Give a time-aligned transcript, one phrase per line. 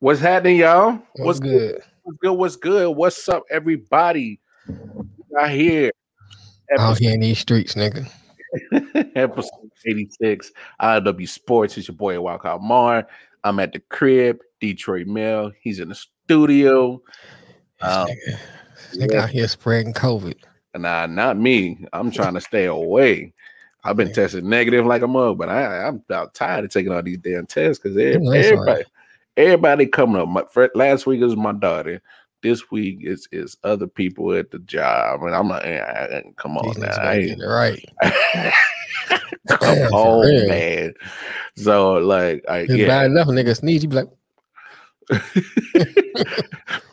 [0.00, 0.20] What up, though?
[0.20, 0.92] What's happening, y'all?
[0.92, 1.82] What's, What's good?
[2.02, 2.32] What's good?
[2.32, 2.96] What's good?
[2.96, 4.40] What's up, everybody?
[5.38, 5.90] I here.
[6.78, 8.10] Out here in these streets, nigga.
[9.16, 10.52] episode 86.
[10.80, 11.78] IOW Sports.
[11.78, 13.06] It's your boy Wildcard Mar.
[13.44, 15.52] I'm at the crib, Detroit Mel.
[15.60, 17.02] He's in the studio.
[17.80, 18.38] Um, nigga,
[18.94, 19.22] nigga yeah.
[19.22, 20.36] out here spreading COVID.
[20.76, 21.86] Nah, not me.
[21.92, 23.32] I'm trying to stay away.
[23.84, 27.02] I've been tested negative like a mug, but I, I'm about tired of taking all
[27.02, 28.84] these damn tests because everybody, everybody
[29.92, 30.28] coming up.
[30.28, 32.02] My, last week is my daughter.
[32.42, 36.80] This week is is other people at the job, and I'm like, eh, come on
[36.80, 36.96] now,
[37.44, 37.84] right?
[39.48, 40.94] come on, man.
[41.56, 42.86] So like, I it's yeah.
[42.86, 43.28] bad enough.
[43.28, 44.08] Nigga sneeze, you be like.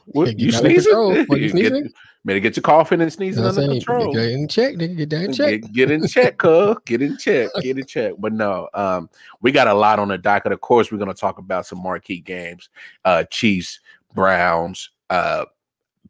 [0.06, 1.26] what, you, sneezing?
[1.30, 1.92] you sneezing?
[2.26, 4.12] Better get your coughing and sneezing you know under control.
[4.12, 4.98] Get in check, nigga.
[4.98, 5.62] Get that in check.
[5.62, 6.76] Get, get in check, cuz.
[6.86, 7.50] Get in check.
[7.62, 8.14] Get in check.
[8.18, 9.10] But no, um,
[9.42, 10.52] we got a lot on the docket.
[10.52, 12.70] Of course, we're gonna talk about some marquee games.
[13.06, 13.80] Uh Chiefs,
[14.14, 15.46] Browns, uh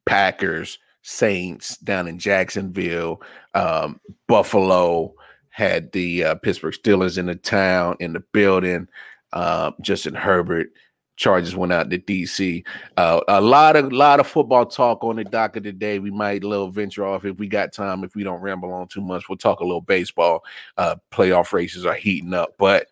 [0.06, 3.22] Packers, Saints down in Jacksonville,
[3.54, 5.14] um, Buffalo
[5.50, 8.88] had the uh, Pittsburgh Steelers in the town in the building.
[9.32, 10.72] Uh, Justin Herbert
[11.16, 12.64] Chargers went out to DC.
[12.98, 16.00] Uh, a lot of lot of football talk on the docket today.
[16.00, 18.04] We might a little venture off if we got time.
[18.04, 20.44] If we don't ramble on too much, we'll talk a little baseball.
[20.78, 22.88] Uh, playoff races are heating up, but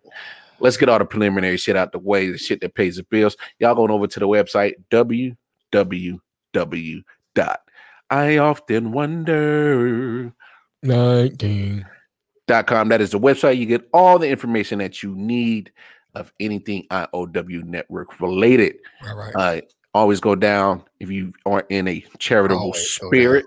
[0.60, 2.32] let's get all the preliminary shit out the way.
[2.32, 3.36] The shit that pays the bills.
[3.60, 6.24] Y'all going over to the website www.
[8.10, 10.34] I often wonder.
[10.84, 11.86] 19.
[12.46, 12.90] Dot com.
[12.90, 13.58] That is the website.
[13.58, 15.72] You get all the information that you need
[16.16, 18.78] of anything IOW network related.
[19.04, 19.36] Right, right.
[19.36, 19.62] Uh,
[19.94, 23.46] always go down if you aren't in a charitable always spirit.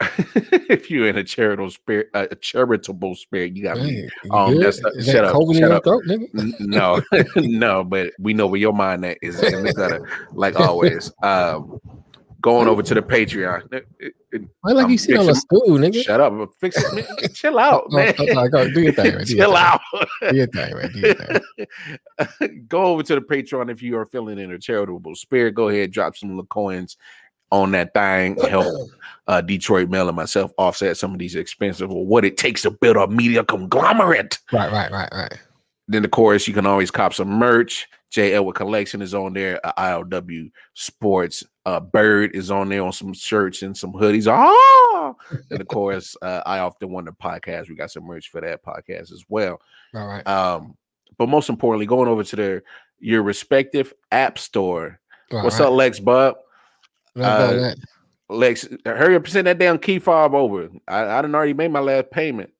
[0.00, 4.08] if you're in a charitable spirit, uh, a charitable spirit, you got me.
[4.30, 5.84] Um, that's, uh, shut up, shut up.
[5.84, 6.04] Throat,
[6.58, 7.02] no,
[7.36, 9.38] no, but we know where your mind at is.
[9.40, 10.02] And gotta,
[10.32, 11.80] like always, um,
[12.40, 13.82] going over to the Patreon.
[14.60, 16.02] Why like I'm you sit on the stool, nigga?
[16.02, 16.50] Shut up.
[16.60, 17.34] Fix it.
[17.34, 18.14] Chill out, man.
[18.18, 19.24] Oh, go, do your thing, man.
[19.24, 19.80] Do Chill out.
[20.28, 20.92] do your thing, man.
[20.92, 22.62] Do your thing.
[22.68, 25.54] go over to the Patreon if you are feeling in a charitable spirit.
[25.54, 26.96] Go ahead, drop some little coins
[27.50, 28.36] on that thing.
[28.48, 28.90] Help
[29.26, 32.70] uh, Detroit Mel and myself offset some of these expenses or what it takes to
[32.70, 34.38] build a media conglomerate.
[34.52, 35.38] Right, right, right, right.
[35.88, 37.88] Then, of course, you can always cop some merch.
[38.10, 38.34] J.
[38.34, 39.64] Edward Collection is on there.
[39.64, 41.44] Uh, IOW Sports.
[41.70, 44.26] Uh, Bird is on there on some shirts and some hoodies.
[44.26, 45.14] Ah,
[45.50, 47.68] and of course, uh, I often wonder podcast.
[47.68, 49.60] We got some merch for that podcast as well.
[49.94, 50.26] All right.
[50.26, 50.76] Um,
[51.16, 52.64] but most importantly, going over to their
[52.98, 54.98] your respective app store.
[55.32, 55.66] All What's right.
[55.66, 56.38] up, Lex Bub?
[57.14, 57.74] Uh,
[58.28, 60.70] Lex, hurry up, and send that damn key fob over.
[60.88, 62.50] I, I done already made my last payment.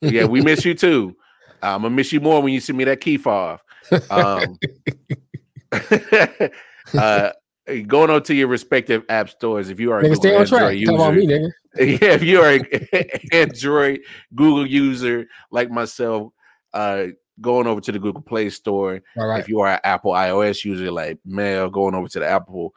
[0.00, 1.14] Yeah, we miss you too.
[1.62, 3.60] I'm gonna miss you more when you send me that key fob.
[4.10, 4.58] Um,
[6.98, 7.30] uh,
[7.86, 9.70] going on to your respective app stores.
[9.70, 10.74] If you are nigga, stay on track.
[10.74, 11.50] User, Come on me, nigga.
[11.78, 12.66] Yeah, if you are an
[13.32, 14.00] Android
[14.34, 16.32] Google user like myself,
[16.74, 17.06] uh,
[17.40, 19.00] going over to the Google Play Store.
[19.16, 19.40] Right.
[19.40, 22.74] If you are an Apple iOS user like Mel, going over to the Apple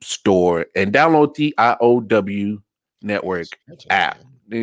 [0.00, 2.62] Store and download the IOW
[3.02, 3.48] Network
[3.90, 4.18] app.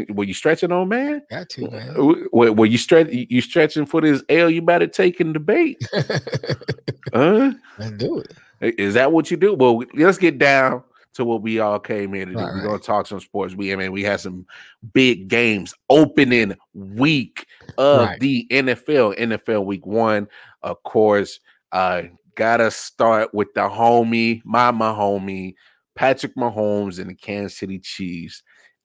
[0.10, 1.24] Were you stretching on, man?
[1.30, 2.28] Got to, man.
[2.32, 3.08] Were, were you stretch?
[3.12, 4.50] You stretching for this L?
[4.50, 5.78] You better take in debate.
[7.14, 7.54] huh?
[7.80, 8.34] Let's do it.
[8.62, 9.54] Is that what you do?
[9.54, 10.84] Well, let's get down
[11.14, 12.38] to what we all came here to do.
[12.38, 13.56] We're gonna talk some sports.
[13.56, 14.46] We I mean we had some
[14.94, 17.46] big games opening week
[17.78, 18.20] of right.
[18.20, 19.18] the NFL.
[19.18, 20.28] NFL week one,
[20.62, 21.40] of course.
[21.72, 22.04] Uh
[22.36, 25.56] gotta start with the homie, my my homie,
[25.96, 28.44] Patrick Mahomes and the Kansas City Chiefs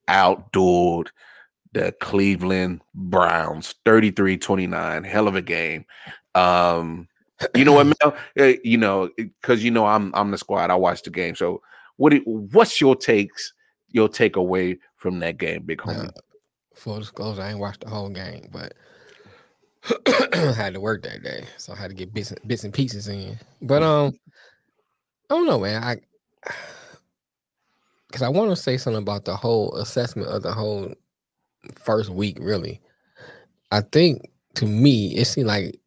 [0.08, 1.08] outdueled
[1.72, 5.04] the Cleveland Browns 33-29.
[5.04, 5.84] Hell of a game.
[6.34, 7.08] Um,
[7.54, 8.16] you know what, Mel?
[8.36, 10.70] Eh, you know, because you know I'm I'm the squad.
[10.70, 11.34] I watch the game.
[11.34, 11.62] So
[11.96, 13.52] what what's your takes,
[13.90, 16.08] your takeaway from that game, big homie?
[16.08, 16.12] Uh,
[16.74, 18.74] full disclosure, I ain't watched the whole game, but
[20.34, 22.72] I had to work that day, so I had to get bits and, bits and
[22.72, 23.38] pieces in.
[23.62, 24.18] But um,
[25.30, 25.82] I don't know, man.
[25.82, 25.96] I
[28.08, 30.92] because I want to say something about the whole assessment of the whole
[31.74, 32.38] first week.
[32.40, 32.80] Really,
[33.70, 35.80] I think to me it seemed like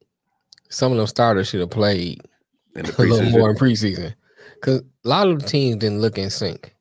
[0.69, 2.22] some of them starters should have played
[2.75, 4.14] a little more in preseason
[4.56, 6.75] because a lot of the teams didn't look in sync.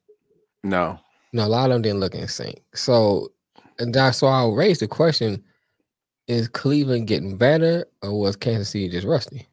[0.62, 0.99] No,
[1.33, 2.61] no, a lot of them didn't look in sync.
[2.75, 3.29] So,
[3.79, 5.43] and that, so I'll raise the question:
[6.29, 9.47] Is Cleveland getting better, or was Kansas City just rusty?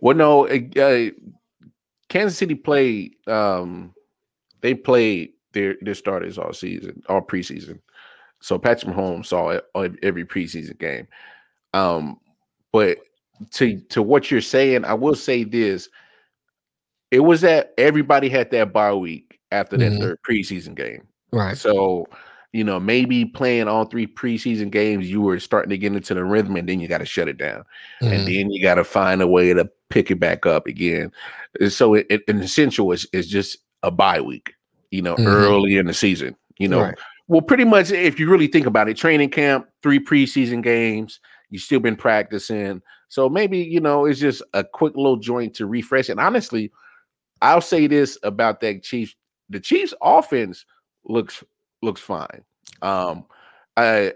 [0.00, 1.10] Well, no, uh,
[2.08, 3.14] Kansas City played.
[3.26, 3.94] Um,
[4.60, 7.80] they played their their starters all season, all preseason.
[8.40, 9.58] So Patrick Mahomes saw
[10.02, 11.08] every preseason game.
[11.74, 12.18] Um,
[12.72, 12.98] but
[13.52, 15.88] to to what you're saying, I will say this:
[17.10, 20.00] it was that everybody had that bye week after that Mhm.
[20.00, 21.06] third preseason game.
[21.32, 21.56] Right.
[21.56, 22.06] So,
[22.52, 26.24] you know, maybe playing all three preseason games, you were starting to get into the
[26.24, 27.64] rhythm, and then you got to shut it down,
[28.00, 28.26] and Mhm.
[28.26, 31.10] then you got to find a way to pick it back up again.
[31.60, 34.54] And So, it, it in essential is is just a bye week,
[34.90, 35.26] you know, Mhm.
[35.26, 36.36] early in the season.
[36.58, 36.98] You know, Right.
[37.28, 41.20] well, pretty much if you really think about it, training camp, three preseason games,
[41.50, 42.82] you've still been practicing.
[43.08, 46.10] So maybe, you know, it's just a quick little joint to refresh.
[46.10, 46.70] And honestly,
[47.40, 49.14] I'll say this about that Chiefs.
[49.48, 50.66] The Chiefs offense
[51.04, 51.42] looks
[51.82, 52.44] looks fine.
[52.82, 53.24] Um
[53.76, 54.12] I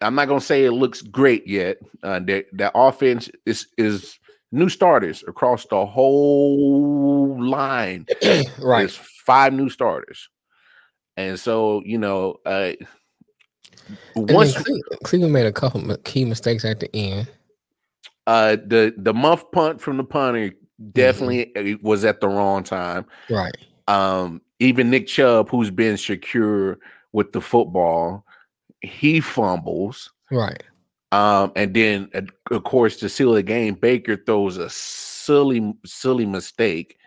[0.00, 1.78] I'm not gonna say it looks great yet.
[2.02, 4.18] Uh that that offense is is
[4.50, 8.06] new starters across the whole line.
[8.58, 8.80] right.
[8.80, 10.30] There's five new starters.
[11.18, 12.72] And so, you know, uh
[14.14, 17.28] once Cle- Cleveland made a couple key mistakes at the end.
[18.26, 20.90] Uh the the muff punt from the punter Mm-hmm.
[20.90, 23.06] definitely uh, was at the wrong time.
[23.30, 23.56] Right.
[23.88, 26.78] Um even Nick Chubb, who's been secure
[27.12, 28.26] with the football,
[28.82, 30.10] he fumbles.
[30.30, 30.62] Right.
[31.12, 32.22] Um, and then uh,
[32.54, 36.98] of course to seal the game, Baker throws a silly, silly mistake.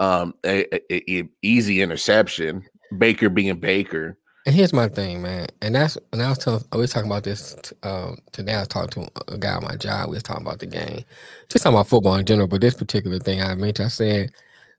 [0.00, 2.62] Um, a, a- a- easy interception.
[2.98, 4.18] Baker being Baker.
[4.48, 5.46] And here's my thing, man.
[5.60, 8.54] And that's and I was telling I was talking about this um, today.
[8.54, 10.08] I was talking to a guy at my job.
[10.08, 11.04] We was talking about the game,
[11.50, 12.48] just talking about football in general.
[12.48, 14.30] But this particular thing I mentioned, I said,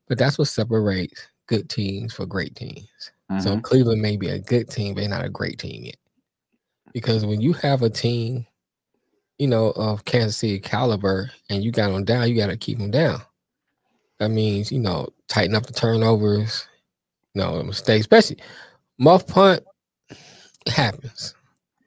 [0.07, 2.89] but that's what separates good teams for great teams.
[3.38, 3.62] So Mhm.
[3.62, 5.98] Cleveland may be a good team, but they're not a great team yet.
[6.92, 8.48] Because when you have a team,
[9.38, 12.80] you know, of Kansas City caliber, and you got them down, you got to keep
[12.80, 13.21] them down.
[14.19, 16.68] That means you know tighten up the turnovers,
[17.36, 18.39] you know, mistakes, especially
[19.00, 19.63] muff punt.
[20.68, 21.34] Happens,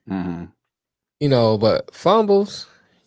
[0.08, 0.50] Mhm.
[1.20, 2.66] you know, but fumbles,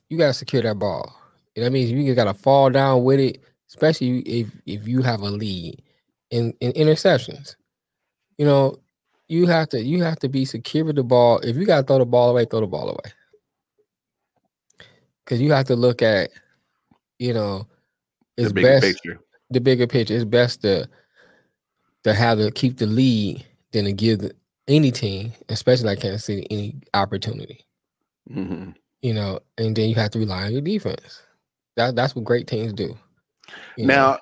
[0.10, 1.14] you got to secure that ball.
[1.56, 5.30] That means you got to fall down with it, especially if if you have a
[5.30, 5.82] lead
[6.32, 7.56] in in interceptions.
[8.38, 8.78] You know,
[9.28, 11.40] you have to you have to be secure with the ball.
[11.40, 13.12] If you got to throw the ball away, throw the ball away.
[15.24, 16.30] Because you have to look at,
[17.20, 17.68] you know,
[18.38, 19.20] it's The best picture.
[19.50, 20.14] the bigger picture.
[20.14, 20.88] It's best to
[22.04, 24.32] to have to keep the lead than to give the,
[24.68, 27.60] any team, especially like Kansas City, any opportunity.
[28.32, 28.74] Mhm.
[29.02, 31.22] You know, and then you have to rely on your defense.
[31.76, 32.98] That that's what great teams do.
[33.78, 34.18] know.
[34.18, 34.20] Now,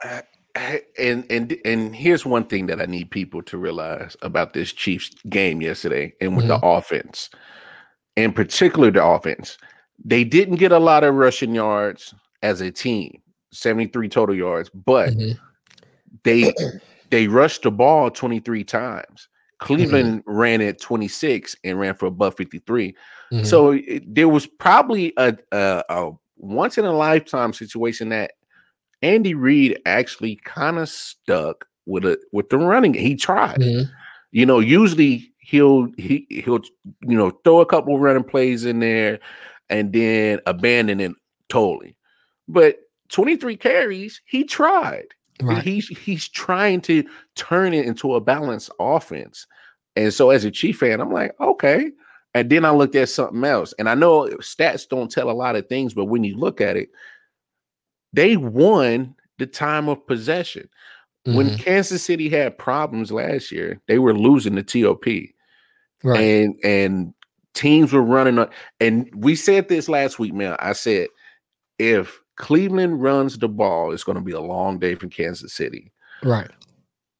[1.00, 5.12] and and and here's one thing that I need people to realize about this Chiefs
[5.29, 6.65] game yesterday, and with the Mm-hmm.
[6.65, 7.29] offense,
[8.17, 9.57] in particular the offense,
[10.03, 13.22] they didn't get a lot of rushing yards as a team,
[13.53, 15.39] 73 total yards, but Mhm.
[16.24, 16.53] they
[17.12, 19.29] they rushed the ball 23 times.
[19.63, 19.75] Mm-hmm.
[19.75, 22.96] Cleveland ran at 26 and ran for above 53.
[23.32, 23.46] Mhm.
[23.46, 28.32] So it, there was probably a, a, a once in a lifetime situation that
[29.01, 32.93] Andy Reid actually kind of stuck with it with the running.
[32.93, 33.60] He tried.
[33.60, 33.89] Mhm.
[34.32, 36.62] You know, usually he'll he he'll
[37.01, 39.20] you know throw a couple running plays in there
[39.70, 41.12] and then abandon it
[41.50, 41.96] totally.
[42.48, 42.77] But
[43.10, 45.08] 23 carries, he tried.
[45.42, 45.63] Right.
[45.63, 47.04] He's he's trying to
[47.36, 49.48] turn it into a balanced offense.
[49.96, 51.92] And so as a Chief fan, I'm like, okay.
[52.34, 53.74] And then I looked at something else.
[53.78, 56.75] And I know stats don't tell a lot of things, but when you look at
[56.78, 56.90] it,
[58.12, 60.70] they won the time of possession.
[61.25, 61.60] When Mhm.
[61.60, 65.06] Kansas City had problems last year, they were losing the TOP.
[66.04, 66.20] right.
[66.20, 67.13] And and
[67.54, 68.52] teams were running up.
[68.80, 70.56] And we said this last week, man.
[70.60, 71.08] I said
[71.80, 75.92] if Cleveland runs the ball, it's going to be a long day for Kansas City.
[76.24, 76.50] right.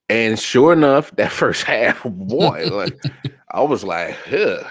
[0.10, 3.00] And sure enough, that first half, boy, like
[3.52, 4.66] I was like, Ugh.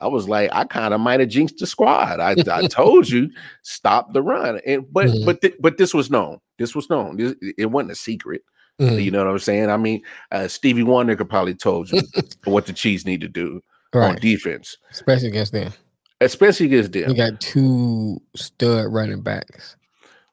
[0.00, 2.18] I was like, I kind of might have jinxed the squad.
[2.20, 3.30] I, I told you,
[3.62, 4.60] stop the run.
[4.66, 5.24] And but Mhm.
[5.24, 6.38] but thi- but this was known.
[6.58, 7.16] This was known.
[7.16, 8.42] This, it wasn't a secret.
[8.80, 9.02] Mhm.
[9.02, 9.70] You know what I'm saying?
[9.70, 12.02] I mean, uh, Stevie Wonder could probably told you
[12.44, 13.62] what the Chiefs need to do
[13.94, 15.72] on defense, Especially against them.
[16.20, 17.10] Especially against them.
[17.10, 19.76] You got two stud running backs.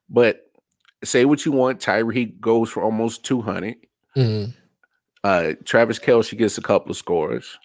[0.09, 0.51] But
[1.03, 3.75] say what you want, Tyreek goes for almost 200.
[4.15, 4.53] Mhm.
[5.23, 7.57] Uh, Travis Kelce gets a couple of scores.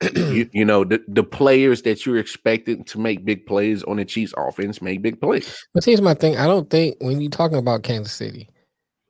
[0.16, 4.04] you, you know the, the players that you're expecting to make big plays on the
[4.04, 5.64] Chiefs offense make big plays.
[5.74, 6.36] But here's my thing.
[6.36, 8.48] I don't think when you're talking about Kansas City,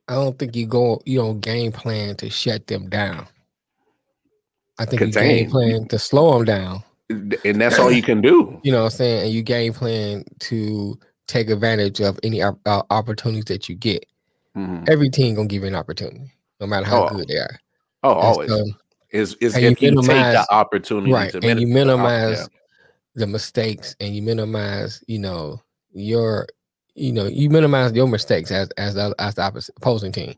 [0.07, 3.27] I don't think you go you don't game plan to shut them down.
[4.77, 6.83] I think you game plan to slow them down.
[7.09, 8.59] And that's all you can do.
[8.63, 9.23] You know what I'm saying?
[9.25, 14.05] And you game plan to take advantage of any uh, opportunities that you get.
[14.55, 14.87] Mhm.
[14.89, 17.59] Every team gonna give you an opportunity, no matter how Oh, good they are.
[18.03, 18.65] Oh, And always so-
[19.11, 21.93] is is and you if you take the opportunity right, to and you min- uh,
[21.93, 22.47] minimize yeah.
[23.15, 26.47] the mistakes, and you minimize, you know, your,
[26.95, 30.33] you know, you minimize your mistakes as as the, as the opposite, opposing team.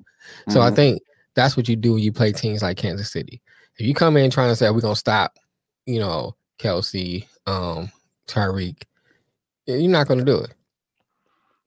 [0.49, 0.75] So I Mhm.
[0.75, 1.01] think
[1.35, 3.41] that's what you do when you play teams like Kansas City.
[3.77, 5.37] If you come in trying to say we're gonna stop,
[5.85, 7.91] you know, Kelce, um,
[8.27, 8.83] Tyreek,
[9.67, 10.51] you're not gonna do it.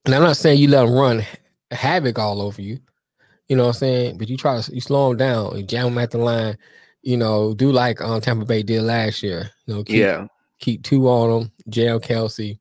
[0.05, 1.25] And I'm not saying you let them run
[1.71, 2.79] havoc all over you.
[3.49, 4.19] You know what I'm saying?
[4.19, 6.57] But you try to you slow them down, you jam them at the line.
[7.03, 9.51] You know, do like um, Tampa Bay did last year.
[9.67, 10.27] You know, keep, yeah.
[10.59, 12.59] keep two on them, jail Kelce.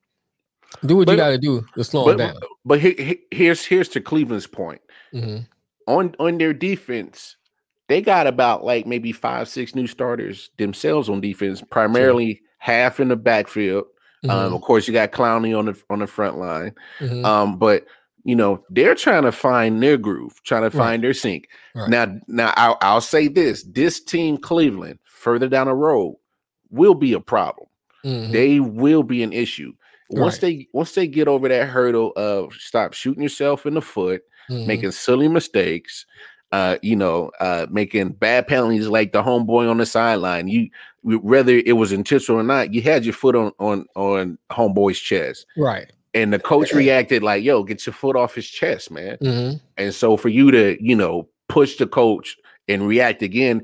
[0.86, 2.42] Do what But- you got to do to slow But, them down.
[2.66, 4.82] but he, he- here's here's to Cleveland's point.
[5.12, 5.38] hmm
[5.88, 7.37] on on their defense,
[7.88, 13.08] they got about like maybe five, six new starters themselves on defense, primarily half in
[13.08, 13.86] the backfield.
[14.26, 14.30] Mm-hmm.
[14.32, 16.74] Um, of course, you got Clowney on the on the front line.
[17.00, 17.24] Mhm.
[17.26, 17.86] Um, but
[18.24, 20.84] you know, they're trying to find their groove, trying to Right.
[20.86, 21.48] find their sync.
[21.76, 21.90] Right.
[21.90, 26.16] Now, now I'll, I'll say this: this team, Cleveland, further down the road,
[26.70, 27.68] will be a problem.
[28.06, 28.32] Mhm.
[28.32, 29.72] They will be an issue.
[30.10, 30.42] Once Right.
[30.42, 34.66] they once they get over that hurdle of stop shooting yourself in the foot, Mhm.
[34.66, 36.06] making silly mistakes,
[36.52, 40.48] uh, you know, uh, making bad penalties like the homeboy on the sideline.
[40.48, 40.70] You
[41.04, 45.46] whether it was intentional or not, you had your foot on on on homeboy's chest,
[45.58, 45.92] right.
[46.14, 49.94] and the coach reacted like, "Yo, get your foot off his chest, man." hmm And
[49.94, 52.38] so for you to, you know, push the coach
[52.68, 53.64] and react again,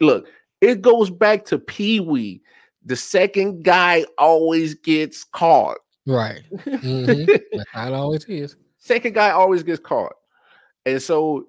[0.00, 0.26] look,
[0.60, 2.42] it goes back to Pee Wee.
[2.84, 5.78] The second guy always gets caught.
[6.06, 6.42] Right.
[6.64, 8.56] hmm it always is.
[8.78, 10.14] second guy always gets caught.
[10.86, 11.44] And so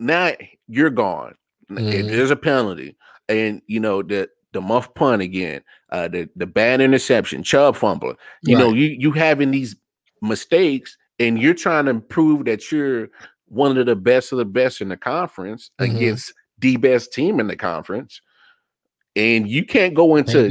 [0.00, 0.32] now
[0.66, 1.34] you're gone.
[1.70, 2.08] N- Mhm.
[2.08, 2.96] There's a penalty.
[3.28, 8.16] And you know, the the muff punt again, uh the, the bad interception, Chubb fumbling.
[8.42, 9.76] You know, you you having these
[10.22, 13.10] mistakes and you're trying to prove that you're
[13.46, 15.94] one of the best of the best in the conference Mhm.
[15.96, 18.20] against the best team in the conference.
[19.16, 20.50] And you can't go into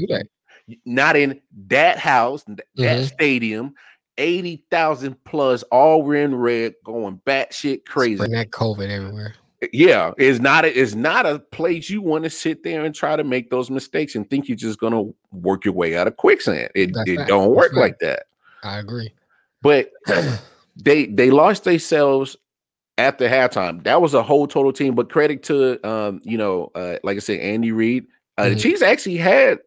[0.85, 3.05] not in that house, th- that Mhm.
[3.13, 3.73] stadium,
[4.19, 8.17] 80,000 plus, all wearing red, going batshit crazy.
[8.17, 9.33] Bring that COVID everywhere.
[9.73, 13.15] Yeah, it's not a, it's not a place you want to sit there and try
[13.15, 16.69] to make those mistakes and think you're just gonna work your way out of quicksand.
[16.75, 17.27] It, That's it fact.
[17.29, 17.77] don't That's work fact.
[17.79, 18.23] like that.
[18.63, 19.13] I agree.
[19.61, 19.91] But
[20.77, 22.37] they they lost themselves
[22.97, 23.83] at the halftime.
[23.83, 24.95] That was a whole total team.
[24.95, 28.05] But credit to um, you know, uh, like I said, Andy Reid.
[28.37, 28.61] Uh, The Mhm.
[28.61, 29.59] Chiefs actually had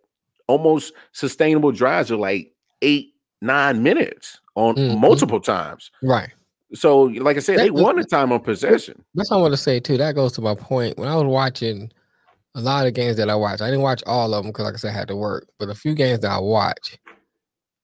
[0.47, 3.12] almost sustainable drives of like eight,
[3.43, 4.99] nine minutes on Mhm.
[5.01, 5.91] multiple times.
[6.03, 6.31] right.
[6.75, 9.05] So, like I said, That they won the time on possession.
[9.15, 9.99] That's what I want to say too.
[9.99, 10.97] That goes to my point.
[10.97, 11.93] When I was watching
[12.55, 14.75] a lot of games that I watched, I didn't watch all of them because, like
[14.75, 15.47] I said, I had to work.
[15.59, 16.99] But a few games that I watched,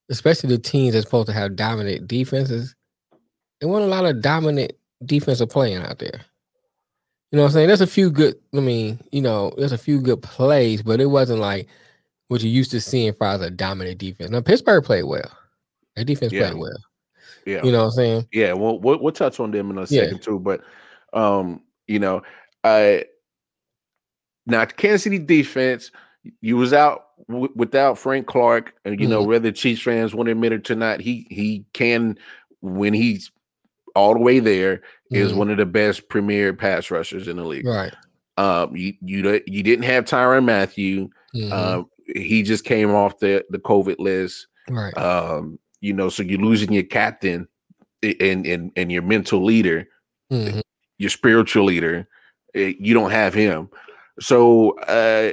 [0.09, 2.75] especially the teams that's supposed to have dominant defenses,
[3.61, 4.73] there wasn't a lot of dominant
[5.05, 6.21] defensive playing out there.
[7.31, 7.67] You know what I'm saying?
[7.69, 11.07] There's a few good, I mean, you know, there's a few good plays, but it
[11.07, 11.69] wasn't like
[12.29, 14.31] what you used to seeing for as a dominant defense.
[14.31, 15.31] Now Pittsburgh played well.
[15.99, 16.49] Their defense Yeah.
[16.50, 16.78] played well.
[17.47, 17.64] Yeah.
[17.64, 18.28] You know what I'm saying?
[18.33, 20.02] Yeah, well, we'll, we'll touch on them in a Yeah.
[20.05, 20.38] second too.
[20.38, 20.62] But
[21.12, 22.23] um, you know,
[22.64, 23.05] I
[24.47, 25.90] now Kansas City defense,
[26.40, 29.28] you was out w- without Frank Clark, and you know Mm-hmm.
[29.28, 32.19] whether Chiefs fans want to admit it or not, he he can
[32.61, 33.31] when he's
[33.95, 35.37] all the way there is Mhm.
[35.37, 37.67] one of the best premier pass rushers in the league.
[37.67, 37.95] Right.
[38.37, 41.09] Um, you you you didn't have Tyrann Mathieu.
[41.35, 41.52] Mhm.
[41.52, 44.47] Um, he just came off the the COVID list.
[44.71, 44.97] right.
[44.99, 47.49] Um, you know, so you're losing your captain
[48.02, 49.88] and and and your mental leader,
[50.32, 50.61] Mhm.
[50.99, 52.08] your spiritual leader.
[52.54, 53.68] eh, You don't have him,
[54.20, 55.32] so uh,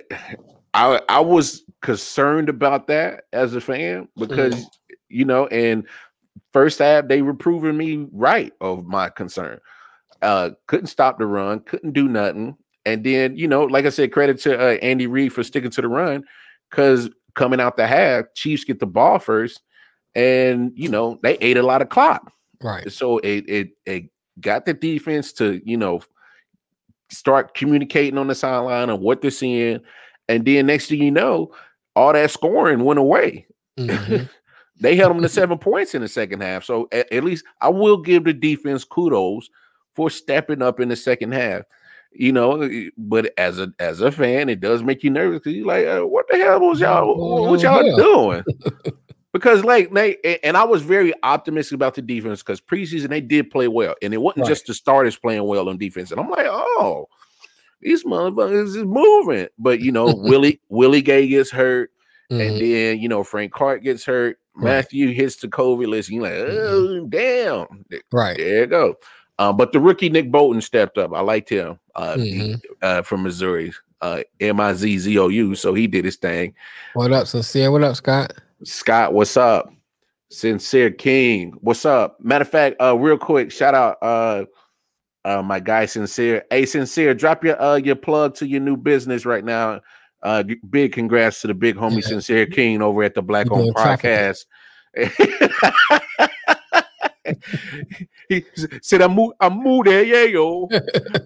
[0.73, 4.65] I I was concerned about that as a fan because
[5.09, 5.87] you know, and
[6.51, 9.59] first half they were proving me right of my concern.
[10.21, 14.11] Uh, couldn't stop the run, couldn't do nothing, and then you know, like I said,
[14.11, 16.23] credit to uh, Andy Reid for sticking to the run
[16.69, 19.61] because coming out the half, Chiefs get the ball first,
[20.15, 22.31] and you know they ate a lot of clock.
[22.61, 22.91] Right.
[22.91, 24.03] So it it it
[24.39, 26.01] got the defense to you know
[27.09, 29.79] start communicating on the sideline of what they're seeing,
[30.27, 31.53] and then next thing you know,
[31.95, 33.45] all that scoring went away.
[33.77, 34.29] Mhm.
[34.79, 36.65] They held them to seven points in the second half.
[36.65, 39.49] So at, at least I will give the defense kudos
[39.95, 41.63] for stepping up in the second half.
[42.11, 45.53] You know, eh, but as a as a fan, it does make you nervous because
[45.53, 48.43] you're like, uh, what the hell was y'all What what y'all doing?
[49.35, 53.51] because like they and I was very optimistic about the defense because preseason they did
[53.51, 54.49] play well, and it wasn't Right.
[54.49, 56.11] just the starters playing well on defense.
[56.11, 57.09] And I'm like, oh,
[57.81, 59.47] these motherfuckers is moving.
[59.59, 61.91] But you know, Willie Willie Gay gets hurt,
[62.29, 62.59] and Mhm.
[62.59, 64.37] then you know Frank Clark gets hurt.
[64.55, 64.77] Right.
[64.77, 66.07] Mathieu hits the COVID list.
[66.09, 68.37] And you're like, oh damn, Right.
[68.37, 68.95] there you go.
[69.37, 71.11] Um, but the rookie Nick Bolton stepped up.
[71.13, 72.61] I liked him uh, Mhm.
[72.81, 75.55] uh, from Missouri, uh, M I Z Z O U.
[75.55, 76.53] So he did his thing.
[76.93, 77.69] What up, sincere?
[77.69, 78.31] What up, Scott?
[78.63, 79.69] Scott, what's up?
[80.29, 81.53] Sincere King.
[81.61, 82.17] What's up?
[82.19, 84.45] Matter of fact, uh, real quick, shout out uh
[85.23, 86.43] uh my guy Sincere.
[86.49, 89.81] Hey, Sincere, drop your uh your plug to your new business right now.
[90.23, 92.07] Uh big congrats to the big homie yeah.
[92.07, 94.45] Sincere King over at the Black Home Podcast.
[98.29, 98.45] he
[98.81, 100.69] said, "I'm I'm moved there, yeah, yo,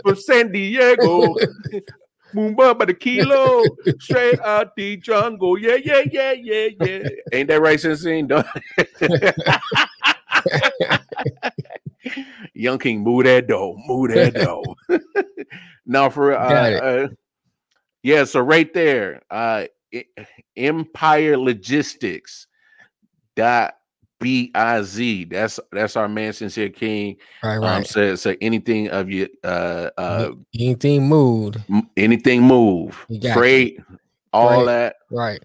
[0.02, 1.36] from San Diego,
[2.34, 3.64] Moomba by the kilo,
[4.00, 8.22] straight out the jungle, yeah, yeah, yeah, yeah, yeah." Ain't that right, Sensei?
[12.54, 14.76] Young King, move that dough, move that dough.
[15.86, 17.08] now for uh, uh,
[18.04, 19.66] yeah, so right there, uh,
[20.56, 22.48] Empire Logistics
[23.36, 23.76] dot
[24.20, 25.26] B I Z.
[25.26, 27.18] That's that's our man sincere king.
[27.44, 27.78] Right, um, right.
[27.78, 31.56] Um, so, so anything of your uh, uh, anything move,
[31.96, 33.80] anything move, freight,
[34.34, 35.42] all that, right?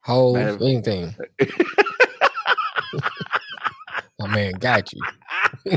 [0.00, 1.14] Whole anything.
[4.18, 5.00] My man got you.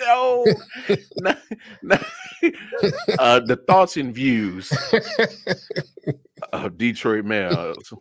[0.00, 0.44] no,
[1.20, 1.34] no,
[1.82, 1.98] no.
[3.20, 4.72] Uh, the thoughts and views
[6.52, 7.92] of Detroit Mel's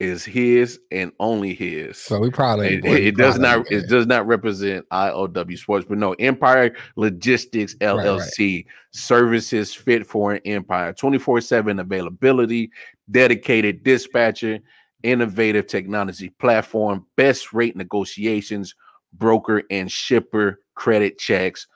[0.00, 1.98] is his and only his.
[1.98, 6.14] So we probably it, it does not it does not represent IOW Sports, but no
[6.14, 8.66] Empire Logistics LLC right, right.
[8.92, 12.70] services fit for an empire, twenty four seven availability,
[13.10, 14.58] dedicated dispatcher,
[15.02, 18.74] innovative technology platform, best rate negotiations,
[19.12, 21.66] broker and shipper credit checks,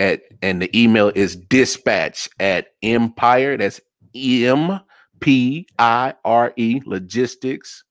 [0.00, 3.56] At and the email is dispatch at empire.
[3.56, 3.80] That's
[4.14, 4.78] M
[5.20, 7.82] P I R E logistics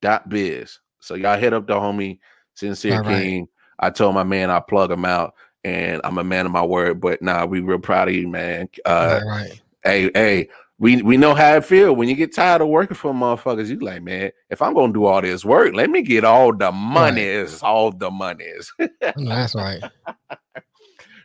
[0.00, 0.80] dot biz.
[1.00, 2.18] So y'all hit up the homie
[2.54, 3.40] Sincere All King.
[3.40, 3.48] Right.
[3.78, 5.34] I told my man I plug him out
[5.64, 8.68] and I'm a man of my word, but nah, we real proud of you, man.
[8.84, 9.20] Uh,
[9.84, 10.48] hey, hey,
[10.82, 13.68] we we know how it feel when you get tired of working for motherfuckers.
[13.68, 16.72] You like, man, if I'm gonna do all this work, let me get all the
[16.72, 17.62] monies, right.
[17.62, 18.72] all the monies.
[19.00, 19.80] That's right.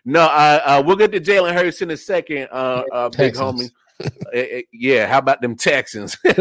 [0.10, 3.70] No, uh, uh, we'll get to Jalen Hurts in a second, uh, uh big homie.
[4.32, 6.15] Eh, yeah, how about them Texans?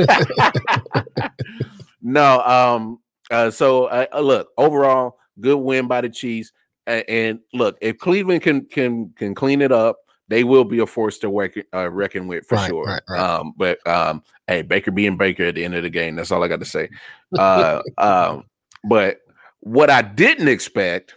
[2.03, 3.01] no, um,
[3.31, 6.53] uh, so uh, uh, look, overall, good win by the Chiefs.
[6.87, 9.97] and look, if Cleveland can can can clean it up,
[10.29, 12.85] they will be a force to work, uh, reckon with for right, sure.
[12.85, 13.21] Right, right.
[13.21, 16.17] Um, but um, hey, Baker being Baker at the end of the game.
[16.17, 16.89] That's all I got to say.
[17.37, 18.45] Uh, um,
[18.85, 19.19] but
[19.59, 21.17] what I didn't expect.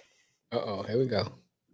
[0.51, 1.31] oh, here we go.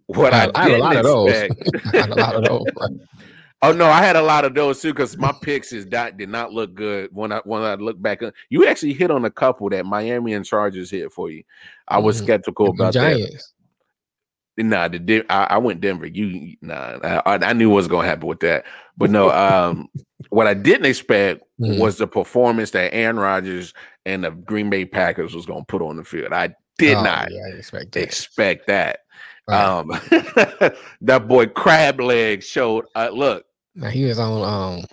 [0.08, 1.84] What I, I, I had a lot expect, of those.
[1.94, 2.98] I had a lot of those.
[3.62, 6.28] Oh no, I had a lot of those too because my picks is that did
[6.28, 8.20] not look good when I when I look back.
[8.50, 11.42] You actually hit on a couple that Miami and Chargers hit for you.
[11.88, 12.26] I was mm-hmm.
[12.26, 13.42] skeptical about that.
[14.58, 16.06] Nah, the I, I, went Denver.
[16.06, 18.64] You nah, I, I knew what was gonna happen with that.
[18.96, 19.88] But no, um,
[20.30, 21.78] what I didn't expect mm-hmm.
[21.78, 23.74] was the performance that Aaron Rodgers
[24.06, 26.32] and the Green Bay Packers was gonna put on the field.
[26.32, 28.02] I did oh, not yeah, expect that.
[28.02, 29.00] Expect that.
[29.48, 29.88] Um,
[31.02, 32.86] that boy Crab Leg showed.
[32.94, 34.84] Uh, look, now he was on um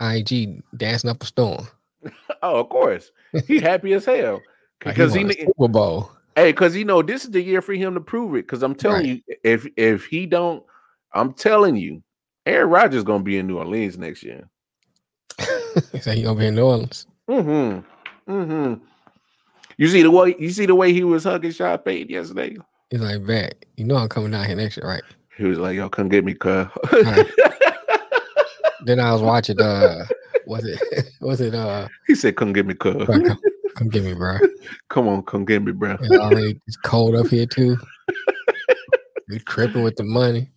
[0.00, 1.66] IG dancing up a storm.
[2.42, 3.10] oh, of course,
[3.46, 4.40] he happy as hell
[4.80, 6.10] because he, he Super Bowl.
[6.36, 8.46] Hey, because you know this is the year for him to prove it.
[8.46, 9.24] Because I'm telling right.
[9.26, 10.62] you, if if he don't,
[11.14, 12.02] I'm telling you,
[12.44, 14.48] Aaron Rodgers gonna be in New Orleans next year.
[16.00, 17.06] so he gonna be in New Orleans.
[17.28, 18.30] Mm-hmm.
[18.30, 18.84] Mm-hmm.
[19.78, 22.56] You see the way you see the way he was hugging Sean Payton yesterday.
[22.90, 25.02] He's like, "Bet you know I'm coming down here next year, right?"
[25.38, 27.26] He was like, "Y'all come get me, cuz." Right.
[28.84, 29.60] then I was watching.
[29.60, 30.04] Uh,
[30.46, 30.80] was it?
[31.20, 31.54] Was it?
[31.54, 33.08] Uh, he said, "Come get me, cuz."
[33.76, 34.38] Come get me, bro.
[34.88, 35.96] come on, come get me, bro.
[36.00, 37.76] It's cold up here too.
[39.28, 40.50] you tripping with the money.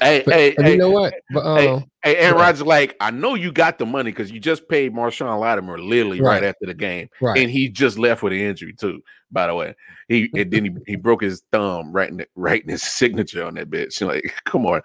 [0.00, 1.14] Hey, but, hey, but hey, you know what?
[1.32, 2.42] But, um, hey, hey, Aaron yeah.
[2.42, 6.20] Rodgers, like, I know you got the money because you just paid Marshon Lattimore literally
[6.20, 6.42] right.
[6.42, 6.44] right.
[6.44, 7.38] after the game, right.
[7.38, 9.02] and he just left with an injury too.
[9.30, 9.74] By the way,
[10.06, 14.06] he and then he, he broke his thumb writing writing his signature on that bitch.
[14.06, 14.82] Like, come on.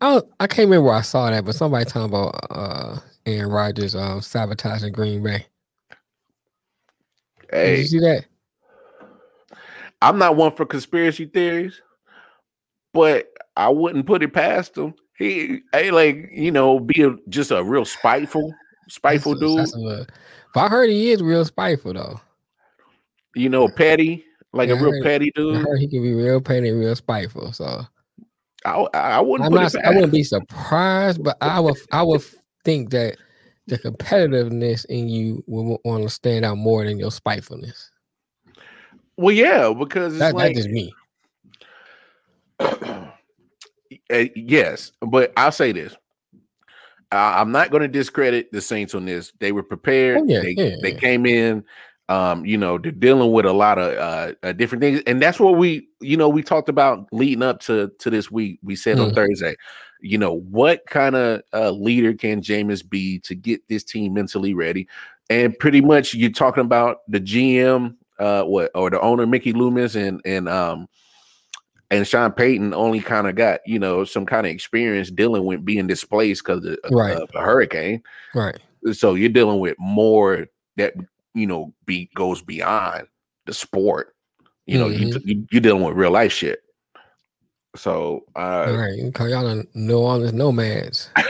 [0.00, 3.94] I I can't remember where I saw that, but somebody talking about uh Aaron Rodgers
[3.94, 5.46] um, sabotaging Green Bay.
[7.50, 8.24] Hey, Did you see that?
[10.02, 11.80] I'm not one for conspiracy theories,
[12.92, 14.94] but I wouldn't put it past him.
[15.16, 18.52] He, hey, like you know, be a, just a real spiteful,
[18.88, 19.88] spiteful that's dude.
[19.88, 20.06] A,
[20.52, 22.20] but I heard he is real spiteful though.
[23.34, 25.64] You know, petty, like yeah, a real heard, petty dude.
[25.78, 27.52] He can be real petty, real spiteful.
[27.52, 27.86] So
[28.64, 29.46] I, I wouldn't.
[29.46, 29.74] I'm not.
[29.84, 31.76] I wouldn't be surprised, but I would.
[31.92, 32.22] I would
[32.64, 33.16] think that
[33.66, 37.90] the competitiveness in you will want to stand out more than your spitefulness.
[39.16, 40.92] Well, yeah, because it's That, like that's just me.
[42.58, 43.06] Uh,
[44.34, 45.94] yes, but I'll say this.
[47.12, 49.32] I'm not going to discredit the Saints on this.
[49.38, 50.18] They were prepared.
[50.22, 50.98] Oh, yeah, they, yeah, they yeah.
[50.98, 51.64] came in.
[52.08, 55.40] Um, you know, they're dealing with a lot of uh, uh, different things, and that's
[55.40, 58.58] what we, you know, we talked about leading up to to this week.
[58.62, 59.14] We said on Mm.
[59.14, 59.56] Thursday,
[60.00, 64.54] you know, what kind of uh, leader can Jameis be to get this team mentally
[64.54, 64.86] ready?
[65.30, 69.94] And pretty much, you're talking about the GM, uh, what or the owner Mickey Loomis
[69.94, 70.86] and and um
[71.90, 75.64] and Sean Payton only kind of got you know some kind of experience dealing with
[75.64, 77.16] being displaced because of, Right.
[77.16, 78.02] of a hurricane.
[78.34, 78.58] Right.
[78.92, 80.94] So you're dealing with more that
[81.34, 83.06] you know be goes beyond
[83.46, 84.14] the sport.
[84.66, 86.63] You know, you, you you're dealing with real life shit.
[87.76, 88.94] So uh All right.
[88.96, 91.10] You call y'all the New Orleans nomads.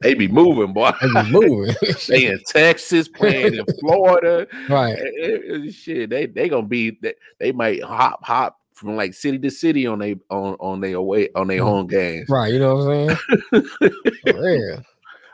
[0.00, 0.92] they be moving, boy.
[1.00, 1.74] They be moving.
[2.08, 4.46] they in Texas, playing in Florida.
[4.68, 4.96] right.
[4.98, 9.14] Eh, eh, eh, Shit, they they gonna be they, they might hop hop from like
[9.14, 11.64] city to city on they on on their away on their Mhm.
[11.64, 12.28] home games.
[12.28, 12.52] Right.
[12.52, 13.16] You know what I'm
[13.52, 13.94] saying?
[14.34, 14.82] Real.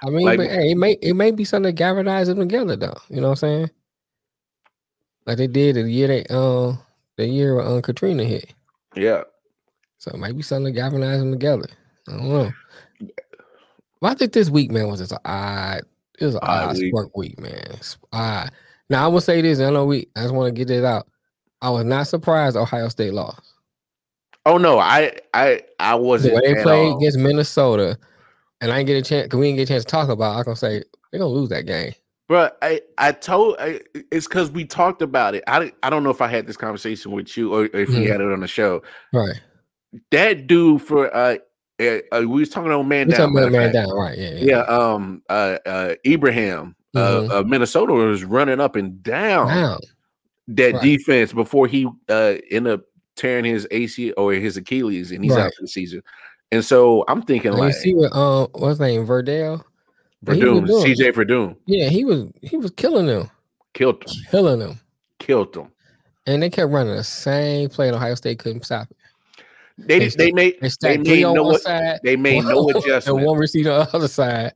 [0.02, 2.76] I mean, Like- but hey, it may it may be something to galvanize them together
[2.76, 2.96] though.
[3.08, 3.70] You know what I'm saying?
[5.26, 6.72] Like they did the year they uh
[7.20, 8.52] the year uh, Katrina hit.
[8.94, 9.22] Yeah.
[9.98, 11.66] So maybe something to galvanize them together.
[12.08, 12.52] I don't know.
[14.00, 15.82] But I think this week, man, was just an odd.
[16.18, 16.88] It was an Odd odd week.
[16.90, 17.76] sport week, man.
[18.12, 18.50] Odd.
[18.88, 19.58] Now I will say this.
[19.58, 20.08] and I know we.
[20.16, 21.06] I just want to get it out.
[21.62, 23.40] I was not surprised Ohio State lost.
[24.46, 26.34] Oh no, I I I wasn't.
[26.34, 26.96] way they played all.
[26.98, 27.98] against Minnesota,
[28.62, 29.28] and I didn't get a chance.
[29.28, 30.38] Cause we didn't get a chance to talk about.
[30.38, 31.92] I can say they're gonna lose that game.
[32.30, 33.80] But I, I told I,
[34.12, 35.42] it's because we talked about it.
[35.48, 38.06] I, I don't know if I had this conversation with you or if we Mhm.
[38.06, 38.84] had it on the show.
[39.12, 39.34] Right.
[40.12, 41.38] That dude for uh,
[41.82, 43.90] uh, uh we was talking on man We down, talking about man down.
[43.90, 44.16] Right.
[44.16, 44.34] Yeah.
[44.34, 44.60] yeah.
[44.60, 45.22] Um.
[45.28, 45.58] Uh.
[45.66, 46.76] uh Ibrahim.
[46.94, 49.80] Uh, uh, Minnesota was running up and down
[50.46, 50.82] that Right.
[50.82, 52.82] defense before he uh ended up
[53.16, 56.00] tearing his AC or his Achilles and he's out for the season.
[56.52, 59.64] And so I'm thinking And you like see what um what's his name Verdale?
[60.22, 60.96] What he was Verdun, doing.
[60.96, 63.30] CJ Verdun Yeah, he was he was killing them,
[63.74, 64.80] killed him, killing them.
[65.18, 65.70] killed him.
[66.26, 68.96] And they kept running the same play, and Ohio State couldn't stop it.
[69.78, 72.76] They They they, made They they made on no one side, they made no and
[72.76, 73.26] adjustment.
[73.26, 74.52] one receiver on the other side,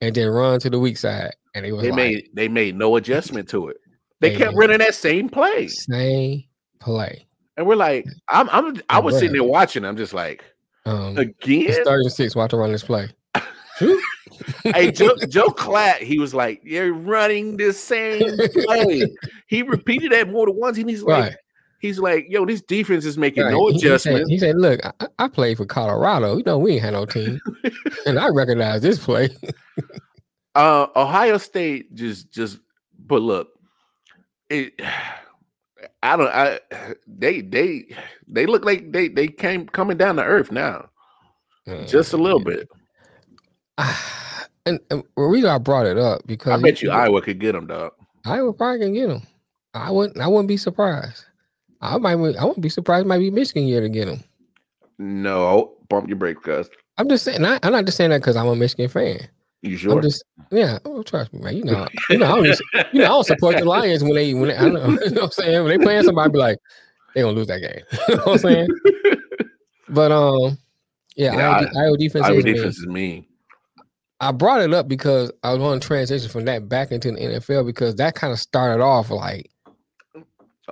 [0.00, 1.32] and then run to the weak side.
[1.54, 3.76] And it was They like made they made no adjustment to it.
[4.20, 6.44] They They kept running that same play, same
[6.80, 7.26] play.
[7.56, 9.84] and we're like, I'm I'm I was sitting there watching.
[9.84, 10.42] I'm just like,
[10.86, 11.66] Um, again.
[11.68, 12.34] it's third and six.
[12.34, 13.08] Watch to run this play.
[14.64, 19.12] Hey, Joe, Joe Klatt, he was like, "You're running the same play."
[19.46, 21.36] he repeated that more than once, and he's like, Right.
[21.80, 23.52] "He's like, yo, this defense is making Right.
[23.52, 26.36] no adjustments." he said- He said, "Look, I, I played for Colorado.
[26.36, 27.40] You know, we ain't had no team,
[28.06, 29.30] and I recognize this play."
[30.54, 32.58] Uh, Ohio State just just,
[33.06, 33.48] but look,
[34.50, 34.74] it.
[36.02, 36.28] I don't.
[36.28, 36.60] I
[37.06, 37.86] they they
[38.28, 40.90] they look like they they came coming down to earth now,
[41.86, 42.68] just a little bit.
[44.64, 47.52] And, and the reason I brought it up because I bet you Iowa could get
[47.52, 47.92] them, dog.
[48.24, 49.22] Iowa probably can get him.
[49.74, 50.20] I wouldn't.
[50.20, 51.24] I wouldn't be surprised.
[51.80, 52.12] I might.
[52.12, 53.06] I wouldn't be surprised.
[53.06, 54.22] It might be Michigan year to get him.
[54.98, 56.70] No, bump your brakes, cuz.
[56.98, 57.44] I'm just saying.
[57.44, 59.28] I, I'm not just saying that because I'm a Michigan fan.
[59.62, 59.96] You sure?
[59.96, 60.24] I'm just.
[60.50, 60.78] Yeah.
[60.84, 61.56] Oh, trust me, man.
[61.56, 61.88] You know.
[62.10, 62.26] You know.
[62.26, 62.44] I don't,
[62.92, 63.04] you know.
[63.04, 64.34] I don't support the Lions when they.
[64.34, 64.86] When they, I know.
[65.04, 65.64] You know what I'm saying?
[65.64, 66.58] When they playing somebody, be like,
[67.14, 67.82] they gonna lose that game.
[68.08, 68.68] you know what I'm saying?
[69.88, 70.58] But um,
[71.16, 71.36] yeah.
[71.36, 72.26] Yeah, Iowa, Iowa defense.
[72.26, 72.54] Iowa is mean.
[72.54, 73.26] defense is mean.
[74.22, 77.66] I brought it up because I was to transition from that back into the NFL
[77.66, 79.50] because that kind of started off like
[80.14, 80.22] oh,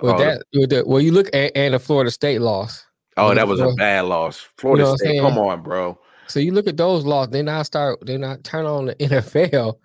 [0.01, 0.41] with Oh, that.
[0.53, 2.85] With the, well, you look at and the Florida State loss.
[3.17, 4.47] Oh, that was a bad loss.
[4.57, 5.99] Florida know State, come on, bro.
[6.27, 9.75] So you look at those losses, then I start, then I turn on the NFL,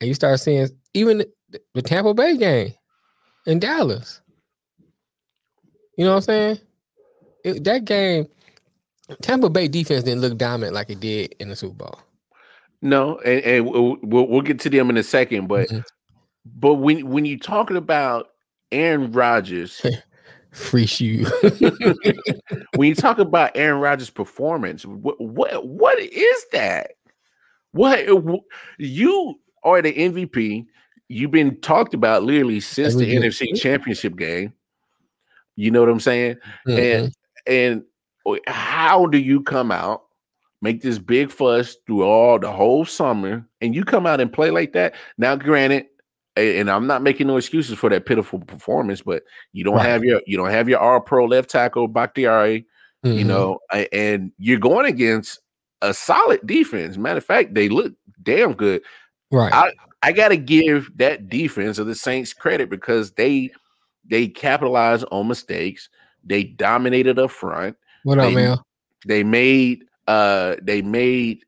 [0.00, 2.72] and you start seeing even the, the Tampa Bay game
[3.44, 4.20] in Dallas.
[5.98, 6.58] You know what I'm saying?
[7.42, 8.28] It- that game,
[9.20, 11.98] Tampa Bay defense didn't look dominant like it did in the Super Bowl.
[12.82, 15.84] No, and, and we'll, we'll get to them in a second, but Mhm.
[16.46, 18.28] but when when you're talking about
[18.72, 19.84] Aaron Rodgers,
[20.52, 21.26] Free shoe.
[22.76, 26.92] when you talk about Aaron Rodgers' performance, what what what is that?
[27.72, 28.04] What
[28.78, 30.66] you are the MVP?
[31.08, 33.20] You've been talked about literally since the year.
[33.20, 34.52] NFC Championship game.
[35.54, 36.36] You know what I'm saying?
[36.66, 36.78] Mhm.
[36.78, 37.14] and
[38.26, 40.02] and how do you come out
[40.62, 44.50] make this big fuss through all the whole summer and you come out and play
[44.50, 45.86] like that now granted
[46.36, 49.86] and i'm not making no excuses for that pitiful performance but you don't Right.
[49.86, 52.66] have your you don't have your all pro left tackle Bakhtiari,
[53.02, 53.26] you Mhm.
[53.26, 53.58] know
[53.92, 55.40] and you're going against
[55.82, 57.92] a solid defense matter of fact they look
[58.22, 58.82] damn good
[59.32, 59.52] right?
[59.52, 63.50] I- I gotta give that defense of the Saints credit because they
[64.08, 65.90] they capitalized on mistakes.
[66.24, 67.76] They dominated up front.
[68.04, 68.58] What up, they, man?
[69.06, 71.44] They made uh they made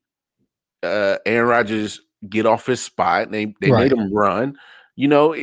[0.82, 3.30] uh Aaron Rodgers get off his spot.
[3.30, 3.90] They they Right.
[3.90, 4.56] made him run.
[4.94, 5.34] You know,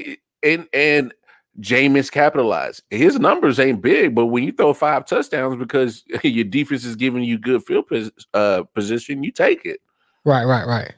[0.44, 1.14] and and
[1.60, 2.84] Jameis capitalized.
[2.90, 7.24] His numbers ain't big, but when you throw five touchdowns because your defense is giving
[7.24, 9.82] you good field pos- uh, position, you take it.
[10.24, 10.94] Right, right, right.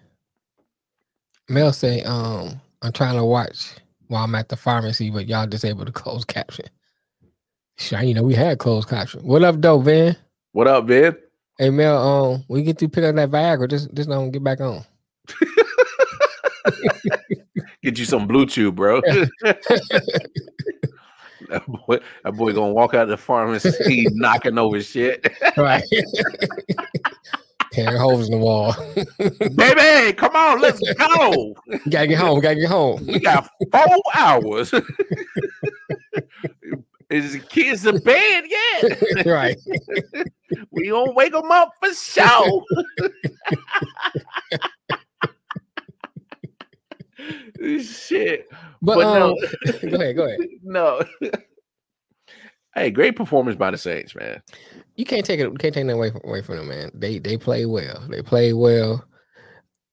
[1.49, 3.73] Mel say, um, I'm trying to watch
[4.07, 6.65] while I'm at the pharmacy, but y'all disable the closed caption.
[7.77, 9.21] Sure, you know, we had closed caption.
[9.21, 10.15] What up, though, Van?
[10.51, 11.15] What up, man?
[11.61, 13.69] Hey Mel, um, we get to pick up that Viagra.
[13.69, 14.83] Just just don't get back on.
[17.83, 18.99] Get you some blue Bluetooth, bro.
[21.49, 25.31] that boy, that boy gonna walk out of the pharmacy knocking over shit.
[25.55, 25.83] Right.
[27.73, 28.75] Tearing holes in the wall.
[29.55, 31.53] Baby, come on, let's go.
[31.91, 32.39] Gotta get home.
[32.39, 33.05] Gotta get home.
[33.05, 34.73] We got four hours.
[37.11, 39.25] Is the kids in bed yet?
[39.25, 39.57] right.
[40.71, 42.65] We gonna wake them up for sure.
[47.81, 48.49] Shit.
[48.81, 49.35] But, But um, no.
[49.89, 50.39] go ahead, go ahead.
[50.61, 51.01] No.
[52.75, 54.41] hey, great performance by the Saints, man.
[54.95, 55.43] You can't take it.
[55.43, 56.91] You can't take that away from, away from them, man.
[56.93, 58.05] They they play well.
[58.09, 59.05] They play well.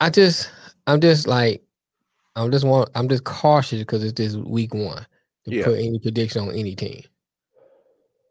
[0.00, 0.50] I just,
[0.88, 1.62] I'm just like,
[2.34, 5.06] I'm just want, I'm just cautious because it's just week one
[5.50, 5.64] to Yeah.
[5.64, 7.02] put any prediction on any team.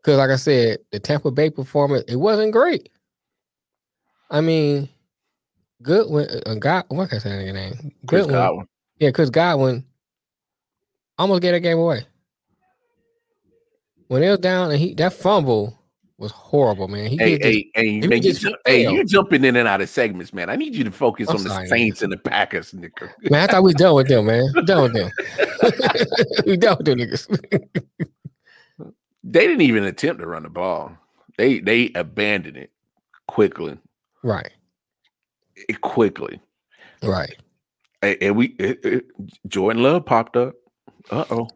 [0.01, 2.89] Because, like I said, the Tampa Bay performance it wasn't great.
[4.29, 4.89] I mean,
[5.81, 7.91] Goodwin, uh, God, what can I say that name?
[8.07, 8.67] Chris Goodwin, Godwin.
[8.99, 9.85] yeah, Chris Godwin
[11.17, 12.05] almost gave that game away.
[14.07, 15.76] When it was down and he that fumble
[16.17, 17.07] was horrible, man.
[17.07, 18.95] He Hey, hey, hey, he man, you, just ju- hey, failed.
[18.95, 20.49] you jumping in and out of segments, man.
[20.49, 21.69] I need you to focus I'm on the sorry, man.
[21.69, 23.09] Saints and the Packers, nigga.
[23.29, 24.45] man, I thought we done with them, man.
[24.55, 25.11] We done with them.
[26.47, 27.83] we done with them niggas.
[29.23, 30.97] They didn't even attempt to run the ball.
[31.37, 32.71] They they abandoned it
[33.27, 33.77] quickly.
[34.23, 34.51] right,
[35.69, 36.39] It quickly.
[37.03, 37.35] right.
[38.01, 39.05] And, and we it- it-
[39.47, 40.55] Jordan Love popped up.
[41.11, 41.47] Uh oh.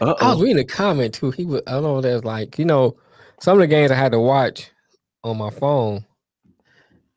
[0.00, 1.30] I was reading a comment too.
[1.30, 2.96] He was I don't know that's like, you know,
[3.40, 4.70] some of the games I had to watch
[5.24, 6.04] on my phone.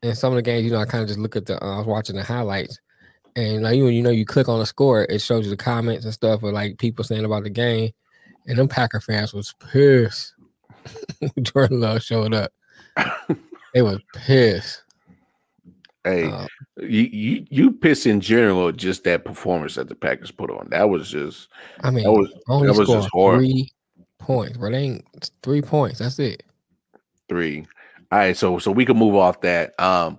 [0.04, 1.74] And some of the games, you know, I kind of just look at the uh,
[1.74, 2.78] I was watching the highlights.
[3.36, 6.04] And like you you know, you click on the score, it shows you the comments
[6.04, 7.92] and stuff of like people saying about the game.
[8.46, 10.34] And them Packer fans was pissed.
[11.42, 12.52] Jordan Love showed up.
[13.74, 14.82] They was pissed.
[16.04, 16.46] Hey, Uh,
[16.78, 20.68] you, you you piss in general just that performance that the Packers put on.
[20.70, 21.48] That was just
[21.82, 23.40] I mean, that was only that was just horrible.
[23.44, 23.72] three
[24.18, 26.00] points, but they ain't three points.
[26.00, 26.42] That's it.
[27.28, 27.66] three.
[28.10, 29.78] All right, so so we can move off that.
[29.80, 30.18] Um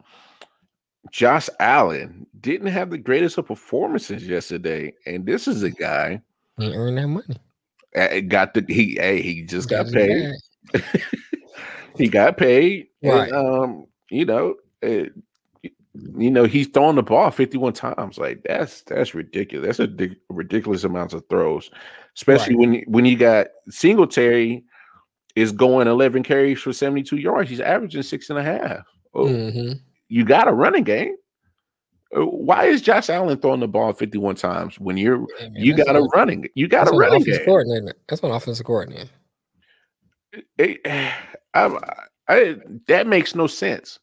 [1.12, 6.22] Josh Allen didn't have the greatest of performances yesterday, and this is a guy
[6.58, 7.38] He earned that money.
[7.96, 10.32] uh, got the he hey, he just got paid.
[11.98, 12.88] he got paid.
[13.02, 13.32] and, Right.
[13.34, 15.14] um, you know, it,
[16.18, 18.18] you know, he's throwing the ball 51 times.
[18.18, 19.66] Like that's that's ridiculous.
[19.78, 21.70] That's a di- ridiculous amount of throws,
[22.16, 24.64] especially when when you got Singletary
[25.36, 27.50] is going 11 carries for 72 yards.
[27.50, 28.86] He's averaging six and a half.
[29.14, 29.80] Oh, Mhm.
[30.10, 31.16] you got a running game.
[32.16, 35.96] Uh, Why is Josh Allen throwing the ball 51 times when you're man, you got
[35.96, 37.44] a running you got a running game?
[37.46, 39.10] coordinator- That's what offensive coordinator.
[40.58, 40.80] it,
[41.54, 42.56] I, I,
[42.88, 44.00] that makes no sense.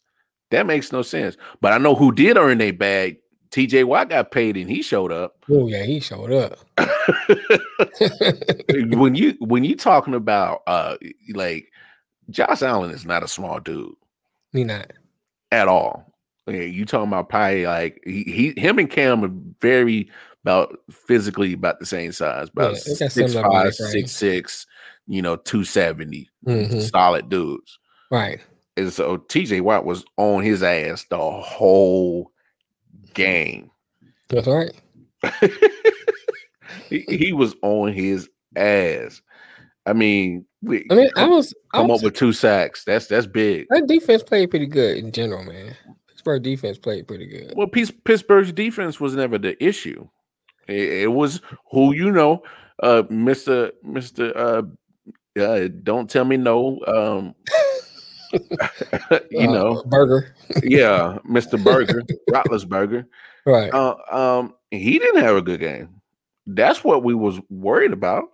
[0.51, 1.37] That makes no sense.
[1.61, 3.19] But I know who did earn their bag.
[3.51, 5.45] TJ Watt got paid and he showed up.
[5.51, 6.59] Oh yeah, he showed up.
[8.97, 10.97] when you when you talking about uh
[11.35, 11.71] like
[12.31, 13.93] Josh Allen is not a small dude
[14.53, 14.93] he not.
[15.51, 16.07] at all.
[16.47, 20.11] You talking about probably like he, he him and Cam are very
[20.43, 24.67] about physically about the same size, about Yeah, six five, six six,
[25.07, 26.91] you know, two seventy, Mhm.
[26.91, 27.79] solid dudes.
[28.11, 28.41] Right.
[28.81, 32.33] And so TJ Watt was on his ass the whole
[33.15, 33.71] game.
[34.29, 34.73] That's right.
[36.89, 39.21] he, he was on his ass.
[39.87, 41.55] I mean, we I mean, I come, was.
[41.73, 42.85] I come was up with two sacks.
[42.85, 43.67] That's that's big.
[43.71, 45.77] that defense played pretty good in general, man.
[46.09, 47.55] Pittsburgh defense played pretty good.
[47.57, 50.09] Well, Pitts- Pittsburgh's defense was never the issue.
[50.69, 51.41] It, it was
[51.71, 52.43] who you know,
[52.83, 54.37] uh, Mister Mister.
[54.37, 54.63] Uh,
[55.41, 56.81] uh, don't tell me no.
[56.87, 57.35] Um,
[59.31, 60.35] you Uh, know, Burger.
[60.63, 63.07] yeah, Mister Burger, Roethlisberger.
[63.47, 63.73] Right.
[63.73, 65.89] uh, um, he didn't have a good game.
[66.47, 68.25] That's what we was worried about.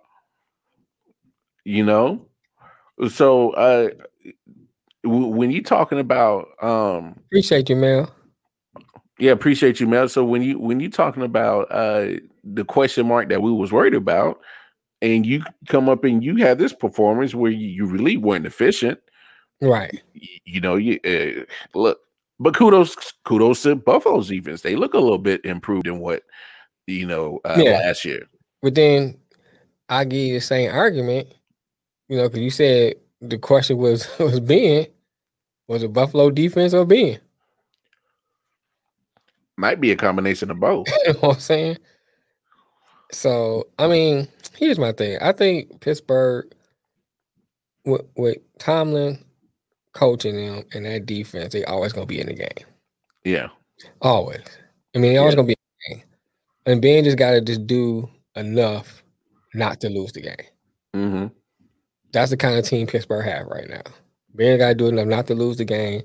[1.65, 2.25] You know,
[3.09, 3.89] so uh,
[5.03, 8.13] w- when you talking about um, Appreciate you, Mel.
[9.19, 10.07] Yeah, appreciate you, Mel.
[10.07, 13.95] So when you when you talking about uh the question mark that we was worried
[13.95, 14.39] about,
[15.01, 18.99] and you come up and you had this performance where you, you really weren't efficient,
[19.61, 20.01] right?
[20.45, 21.43] You, know, you uh,
[21.77, 21.99] look,
[22.39, 24.61] but kudos kudos to Buffalo's defense.
[24.61, 26.23] They look a little bit improved in what
[26.85, 27.79] you know uh, yeah.
[27.79, 28.27] last year.
[28.61, 29.17] But then
[29.89, 31.33] I give you the same argument,
[32.09, 34.87] you know, because you said the question was was being
[35.67, 37.19] was it Buffalo defense or being?
[39.57, 40.87] Might be a combination of both.
[41.05, 41.77] you know what I'm saying?
[43.11, 45.17] So I mean, here's my thing.
[45.21, 46.53] I think Pittsburgh
[47.85, 49.23] with, with Tomlin
[49.97, 52.67] coaching them and that defense, they always gonna be in the game.
[53.23, 53.47] Yeah.
[54.01, 54.43] Always.
[54.95, 55.37] I mean, they always yeah.
[55.37, 56.03] gonna be in the game.
[56.67, 59.03] And Ben just gotta just do enough
[59.55, 60.35] not to lose the game.
[60.95, 61.27] Mm-hmm.
[62.13, 63.81] That's the kind of team Pittsburgh have right now.
[64.35, 66.03] Ben gotta do enough not to lose the game.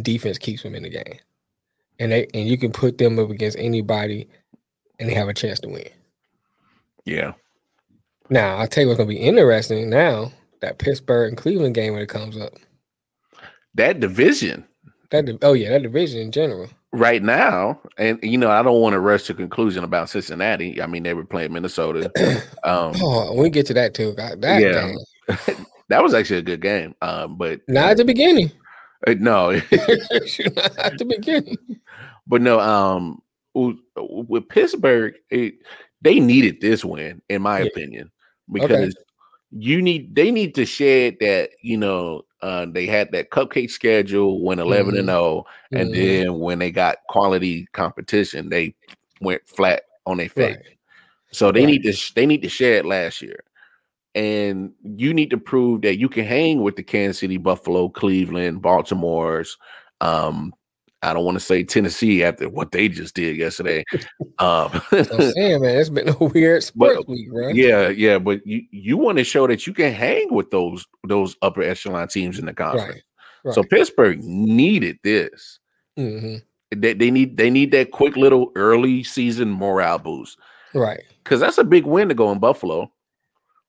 [0.00, 1.18] defense keeps them in the game.
[1.98, 4.28] And they and you can put them up against anybody
[5.00, 5.88] and they have a chance to win.
[7.04, 7.32] Yeah.
[8.30, 12.02] Now I'll tell you what's gonna be interesting now, that Pittsburgh and Cleveland game when
[12.02, 12.52] it comes up.
[13.78, 14.66] That division.
[15.12, 16.68] That oh yeah, that division in general.
[16.92, 20.82] Right now, and you know, I don't want to rush to conclusion about Cincinnati.
[20.82, 22.10] I mean, they were playing Minnesota.
[22.64, 24.12] Um, oh, we get to that too.
[24.14, 24.94] that yeah,
[25.88, 26.94] that was actually a good game.
[27.00, 28.50] Um, but not at the beginning.
[29.06, 31.56] Uh, no, not at the beginning.
[32.26, 33.22] But no, um,
[33.54, 35.54] with Pittsburgh, it,
[36.02, 37.66] they needed this win, in my yeah.
[37.66, 38.10] opinion,
[38.50, 38.92] because okay.
[39.52, 44.42] you need they need to shed that you know uh, they had that cupcake schedule
[44.42, 44.98] when 11 mm-hmm.
[44.98, 46.00] and 0 and mm-hmm.
[46.00, 48.74] then when they got quality competition they
[49.20, 50.78] went flat on their face right.
[51.32, 51.72] so they right.
[51.72, 53.42] need to they need to share it last year
[54.14, 58.62] and you need to prove that you can hang with the Kansas City, Buffalo, Cleveland,
[58.62, 59.56] Baltimore's,
[60.00, 60.52] um,
[61.02, 63.84] I don't want to say Tennessee after what they just did yesterday.
[64.38, 67.54] Um, I'm saying, man, it's been a weird sports but, week, right?
[67.54, 71.36] Yeah, yeah, but you you want to show that you can hang with those those
[71.42, 72.94] upper echelon teams in the conference.
[72.94, 73.02] Right,
[73.44, 73.54] right.
[73.54, 75.60] So Pittsburgh needed this.
[75.98, 76.36] Mm-hmm.
[76.80, 80.38] They, they need they need that quick little early season morale boost,
[80.74, 81.02] right?
[81.22, 82.90] Because that's a big win to go in Buffalo.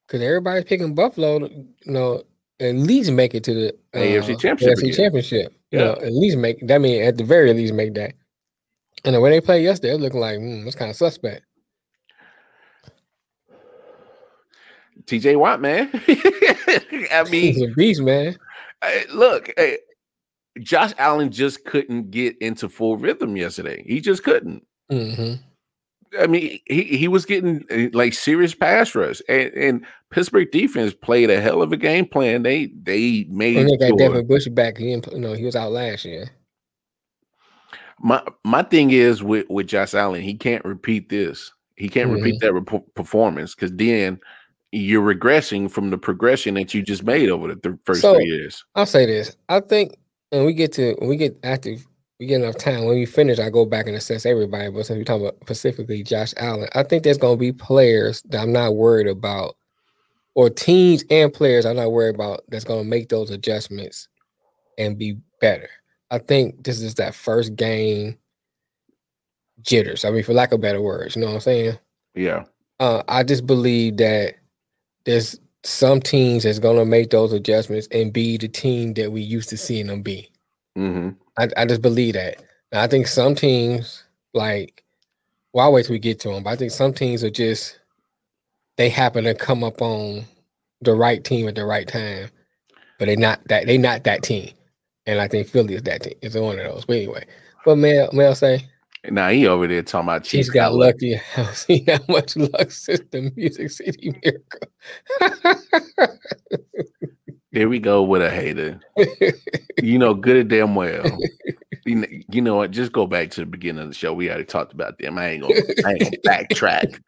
[0.07, 2.23] Because everybody's picking Buffalo, you know,
[2.59, 4.79] at least make it to the uh, AFC Championship.
[4.79, 5.53] AFC Championship.
[5.71, 5.85] You yeah.
[5.85, 8.13] know, at least make that mean at the very least make that.
[9.05, 11.43] And the way they played yesterday, it's looking like mm, it's kind of suspect.
[15.05, 15.89] TJ Watt, man.
[17.11, 18.37] I mean, he's a beast, man.
[19.11, 19.79] Look, hey,
[20.59, 23.83] Josh Allen just couldn't get into full rhythm yesterday.
[23.87, 24.65] He just couldn't.
[24.91, 25.41] Mm-hmm.
[26.19, 30.93] I mean, he, he was getting eh, like serious pass rush, and, and Pittsburgh defense
[30.93, 32.43] played a hell of a game plan.
[32.43, 33.57] They they made.
[33.57, 34.77] And they got Devin Bush back.
[34.77, 36.29] He didn't, you know he was out last year.
[37.99, 41.51] My my thing is with with Josh Allen, he can't repeat this.
[41.75, 42.23] He can't mm-hmm.
[42.23, 44.19] repeat that performance because then
[44.71, 48.25] you're regressing from the progression that you just made over the th- first so, three
[48.25, 48.63] years.
[48.75, 49.97] I'll say this: I think,
[50.31, 51.85] and we get to we get active
[52.19, 52.85] we get enough time.
[52.85, 54.69] When we finish, I go back and assess everybody.
[54.69, 58.21] But since we talk about specifically Josh Allen, I think there's going to be players
[58.23, 59.55] that I'm not worried about,
[60.35, 64.07] or teams and players I'm not worried about that's going to make those adjustments
[64.77, 65.69] and be better.
[66.11, 68.17] I think this is that first game
[69.61, 70.03] jitters.
[70.03, 71.79] I mean, for lack of better words, you know what I'm saying?
[72.15, 72.45] Yeah.
[72.79, 74.35] Uh, I just believe that
[75.05, 79.21] there's some teams that's going to make those adjustments and be the team that we
[79.21, 80.31] used to seeing them be.
[80.77, 81.09] Mm-hmm.
[81.37, 82.43] I, I just believe that.
[82.71, 84.03] I think some teams
[84.33, 84.83] like
[85.53, 87.79] well, I'll wait till we get to them, but I think some teams are just
[88.77, 90.25] they happen to come up on
[90.81, 92.29] the right team at the right time,
[92.97, 94.51] but they not that they not that team.
[95.05, 96.13] And I think Philly is that team.
[96.21, 96.85] It's one of those.
[96.85, 97.25] But anyway,
[97.63, 98.67] what Mel Mel say?
[99.09, 100.47] Now he over there talking about Chiefs.
[100.47, 101.19] He's got lucky.
[101.37, 104.69] I've seen how much luck system Music City Miracle.
[107.51, 108.79] There we go with a hater.
[109.81, 111.17] you know, good and damn well.
[111.85, 112.69] You know, what?
[112.69, 114.13] Just go back to the beginning of the show.
[114.13, 115.17] We already talked about them.
[115.17, 117.01] I ain't gonna, I ain't gonna backtrack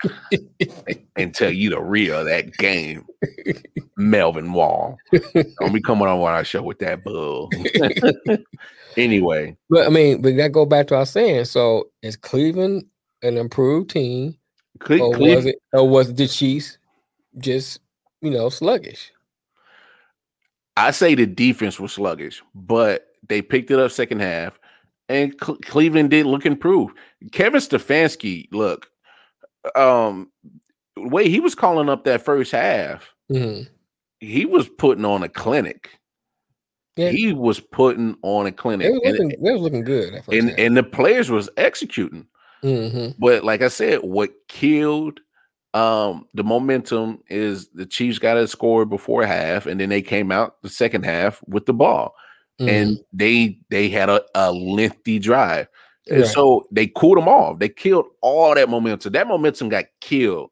[1.15, 3.05] and tell you the real of that game.
[3.97, 4.97] Melvin Wall.
[5.59, 7.51] Don't be coming on our show with that bull.
[8.97, 9.55] anyway.
[9.69, 11.45] But I mean, but that go back to our saying.
[11.45, 12.85] So is Cleveland
[13.21, 14.37] an improved team?
[14.79, 15.35] Cle- or Cleveland.
[15.35, 16.79] was it or was the Chiefs
[17.37, 17.79] just,
[18.21, 19.11] you know, sluggish?
[20.77, 24.59] I say the defense was sluggish, but they picked it up second half,
[25.09, 26.97] and Cl- Cleveland did look improved.
[27.31, 28.89] Kevin Stefanski, look,
[29.75, 30.31] um,
[30.95, 33.63] the way he was calling up that first half, mm-hmm.
[34.19, 35.89] he was putting on a clinic.
[36.97, 37.09] Yeah.
[37.09, 40.21] he was putting on a clinic, It was and, looking, it was looking good.
[40.29, 42.27] And and the players was executing.
[42.63, 43.15] Mhm.
[43.17, 45.21] But like I said, what killed
[45.73, 50.31] um the momentum is the Chiefs got a score before half, and then they came
[50.31, 52.13] out the second half with the ball,
[52.59, 53.03] and Mhm.
[53.13, 55.67] they they had a, a lengthy drive.
[56.09, 56.29] And Right.
[56.33, 57.59] so they cooled them off.
[57.59, 59.13] They killed all that momentum.
[59.13, 60.49] That momentum got killed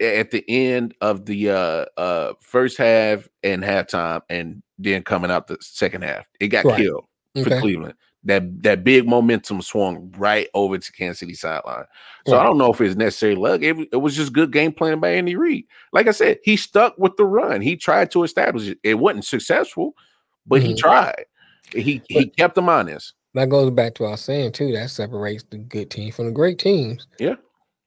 [0.00, 5.46] at the end of the uh uh first half and halftime, and then coming out
[5.46, 6.26] the second half.
[6.40, 6.78] It got Right.
[6.78, 7.04] killed
[7.42, 7.60] for Okay.
[7.60, 7.94] Cleveland.
[8.26, 11.84] That that big momentum swung right over to Kansas City sideline.
[12.26, 13.62] So I don't know if it's necessary luck.
[13.62, 15.64] It, it was just good game plan by Andy Reid.
[15.92, 17.60] Like I said, he stuck with the run.
[17.60, 18.78] He tried to establish it.
[18.82, 19.94] It wasn't successful,
[20.44, 20.78] but he Mhm.
[20.78, 21.24] tried.
[21.72, 23.14] He he kept them honest.
[23.34, 24.72] That goes back to what I was saying too.
[24.72, 27.06] That separates the good team from the great teams.
[27.18, 27.36] Yeah.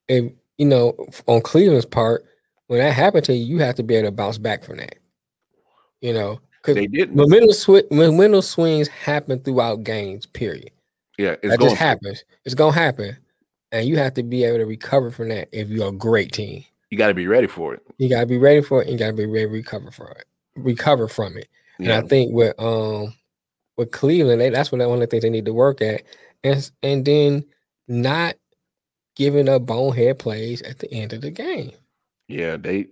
[0.08, 0.94] If you know,
[1.28, 2.26] on Cleveland's part,
[2.68, 4.96] when that happened to you, you have to be able to bounce back from that.
[6.02, 7.16] You know, They didn't.
[7.16, 10.26] momentum swi- momentum swings happen throughout games.
[10.26, 10.72] Period.
[11.18, 11.88] Yeah, it's that going just to.
[11.88, 12.24] happens.
[12.46, 13.18] It's gonna happen,
[13.72, 16.64] and you have to be able to recover from that if you're a great team.
[16.90, 17.84] You got to be ready for it.
[17.98, 18.88] You gotta be ready for it.
[18.88, 20.26] And you gotta be ready to recover from it.
[20.56, 21.48] Recover from it.
[21.78, 21.98] Yeah.
[21.98, 23.14] And I think with um
[23.78, 26.04] with Cleveland, they, that's what one of the things they need to work at,
[26.44, 27.46] and and then
[27.88, 28.36] not
[29.16, 31.72] giving up bonehead plays at the end of the game.
[32.28, 32.88] Yeah, they You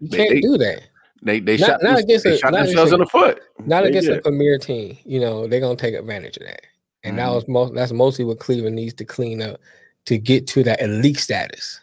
[0.00, 0.82] they can't they, do that.
[1.22, 3.40] They, they Not- shot, not against they a- shot themselves in the foot.
[3.64, 4.18] Not They against did.
[4.18, 4.98] a premier team.
[5.04, 6.62] You know they're gonna take advantage of that,
[7.04, 7.34] and that Mhm.
[7.34, 7.74] was most.
[7.74, 9.60] That's mostly what Cleveland needs to clean up
[10.06, 11.80] to get to that elite status.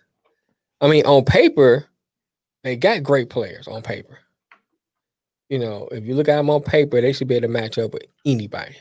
[0.81, 1.85] I mean, on paper,
[2.63, 4.19] they got great players on paper.
[5.49, 7.77] You know, if you look at them on paper, they should be able to match
[7.77, 8.75] up with anybody.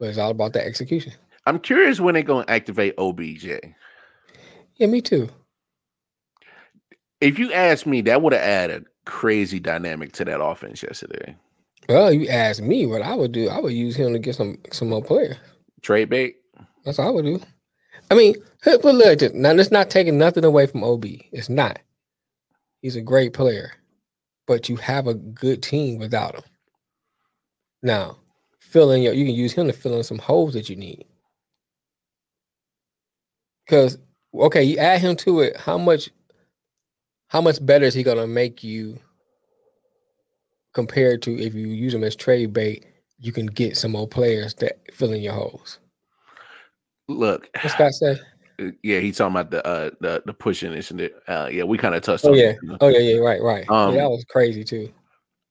[0.00, 1.12] But it's all about the execution.
[1.46, 3.60] I'm curious when they're going to activate OBJ.
[4.76, 5.28] Yeah, me too.
[7.20, 11.34] If you ask me, that would have added crazy dynamic to that offense yesterday.
[11.88, 13.48] Well, you ask me what I would do.
[13.48, 15.36] I would use him to get some some more players.
[15.82, 16.36] Trade bait.
[16.84, 17.40] That's all I would do.
[18.10, 19.32] I mean, put put it like this.
[19.32, 21.04] Now, it's not taking nothing away from OB.
[21.32, 21.78] It's not.
[22.82, 23.72] He's a great player,
[24.46, 26.44] but you have a good team without him.
[27.82, 28.18] Now,
[28.58, 29.12] fill in your.
[29.12, 31.04] You can use him to fill in some holes that you need.
[33.64, 33.98] Because
[34.34, 35.56] okay, you add him to it.
[35.56, 36.10] How much?
[37.28, 38.98] How much better is he gonna make you
[40.74, 42.84] compared to if you use him as trade bait?
[43.18, 45.78] You can get some more players that fill in your holes.
[47.08, 48.20] Look, What Scott say?
[48.60, 51.14] uh, yeah, he's talking about the uh the the pushing, isn't it?
[51.26, 52.50] Uh, yeah, we kind of touched Oh on yeah.
[52.50, 52.58] it.
[52.80, 53.68] Oh yeah, yeah, right, right.
[53.70, 54.92] Um, yeah, that was crazy too.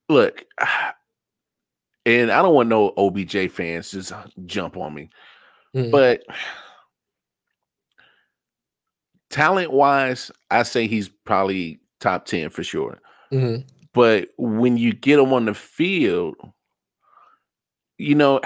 [0.09, 0.45] Look,
[2.05, 4.13] and I don't want no OBJ fans just
[4.45, 5.09] jump on me,
[5.76, 5.91] Mhm.
[5.91, 6.23] but
[9.30, 12.99] talent wise, I say he's probably top 10 for sure.
[13.32, 13.65] Mhm.
[13.93, 16.36] But when you get him on the field,
[17.97, 18.41] you know,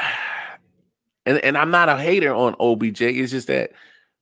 [1.25, 3.01] and, and I'm not a hater on OBJ.
[3.01, 3.71] It's just that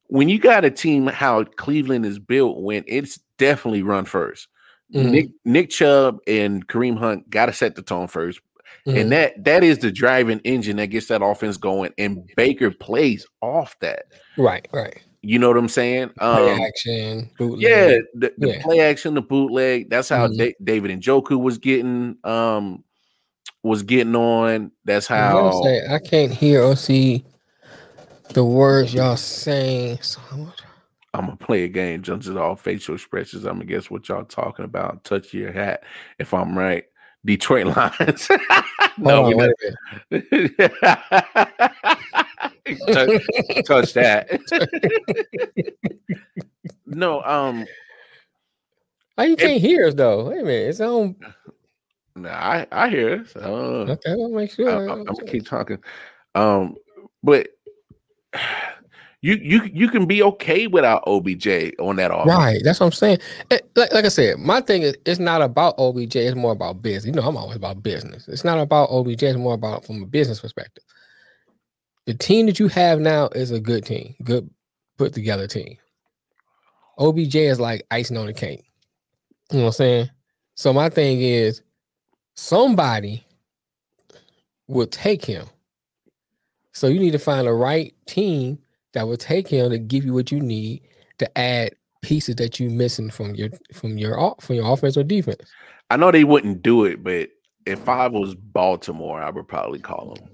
[0.07, 4.47] when you got a team how Cleveland is built, when it's definitely run 1st
[4.95, 5.11] Mhm.
[5.11, 8.39] Nick Nick Chubb and Kareem Hunt got to set the tone 1st
[8.87, 9.01] Mhm.
[9.01, 11.91] and that that is the driving engine that gets that offense going.
[11.97, 14.03] And Baker plays off that.
[14.37, 14.97] right, right.
[15.21, 16.09] You know what I'm saying?
[16.17, 17.61] Play Um, action, bootleg.
[17.61, 18.61] yeah, the, the Yeah.
[18.61, 19.89] play action, the bootleg.
[19.89, 20.37] That's how Mhm.
[20.37, 22.83] Da- David Njoku was getting um
[23.63, 24.71] was getting on.
[24.85, 27.25] That's I how say, I can't hear or see
[28.33, 29.99] the words y'all saying.
[30.01, 30.53] So I'm-
[31.13, 32.03] I'm gonna play a game.
[32.03, 33.45] Just all facial expressions.
[33.45, 35.03] I'm gonna guess what y'all talking about.
[35.03, 35.83] Touch your hat
[36.19, 36.85] if I'm right.
[37.25, 37.65] Detroit
[37.99, 38.29] Lions.
[38.97, 39.51] no, on,
[42.87, 43.21] touch,
[43.65, 44.39] touch that.
[46.85, 47.65] no, um,
[49.15, 50.29] Why you can't hear us though?
[50.29, 51.15] Wait a minute, it's on.
[52.15, 53.29] no, I I hear it.
[53.29, 53.39] So,
[53.89, 54.69] Okay, I'll make sure.
[54.69, 54.99] I, sure.
[54.99, 55.79] am gonna keep talking.
[56.35, 56.75] Um,
[57.23, 57.49] but
[59.21, 61.47] you you you can be okay without OBJ
[61.79, 62.27] on that offense.
[62.27, 63.17] Right, that's what I'm saying.
[63.51, 66.15] Eh, Like, like I said, my thing is it's not about OBJ.
[66.17, 67.05] It's more about business.
[67.05, 68.27] You know, I'm always about business.
[68.27, 69.23] It's not about OBJ.
[69.23, 70.83] It's more about from a business perspective.
[72.07, 74.49] The team that you have now is a good team, good
[74.97, 75.77] put together team.
[76.97, 78.63] OBJ is like icing on the cake.
[79.51, 80.09] You know what I'm saying?
[80.55, 81.61] So my thing is,
[82.33, 83.25] somebody
[84.67, 85.47] will take him.
[86.71, 88.59] So you need to find the right team
[88.93, 90.83] that will take him to give you what you need
[91.17, 95.51] to add pieces that you missing from your from your from your offense or defense.
[95.89, 97.31] I know they wouldn't do it, but
[97.65, 100.29] if I was Baltimore, I would probably call them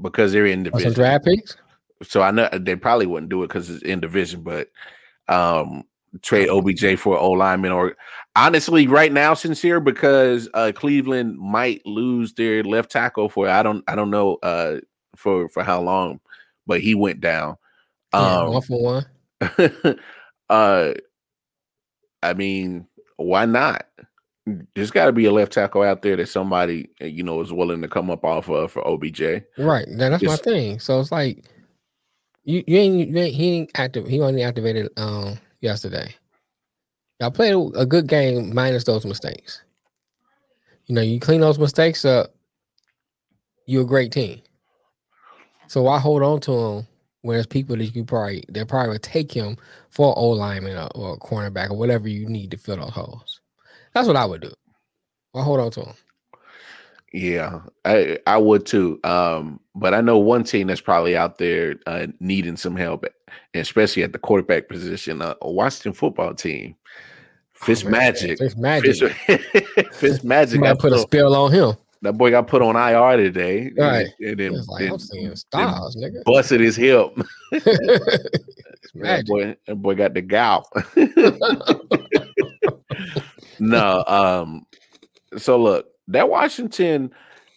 [0.00, 0.92] because they're in Or some division.
[0.94, 1.56] draft picks.
[2.02, 4.68] So I know they probably wouldn't do it because it's in division, but
[5.28, 5.84] um,
[6.22, 7.96] trade OBJ for O lineman or
[8.36, 13.84] honestly, right now, sincere because uh, Cleveland might lose their left tackle for I don't
[13.88, 14.80] I don't know uh,
[15.16, 16.20] for for how long,
[16.66, 17.56] but he went down.
[18.12, 19.06] Um, one for one.
[20.50, 20.92] uh,
[22.22, 22.86] I mean,
[23.16, 23.86] why not?
[24.74, 27.80] There's got to be a left tackle out there that somebody you know is willing
[27.80, 29.22] to come up off of for OBJ.
[29.56, 29.88] Right.
[29.88, 30.78] Now, that's my thing.
[30.78, 31.44] So it's like
[32.44, 34.06] you, you ain't, you ain't he ain't active.
[34.06, 36.14] He only activated um yesterday.
[37.20, 39.62] Y'all played a good game minus those mistakes.
[40.86, 42.34] You know, you clean those mistakes up,
[43.66, 44.42] you're a great team.
[45.68, 46.86] So why hold on to him
[47.22, 49.56] when there's people that you probably they probably would take him
[49.88, 53.33] for O lineman or, or a cornerback or whatever you need to fill those holes.
[53.94, 54.52] That's what I would do.
[55.32, 55.94] Why hold on to him?
[57.12, 58.98] Yeah, I I would too.
[59.04, 63.04] Um, but I know one team that's probably out there uh, needing some help,
[63.54, 65.22] especially at the quarterback position.
[65.22, 66.74] Uh, a Washington football team,
[67.52, 68.38] Fitz oh, Magic.
[68.38, 69.12] Fitz Magic.
[69.12, 69.44] Fitz,
[69.98, 70.62] Fitz Magic.
[70.62, 71.74] I put a spell on him.
[72.02, 73.72] That boy got put on IR today.
[73.78, 74.08] Right.
[74.20, 76.22] And, then, like, then, I'm seeing stars, nigga.
[76.24, 77.14] Busted his hip.
[77.50, 80.66] that boy, that boy got the gout.
[83.58, 84.66] No, um,
[85.36, 87.12] so look, that Washington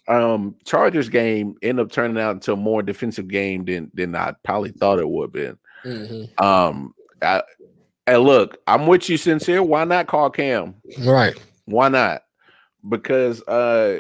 [0.08, 4.34] um Chargers game ended up turning out into a more defensive game than than I
[4.44, 5.58] probably thought it would have been.
[5.84, 6.44] Mm-hmm.
[6.44, 7.44] Um I,
[8.06, 9.62] and look, I'm with you sincere.
[9.62, 10.76] Why not call Cam?
[11.00, 11.38] Right.
[11.66, 12.22] Why not?
[12.88, 14.00] Because uh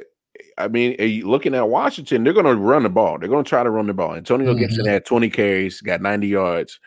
[0.57, 3.19] I mean, looking at Washington, they're going to run the ball.
[3.19, 4.15] They're going to try to run the ball.
[4.15, 4.59] Antonio mm-hmm.
[4.59, 6.79] Gibson had 20 carries, got 90 yards.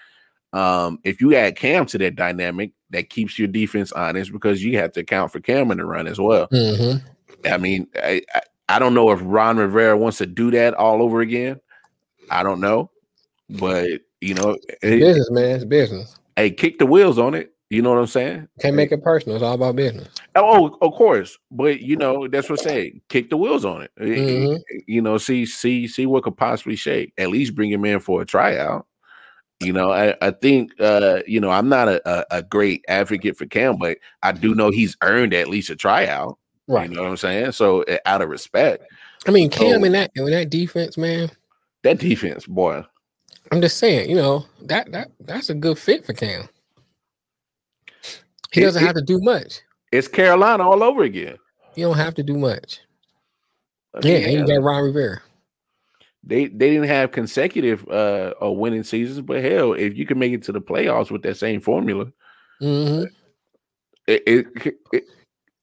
[0.53, 4.79] Um, if you add Cam to that dynamic, that keeps your defense honest because you
[4.79, 6.49] have to account for Cam to run as well.
[6.49, 7.07] Mm-hmm.
[7.47, 11.03] I mean, I, I, I don't know if Ron Rivera wants to do that all
[11.03, 11.61] over again.
[12.31, 12.91] I don't know,
[13.49, 13.89] but
[14.21, 16.17] you know, it's business, man, it's business.
[16.37, 17.53] Hey, kick the wheels on it.
[17.71, 18.49] You know what I'm saying?
[18.61, 19.37] Can't make it personal.
[19.37, 20.09] It's all about business.
[20.35, 23.01] Oh, of course, but you know that's what I say.
[23.09, 23.93] Kick the wheels on it.
[24.01, 24.57] Mm-hmm.
[24.87, 27.13] You know, see, see, see what could possibly shake.
[27.17, 28.87] At least bring him in for a tryout.
[29.61, 33.45] You know, I, I think uh, you know I'm not a, a, great advocate for
[33.45, 36.39] Cam, but I do know he's earned at least a tryout.
[36.67, 36.89] Right.
[36.89, 37.53] You know what I'm saying?
[37.53, 38.85] So eh, out of respect.
[39.29, 41.31] I mean, Cam so, in that in that defense, man.
[41.83, 42.85] That defense, boy.
[43.53, 46.49] I'm just saying, you know, that that that's a good fit for Cam.
[48.53, 49.61] He doesn't it, have to do much.
[49.93, 51.37] It's Carolina all over again.
[51.75, 52.81] You don't have to do much.
[53.95, 55.21] I mean, yeah, and you got Ron Rivera
[56.23, 60.33] they they didn't have consecutive uh or winning seasons, but hell, if you can make
[60.33, 62.07] it to the playoffs with that same formula,
[62.61, 63.05] mm-hmm.
[64.07, 65.05] it, it, it,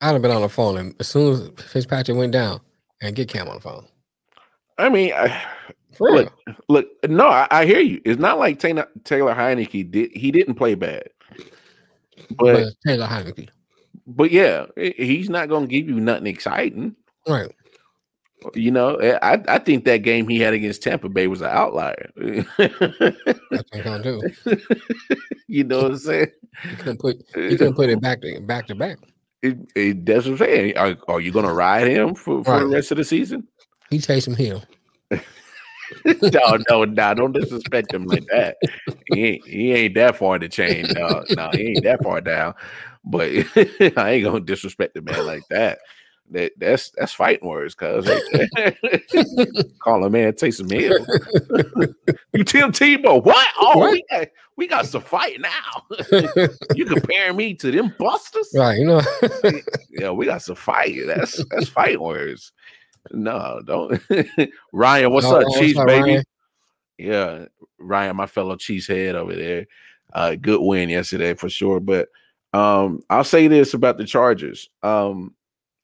[0.02, 2.62] I'd have been on the phone and as soon as Fitzpatrick went down
[3.02, 3.86] and get Cam on the phone.
[4.78, 5.44] I mean, I,
[6.00, 6.34] look,
[6.70, 8.02] look, no, I, I, hear you.
[8.06, 10.12] It's not like Taylor, Taylor Heinicke did.
[10.14, 11.10] He didn't play bad,
[12.32, 13.50] but, but Taylor Heinicke.
[14.06, 16.96] But yeah, he's not going to give you nothing exciting,
[17.28, 17.52] right?
[18.54, 21.50] You know, eh, I, I think that game he had against Tampa Bay was an
[21.50, 22.12] outlier.
[22.16, 24.22] That's do.
[25.48, 26.28] you know what I'm saying?
[26.70, 29.00] You can put you put it back to back to back.
[29.42, 30.78] It, it, that's what I'm saying.
[30.78, 32.60] Are, are you going to ride him for, for right.
[32.60, 33.48] the rest of the season?
[33.90, 34.64] He chase him hill.
[36.06, 38.58] no, no, no, don't disrespect him like that.
[39.14, 40.94] He ain't, he ain't that far to change.
[40.94, 42.56] No, no, he ain't that far down.
[43.06, 43.30] But
[43.98, 45.80] I ain't gonna disrespect the man like that.
[46.32, 48.06] That that's that's fighting words, cuz
[49.80, 50.98] call a man take some meal.
[52.34, 53.48] you Tim Tebow, what?
[53.58, 53.92] Oh, what?
[53.94, 56.48] We, got, we got some fight now.
[56.76, 58.50] you comparing me to them busters?
[58.54, 59.02] Right, you know.
[59.90, 61.00] yeah, we got some fight.
[61.06, 62.52] That's that's fighting words.
[63.12, 64.02] No, don't
[64.74, 66.02] Ryan, what's no, up, Chiefs, baby?
[66.02, 66.24] Ryan?
[66.98, 67.46] Yeah,
[67.80, 69.68] Ryan, my fellow Chiefs head over there.
[70.12, 71.80] Uh, good win yesterday for sure.
[71.80, 72.10] But
[72.54, 74.70] um, I'll say this about the Chargers.
[74.84, 75.36] Um,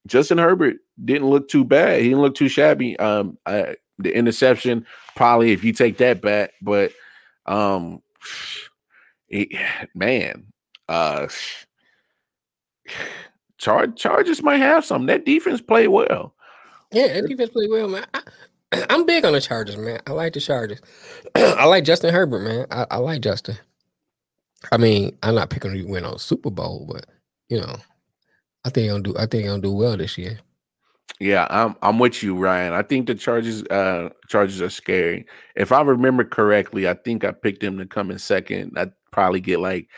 [0.08, 2.02] Justin Herbert didn't look too bad.
[2.02, 2.98] He didn't look too shabby.
[3.00, 4.86] Um, I, the interception
[5.16, 6.92] probably if you take that back, but
[7.46, 8.02] um,
[9.30, 9.50] it,
[9.96, 10.46] man,
[10.90, 11.28] uh,
[13.58, 15.06] Char- Chargers might have some.
[15.06, 16.34] That defense played well.
[16.92, 18.06] Yeah, that defense played well, man.
[18.14, 18.22] I,
[18.90, 20.02] am big on the Chargers, man.
[20.06, 20.82] I like the Chargers.
[21.36, 22.68] I like Justin Herbert, man.
[22.72, 23.58] I, I like Justin.
[24.72, 27.06] I mean, I'm not picking to win on Super Bowl, but
[27.50, 27.76] you know,
[28.66, 29.16] I think gonna do.
[29.18, 30.40] I think gonna do well this year.
[31.20, 32.74] Yeah, I'm I'm with you, Ryan.
[32.74, 35.26] I think the Chargers uh Chargers are scary.
[35.56, 38.74] If I remember correctly, I think I picked them to come in second.
[38.78, 39.90] I'd probably get like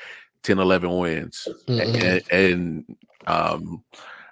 [0.44, 1.48] 10, 11 wins.
[1.68, 2.06] Mm-hmm.
[2.06, 2.96] And, and,
[3.28, 3.84] um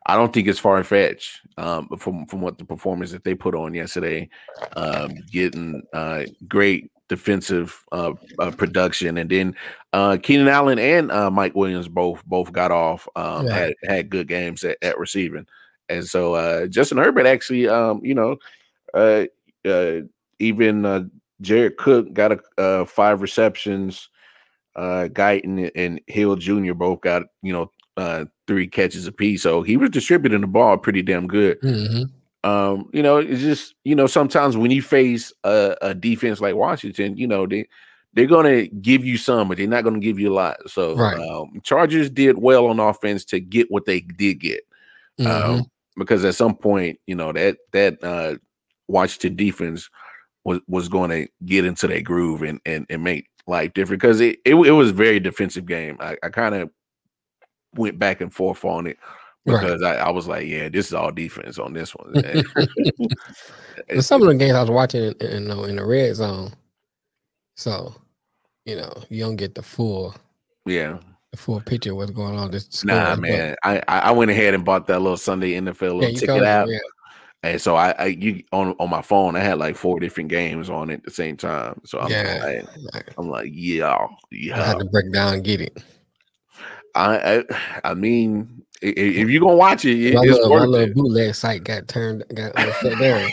[0.06, 3.56] I don't think it's far fetched um from from what the performance that they put
[3.56, 4.30] on yesterday.
[4.76, 9.56] Um getting uh great defensive uh, uh, production, and then
[9.94, 13.54] uh, Keenan Allen and uh, Mike Williams both both got off, um, yeah.
[13.54, 15.46] had had good games at, at receiving,
[15.90, 18.38] and so uh, Justin Herbert actually, um, you know,
[18.94, 19.26] uh,
[19.66, 20.02] uh,
[20.40, 21.04] even uh,
[21.42, 24.10] Jared Cook got a uh, five receptions.
[24.76, 26.74] Uh, Guyton and Hill Jr.
[26.74, 31.02] both got you know uh, three catches apiece, so he was distributing the ball pretty
[31.02, 31.62] damn good.
[31.62, 32.04] Mm-hmm.
[32.44, 36.56] Um, you know, it's just you know sometimes when you face a, a defense like
[36.56, 37.68] Washington, you know they
[38.14, 40.58] they're gonna give you some, but they're not gonna give you a lot.
[40.70, 41.18] So right.
[41.18, 44.62] um, Chargers did well on offense to get what they did get,
[45.20, 45.52] mm-hmm.
[45.52, 48.36] um, because at some point, you know that that uh,
[48.88, 49.90] Washington defense
[50.44, 54.22] was was going to get into that groove and and, and make life different because
[54.22, 55.98] it, it, it was a very defensive game.
[56.00, 56.70] I, I kind of
[57.76, 58.98] went back and forth on it
[59.46, 59.98] because right.
[59.98, 62.14] I, I, was like, yeah, this is all defense on this one.
[64.02, 66.54] some of the games I was watching in, in, uh, in, the red zone,
[67.56, 67.94] so
[68.66, 70.16] you know you don't get the full,
[70.66, 70.98] yeah,
[71.32, 72.52] the full picture of what's going on.
[72.52, 76.20] This nah, man, I I went ahead and bought that little Sunday NFL little yeah,
[76.20, 76.70] ticket out.
[76.70, 76.80] Yeah.
[77.44, 80.70] And so I, I you on on my phone, I had like four different games
[80.70, 81.82] on at the same time.
[81.84, 82.64] So I'm yeah.
[82.94, 84.62] like, I'm like, yeah, yeah.
[84.62, 85.84] I had to break down and get it.
[86.96, 87.44] I, I,
[87.84, 91.88] I mean, if you're gonna watch it, my it's little, my little bootleg site got
[91.88, 93.30] turned, got shut down.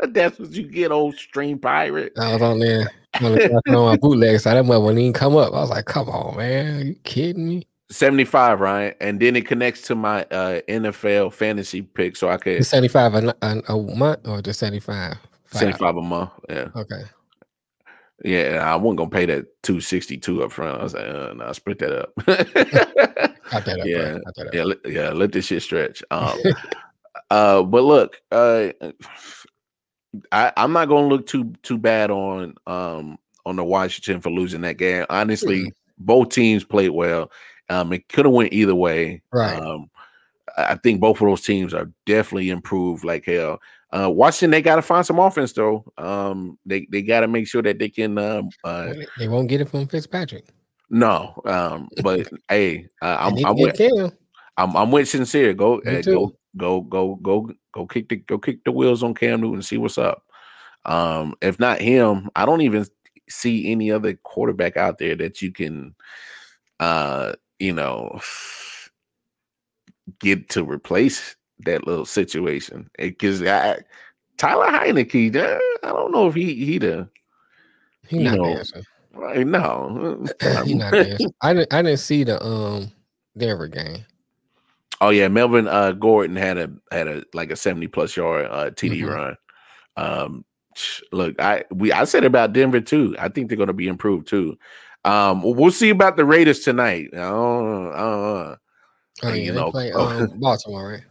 [0.08, 2.12] That's what you get, old stream pirate.
[2.18, 2.88] I was on there
[3.20, 3.34] on
[3.66, 4.54] my bootleg site.
[4.54, 5.52] That mother wouldn't even come up.
[5.52, 8.96] I was like, "Come on, man, Are you kidding me?" 75, right?
[9.00, 13.34] And then it connects to my uh, NFL fantasy pick, so I could 75 a,
[13.42, 15.16] a, a month or just 75?
[15.46, 16.30] 75 a month.
[16.48, 16.68] Yeah.
[16.74, 17.02] Okay.
[18.24, 20.80] Yeah, I wasn't gonna pay that 262 up front.
[20.80, 22.12] I was like, uh, no, split that up.
[22.26, 24.54] that up yeah, that up.
[24.54, 25.10] yeah, let, yeah.
[25.10, 26.02] Let this shit stretch.
[26.10, 26.38] Um,
[27.30, 28.68] uh, but look, uh,
[30.32, 34.62] I, I'm not gonna look too too bad on um on the Washington for losing
[34.62, 35.04] that game.
[35.10, 35.68] Honestly, mm-hmm.
[35.98, 37.30] both teams played well.
[37.68, 39.22] Um, it could have went either way.
[39.30, 39.60] Right.
[39.60, 39.90] Um,
[40.56, 43.60] I think both of those teams are definitely improved like hell.
[43.92, 45.84] Uh, Washington, they got to find some offense though.
[45.96, 48.18] Um, they they got to make sure that they can.
[48.18, 50.46] Um, uh, they won't get it from Fitzpatrick.
[50.90, 53.80] No, um, but hey, uh, I'm I'm with,
[54.56, 55.54] I'm I'm with sincere.
[55.54, 59.40] Go uh, go go go go go kick the go kick the wheels on Cam
[59.40, 60.22] Newton and see what's up.
[60.84, 62.86] Um, if not him, I don't even
[63.28, 65.94] see any other quarterback out there that you can
[66.78, 68.20] uh you know,
[70.20, 72.90] get to replace that little situation.
[72.98, 73.78] Because I
[74.36, 77.08] Tyler Heinicke, uh, I don't know if he he the
[78.08, 78.84] he not know, dancing.
[79.12, 80.26] Right, no,
[80.64, 81.32] he not dancing.
[81.40, 82.92] I didn't I didn't see the um
[83.36, 84.04] Denver game.
[85.00, 88.70] Oh yeah, Melvin uh, Gordon had a had a like a seventy plus yard uh,
[88.70, 89.08] TD mm-hmm.
[89.08, 89.36] run.
[89.96, 90.44] Um,
[91.12, 93.14] look, I we I said about Denver too.
[93.18, 94.56] I think they're going to be improved too.
[95.04, 97.10] Um, we'll see about the Raiders tonight.
[97.14, 98.56] Uh, uh,
[99.22, 101.02] oh, yeah, you know, play, um, Baltimore, right?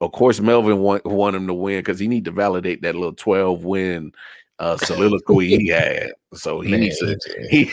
[0.00, 3.14] Of course, Melvin want want him to win because he need to validate that little
[3.14, 4.12] twelve win
[4.58, 6.12] uh, soliloquy he had.
[6.34, 7.18] So he Man, needs to.
[7.50, 7.70] He,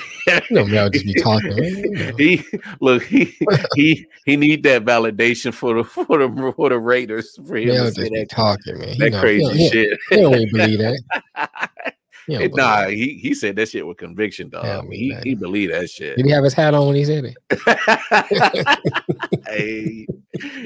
[0.49, 2.13] no, Mel just be talking.
[2.17, 2.43] he
[2.81, 3.37] look he
[3.75, 7.85] he he need that validation for the for the for the Raiders for him Mel
[7.85, 8.97] to say that talking man.
[8.97, 9.99] That crazy he, shit.
[10.09, 11.93] He, he don't even believe that.
[12.29, 14.65] Nah, he, he said that shit with conviction, dog.
[14.65, 14.91] I mean,
[15.23, 16.17] he, he believed that shit.
[16.17, 17.37] Did he have his hat on when he said it?
[19.47, 20.07] hey,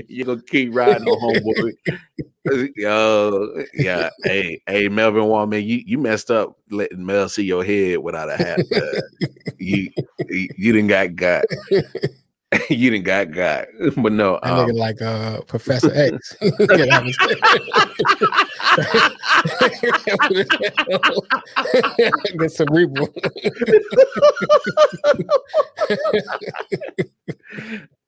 [0.08, 1.74] you gonna keep riding on homeboy.
[2.76, 4.10] Yo, yeah.
[4.24, 8.38] Hey, hey, Melvin Womack, you, you messed up letting Mel see your head without a
[8.38, 8.60] hat.
[9.58, 9.90] you,
[10.28, 11.46] you you didn't got got.
[12.70, 16.36] you didn't got God, but no, I um, like uh, Professor X.
[22.40, 23.14] Get cerebral.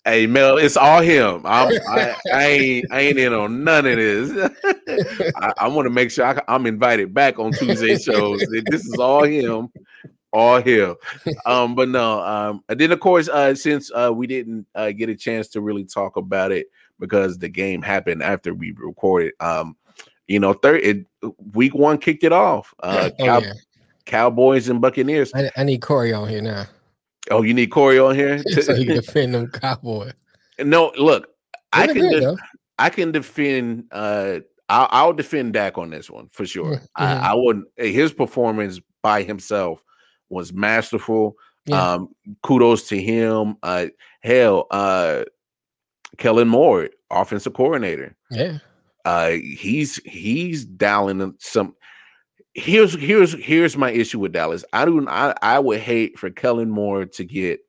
[0.05, 1.41] hey Mel, it's all him.
[1.45, 4.51] I'm, I, I ain't I ain't in on none of this.
[5.37, 8.45] I, I want to make sure I, I'm invited back on Tuesday shows.
[8.69, 9.69] This is all him
[10.35, 10.95] all here.
[11.45, 15.09] Um, but no, um, and then of course, uh, since uh, we didn't uh, get
[15.09, 16.67] a chance to really talk about it
[16.99, 19.75] because the game happened after we recorded, um,
[20.27, 21.05] you know, third it,
[21.53, 22.73] week one kicked it off.
[22.81, 23.53] Uh, oh, Cow- yeah.
[24.05, 25.31] Cowboys and Buccaneers.
[25.35, 26.65] I, I, need Corey on here now.
[27.29, 30.13] Oh, you need Corey on here so he can defend them Cowboys.
[30.59, 31.29] No, look,
[31.73, 32.37] I can, de-
[32.79, 33.85] I can defend.
[33.91, 36.75] Uh, I'll, I'll, defend Dak on this one for sure.
[36.75, 37.03] Mm-hmm.
[37.03, 37.67] I, I wouldn't.
[37.77, 39.83] His performance by himself
[40.29, 41.35] was masterful.
[41.65, 41.93] Yeah.
[41.93, 42.09] Um,
[42.43, 43.57] kudos to him.
[43.63, 43.87] Uh,
[44.21, 45.23] hell, uh,
[46.17, 48.15] Kellen Moore, offensive coordinator.
[48.29, 48.59] Yeah.
[49.03, 51.75] Uh, he's he's dialing some.
[52.55, 54.65] here's here's here's my issue with Dallas.
[54.73, 57.59] I do I I would hate for Kellen Moore to get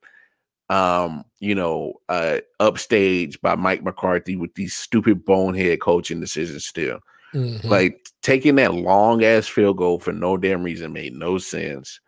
[0.69, 6.99] um you know uh upstage by Mike McCarthy with these stupid bonehead coaching decisions still.
[7.33, 7.67] Mm-hmm.
[7.67, 11.99] Like taking that long ass field goal for no damn reason made no sense.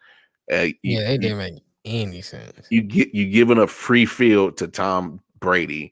[0.52, 2.68] Uh, you, yeah, it didn't make any sense.
[2.70, 5.91] You get you giving a free field to Tom Brady.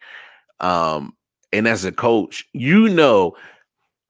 [0.60, 1.16] Um,
[1.54, 3.36] and as a coach, you know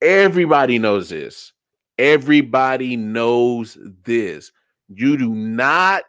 [0.01, 1.53] everybody knows this.
[1.97, 4.51] Everybody knows this.
[4.89, 6.03] You do not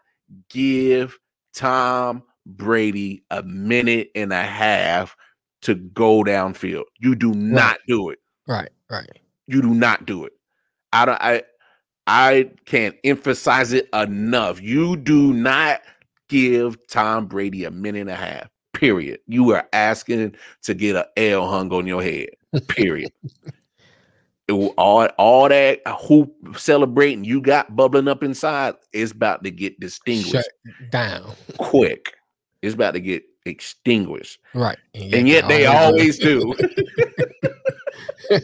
[0.50, 1.18] give
[1.54, 5.16] Tom Brady a minute and a half
[5.62, 6.84] to go downfield.
[6.98, 7.78] You do not right.
[7.88, 8.18] do it.
[8.46, 9.10] Right, right.
[9.46, 10.32] You do not do it.
[10.92, 11.42] I don't I
[12.08, 14.62] I can't emphasize it enough.
[14.62, 15.82] You do not
[16.28, 18.48] give Tom Brady a minute and a half.
[18.72, 19.20] Period.
[19.26, 22.30] You are asking to get an L hung on your head.
[22.68, 23.12] Period.
[24.48, 29.78] it, all all that hoop celebrating you got bubbling up inside is about to get
[29.78, 32.14] distinguished Shut down quick.
[32.62, 34.38] It's about to get extinguished.
[34.54, 34.78] Right.
[34.94, 36.54] And yet, and yet they always do.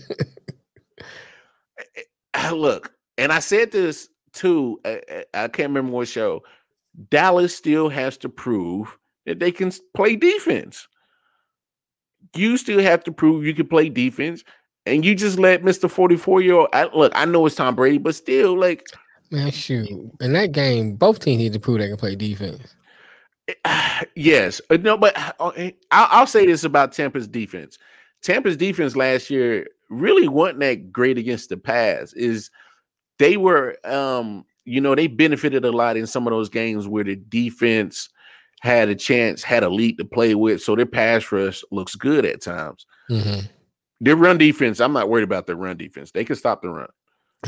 [1.97, 2.03] Eh,
[2.35, 4.81] eh, look, and I said this too.
[4.85, 6.43] I, I can't remember what show.
[7.11, 8.97] Dallas still has to prove
[9.27, 10.87] that they can play defense.
[12.35, 14.45] You still have to prove you can play defense,
[14.87, 16.69] and you just let Mister Forty Four year old.
[16.95, 18.87] Look, I know it's Tom Brady, but still, like,
[19.31, 19.89] man, shoot.
[20.21, 22.75] In that game, both teams need to prove they can play defense.
[24.17, 27.79] Yes, uh, no, but uh, eh, I'll say this about Tampa's defense.
[28.23, 32.13] Tampa's defense last year really wasn't that great against the pass.
[32.15, 32.51] Is
[33.19, 37.05] they were, um, you know, they benefited a lot in some of those games where
[37.05, 38.09] the defense
[38.61, 42.25] had a chance, had a lead to play with, so their pass rush looks good
[42.25, 42.87] at times.
[43.11, 43.47] Mm-hmm.
[44.01, 46.11] Their run defense, I'm not worried about their run defense.
[46.11, 46.89] They can stop the run.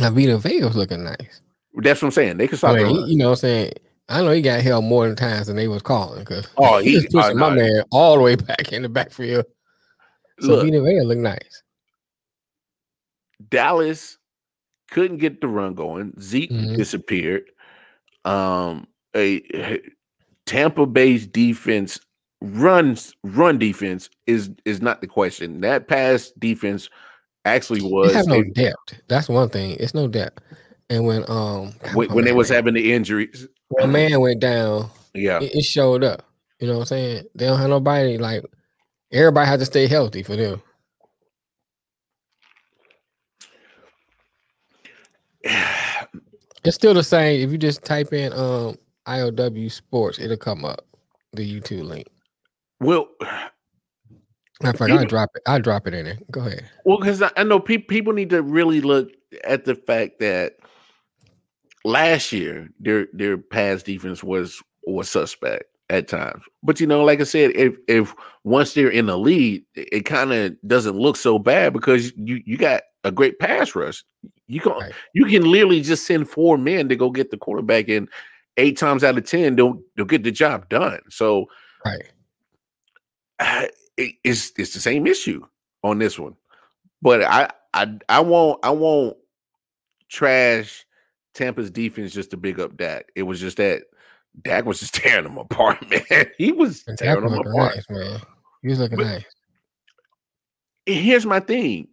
[0.00, 1.40] Now Vita Vea's looking nice.
[1.74, 2.36] That's what I'm saying.
[2.36, 3.08] They can stop I mean, the run.
[3.08, 3.72] You know what I'm saying?
[4.08, 6.94] I know he got held more than times than they was calling because oh, he,
[6.96, 9.46] was pushing my man all the way back in the backfield.
[10.40, 11.62] So look, Vita Vea look nice.
[13.48, 14.18] Dallas
[14.90, 16.14] couldn't get the run going.
[16.20, 16.76] Zeke mm-hmm.
[16.76, 17.50] disappeared.
[18.24, 19.80] Um, a, a
[20.46, 22.00] Tampa Bay's defense
[22.40, 25.60] runs run defense is is not the question.
[25.60, 26.88] That pass defense
[27.44, 29.00] actually was have no depth.
[29.08, 29.76] That's one thing.
[29.78, 30.42] It's no depth.
[30.90, 34.90] And when um when, when they was having the injuries, when a man went down,
[35.14, 36.24] yeah, it, it, showed up.
[36.60, 37.24] You know what I'm saying?
[37.34, 38.44] They don't have nobody like
[39.12, 40.62] everybody has to stay healthy for them.
[46.64, 47.42] It's still the same.
[47.42, 48.76] If you just type in um
[49.06, 50.84] IOW Sports, it'll come up
[51.32, 52.06] the YouTube link.
[52.80, 53.08] Well,
[54.62, 55.42] I forgot I drop it.
[55.46, 56.18] I drop it in there.
[56.30, 56.68] Go ahead.
[56.84, 59.10] Well, because I, I know pe- people need to really look
[59.44, 60.56] at the fact that
[61.84, 66.42] last year their their pass defense was was suspect at times.
[66.62, 70.32] But you know, like I said, if if once they're in the lead, it kind
[70.32, 74.04] of doesn't look so bad because you you got a great pass rush.
[74.48, 74.92] You can right.
[75.12, 78.08] you can literally just send four men to go get the quarterback, and
[78.56, 81.00] eight times out of ten they'll they'll get the job done.
[81.10, 81.46] So
[81.84, 82.02] right,
[83.38, 83.66] uh,
[83.96, 85.44] it, it's it's the same issue
[85.82, 86.36] on this one.
[87.02, 89.16] But I I I won't I won't
[90.08, 90.86] trash
[91.34, 93.10] Tampa's defense just to big up Dak.
[93.14, 93.82] It was just that
[94.42, 96.26] Dak was just tearing them apart, man.
[96.38, 98.20] He was and tearing them apart, nice, man.
[98.62, 99.24] He was looking but, nice.
[100.86, 101.88] Here's my thing: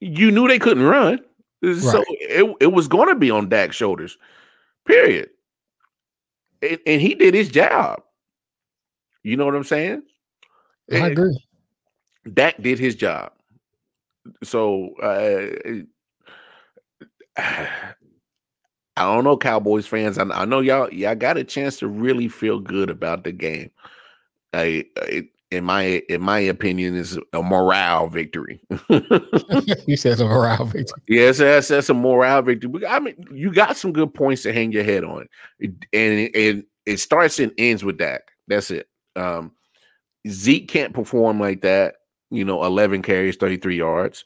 [0.00, 1.20] you knew they couldn't run,
[1.62, 1.76] right.
[1.76, 4.18] so it, it was going to be on Dak's shoulders.
[4.86, 5.30] Period.
[6.62, 8.02] And, and, he did his job.
[9.22, 10.02] You know what I'm saying?
[10.90, 11.44] I and agree.
[12.32, 13.32] Dak did his job.
[14.42, 15.82] So uh,
[18.96, 20.18] I don't know, Cowboys fans.
[20.18, 23.70] I, I know y'all y'all got a chance to really feel good about the game.
[24.52, 28.60] I, I in my in my opinion, is a morale victory.
[29.86, 31.02] you said a morale victory.
[31.08, 32.86] Yes, that's that's a morale victory.
[32.86, 35.28] I mean, you got some good points to hang your head on,
[35.60, 38.22] and and it starts and ends with that.
[38.46, 38.88] That's it.
[39.16, 39.52] Um,
[40.28, 41.96] Zeke can't perform like that.
[42.30, 44.24] You know, eleven carries, thirty three yards.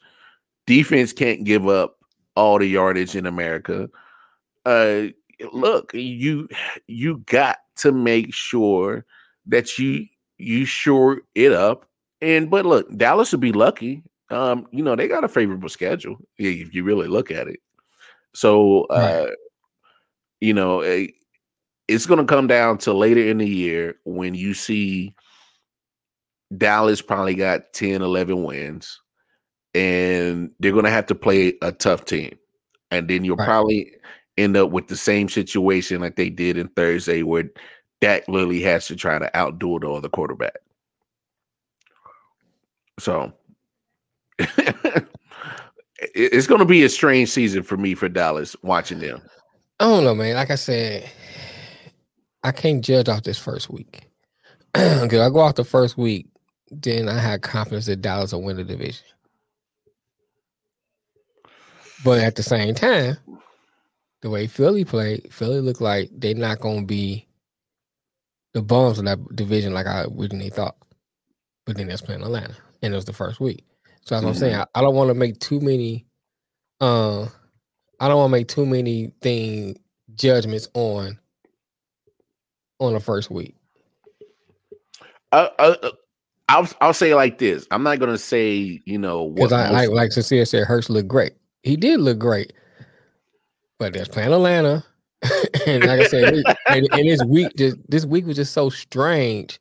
[0.67, 1.97] Defense can't give up
[2.35, 3.89] all the yardage in America
[4.65, 5.03] uh
[5.51, 6.47] look you
[6.87, 9.05] you got to make sure
[9.45, 10.05] that you
[10.37, 11.85] you shore it up
[12.21, 16.17] and but look dallas would be lucky um you know they got a favorable schedule
[16.37, 17.59] if you really look at it
[18.33, 19.37] so uh right.
[20.41, 20.81] you know
[21.87, 25.15] it's going to come down to later in the year when you see
[26.57, 28.99] dallas probably got 10 11 wins
[29.75, 32.37] and they're going to have to play a tough team
[32.91, 33.45] and then you'll right.
[33.45, 33.91] probably
[34.37, 37.49] end up with the same situation like they did in Thursday, where
[38.03, 40.57] Dak literally has to try to outdo the other quarterback.
[42.99, 43.31] So
[46.13, 49.21] it's going to be a strange season for me for Dallas watching them.
[49.79, 50.35] I don't know, man.
[50.35, 51.09] Like I said,
[52.43, 54.09] I can't judge off this first week.
[54.73, 56.27] Because I go off the first week,
[56.71, 59.05] then I had confidence that Dallas will win the division.
[62.03, 63.15] But at the same time,
[64.21, 67.27] the way Philly played, Philly looked like they're not going to be
[68.53, 70.75] the bums of that division like I originally thought.
[71.65, 73.65] But then that's playing Atlanta, and it was the first week.
[74.01, 74.29] So as mm-hmm.
[74.29, 76.05] I'm saying, I, I don't want to make too many.
[76.81, 77.27] Uh,
[77.99, 79.77] I don't want to make too many thing
[80.15, 81.17] judgments on
[82.79, 83.55] on the first week.
[85.31, 85.91] Uh, uh, uh
[86.49, 87.65] I'll I'll say like this.
[87.71, 91.33] I'm not gonna say you know because I like like Cecilia said, Hurts looked great.
[91.63, 92.53] He did look great,
[93.79, 94.83] but there's playing Atlanta,
[95.67, 99.59] and like I said, and, and this week just, this week was just so strange.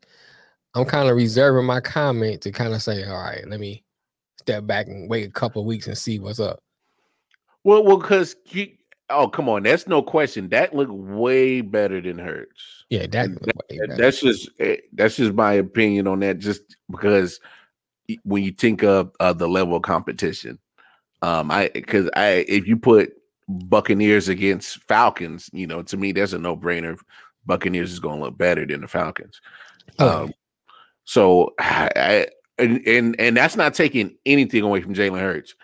[0.74, 3.84] I'm kind of reserving my comment to kind of say, all right, let me
[4.38, 6.60] step back and wait a couple weeks and see what's up.
[7.64, 8.34] Well, well, because
[9.10, 10.48] oh come on, that's no question.
[10.48, 12.84] That looked way better than Hurts.
[12.90, 16.38] Yeah, that, that that's just eh, that's just my opinion on that.
[16.38, 17.38] Just because
[18.24, 20.58] when you think of uh, the level of competition,
[21.22, 23.12] um, I because I if you put
[23.48, 26.98] Buccaneers against Falcons, you know, to me that's a no brainer.
[27.44, 29.40] Buccaneers is going to look better than the Falcons.
[29.98, 30.24] Oh.
[30.24, 30.34] Um,
[31.04, 32.26] so I,
[32.58, 35.54] and, and and that's not taking anything away from Jalen Hurts.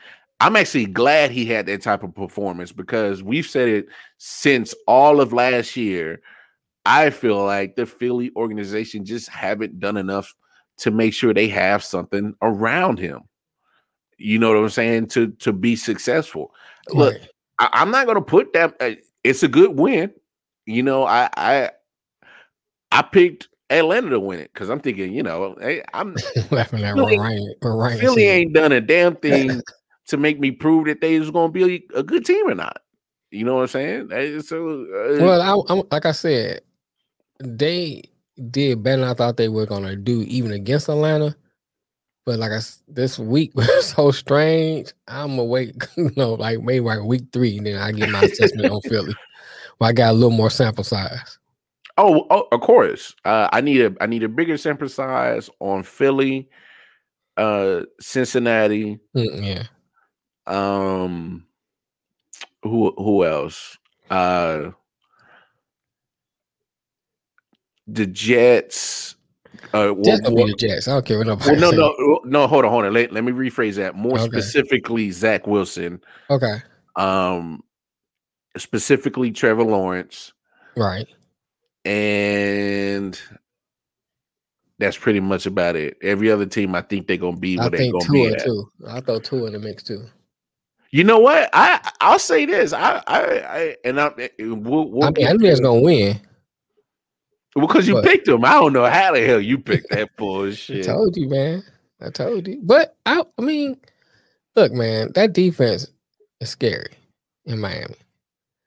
[0.40, 5.20] I'm actually glad he had that type of performance because we've said it since all
[5.20, 6.20] of last year.
[6.86, 10.34] I feel like the Philly organization just haven't done enough
[10.78, 13.22] to make sure they have something around him.
[14.16, 15.08] You know what I'm saying?
[15.08, 16.52] To to be successful.
[16.92, 17.28] Right.
[17.58, 18.74] I, am not going to put that.
[18.80, 18.92] Uh,
[19.24, 20.12] it's a good win.
[20.66, 21.70] You know, I I
[22.92, 26.16] I picked Atlanta to win it because I'm thinking, you know, hey, I'm
[26.50, 29.62] laughing at Philly, Ryan, Ryan Philly ain't done a damn thing
[30.06, 32.54] to make me prove that they was going to be a, a, good team or
[32.54, 32.80] not.
[33.30, 34.42] You know what I'm saying?
[34.42, 36.62] So, uh, well, I, like I said,
[37.40, 38.02] they
[38.50, 41.36] did better than I thought they were going to do, even against Atlanta.
[42.28, 44.92] But like I, this week was so strange.
[45.06, 48.70] I'm wait, you know, like maybe like week three, and then I get my assessment
[48.70, 49.14] on Philly.
[49.78, 51.38] Well, I got a little more sample size.
[51.96, 53.16] Oh, oh of course.
[53.24, 56.50] Uh, I need a I need a bigger sample size on Philly,
[57.38, 59.00] uh, Cincinnati.
[59.16, 59.62] Mm, yeah.
[60.46, 61.46] Um.
[62.62, 63.78] Who who else?
[64.10, 64.72] Uh.
[67.86, 69.16] The Jets.
[69.72, 70.88] Uh, Jets what, the Jets.
[70.88, 71.60] I don't care what nobody.
[71.60, 72.46] Well, no, no, no.
[72.46, 72.92] Hold on, hold on.
[72.92, 73.94] Let, let me rephrase that.
[73.94, 74.24] More okay.
[74.24, 76.00] specifically, Zach Wilson.
[76.30, 76.62] Okay.
[76.96, 77.62] Um.
[78.56, 80.32] Specifically, Trevor Lawrence.
[80.76, 81.06] Right
[81.88, 83.18] and
[84.78, 85.96] that's pretty much about it.
[86.02, 88.44] Every other team, I think they're gonna be where they're gonna be at.
[88.44, 88.68] Too.
[88.86, 90.04] I throw two in the mix too.
[90.90, 91.48] You know what?
[91.54, 92.74] I I'll say this.
[92.74, 96.20] I I, I and I we'll, we'll I mean, I knew was gonna win.
[97.54, 98.44] Well, because you but, picked them.
[98.44, 100.88] I don't know how the hell you picked that bullshit.
[100.88, 101.64] I told you, man.
[102.00, 102.60] I told you.
[102.62, 103.76] But I I mean,
[104.54, 105.88] look, man, that defense
[106.40, 106.92] is scary
[107.46, 107.96] in Miami.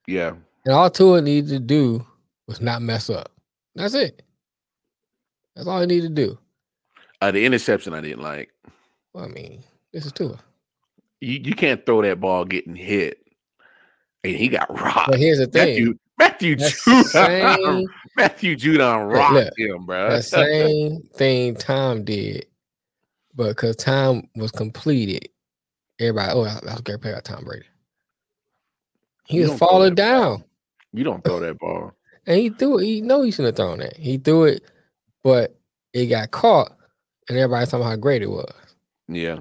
[0.08, 0.34] Yeah.
[0.66, 2.06] And all Tua needed to do
[2.48, 3.32] was not mess up.
[3.76, 4.22] That's it.
[5.56, 6.38] That's all he needed to do.
[7.22, 8.52] Uh, the interception I didn't like.
[9.14, 9.64] Well, I mean,
[9.94, 10.40] this is Tua.
[11.20, 13.20] You you can't throw that ball getting hit,
[14.24, 15.12] and he got rocked.
[15.12, 20.12] But here's the thing: Matthew Judon, Matthew Judon rocked look, him, bro.
[20.12, 22.46] The same thing Tom did,
[23.36, 25.30] but because Tom was completed,
[26.00, 27.66] everybody, oh, that was great play by Tom Brady.
[29.26, 30.38] He was falling down.
[30.38, 30.48] Ball.
[30.94, 31.94] You don't throw that ball
[32.28, 32.86] and he threw it.
[32.86, 33.98] He know he shouldn't have thrown that.
[33.98, 34.64] He threw it,
[35.24, 35.58] but
[35.94, 36.72] it got caught,
[37.30, 38.54] and everybody saw how great it was.
[39.08, 39.40] Yeah.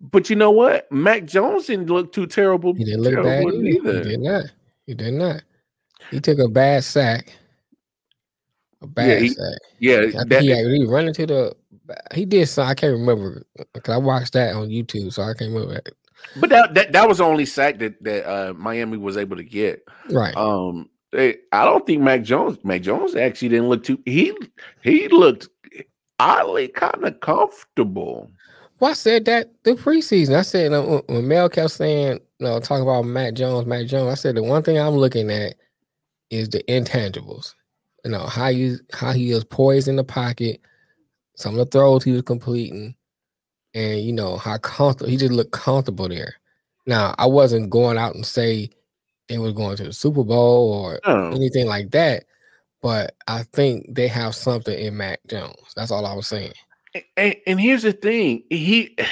[0.00, 0.90] But you know what?
[0.90, 2.74] Mac Jones didn't look too terrible.
[2.74, 3.62] He didn't look bad either.
[3.62, 4.02] either.
[4.02, 4.44] He did not.
[4.86, 5.42] He did not.
[6.10, 7.32] He took a bad sack.
[8.82, 9.58] A bad yeah, he, sack.
[9.78, 11.56] Yeah, that, he, he run into the.
[12.14, 12.48] He did.
[12.48, 15.80] So I can't remember because I watched that on YouTube, so I can't remember.
[16.36, 19.44] But that, that that was the only sack that that uh, Miami was able to
[19.44, 19.86] get.
[20.10, 20.36] Right.
[20.36, 20.88] Um.
[21.16, 22.58] I don't think Mac Jones.
[22.64, 24.00] Mac Jones actually didn't look too.
[24.04, 24.36] He
[24.82, 25.48] he looked
[26.18, 28.32] oddly kind of comfortable.
[28.84, 30.36] Well, I said that the preseason.
[30.36, 34.12] I said uh, when Mel kept saying, you know, talking about Mac Jones, Mac Jones.
[34.12, 35.54] I said the one thing I'm looking at
[36.28, 37.54] is the intangibles.
[38.04, 40.60] You know how you how he was poised in the pocket,
[41.34, 42.94] some of the throws he was completing,
[43.72, 46.34] and you know how comfortable he just looked comfortable there.
[46.84, 48.68] Now, I wasn't going out and say
[49.30, 51.30] they were going to the Super Bowl or No.
[51.30, 52.24] anything like that,
[52.82, 55.72] but I think they have something in Mac Jones.
[55.74, 56.52] That's all I was saying.
[57.16, 58.96] And, and here's the thing, he.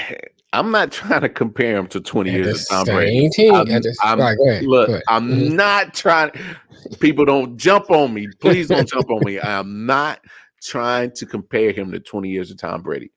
[0.55, 3.31] I'm not trying to compare him to 20 At years of Tom Brady.
[3.31, 3.55] team.
[3.55, 5.03] I'm- the- I'm- right, ahead, Look.
[5.09, 5.53] I'm Mhm.
[5.53, 6.31] not trying.
[7.01, 8.29] People don't jump on me.
[8.41, 9.41] Please don't jump on me.
[9.41, 10.21] I'm not
[10.63, 13.11] trying to compare him to 20 years of Tom Brady.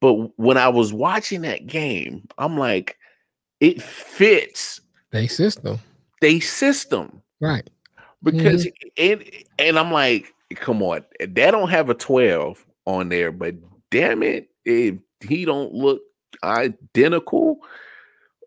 [0.00, 2.96] But when I was watching that game, I'm like,
[3.60, 4.80] it fits
[5.12, 5.78] they system.
[6.20, 7.70] they system Right.
[8.24, 9.24] because and
[9.60, 13.54] and I'm like, come on, they don't have a 12 on there, but
[13.90, 16.00] damn it, if he don't look
[16.42, 17.58] identical,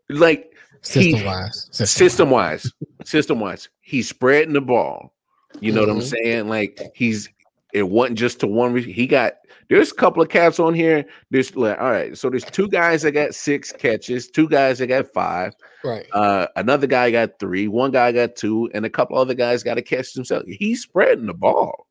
[0.10, 0.48] like
[0.82, 1.68] System wise.
[1.72, 2.74] system wise,
[3.06, 5.14] system wise, he's spreading the ball.
[5.60, 6.10] You know what I'm Mhm.
[6.24, 6.50] saying?
[6.50, 7.30] Like he's
[7.72, 8.76] it wasn't just to one.
[8.76, 9.36] He got
[9.70, 11.06] there's a couple of cats on here.
[11.30, 14.88] There's like all right, so there's two guys that got six catches, two guys that
[14.88, 16.08] got five, Right.
[16.14, 19.76] uh, another guy got three, one guy got two, and a couple other guys got
[19.76, 20.46] to catch themselves.
[20.50, 21.86] He's spreading the ball.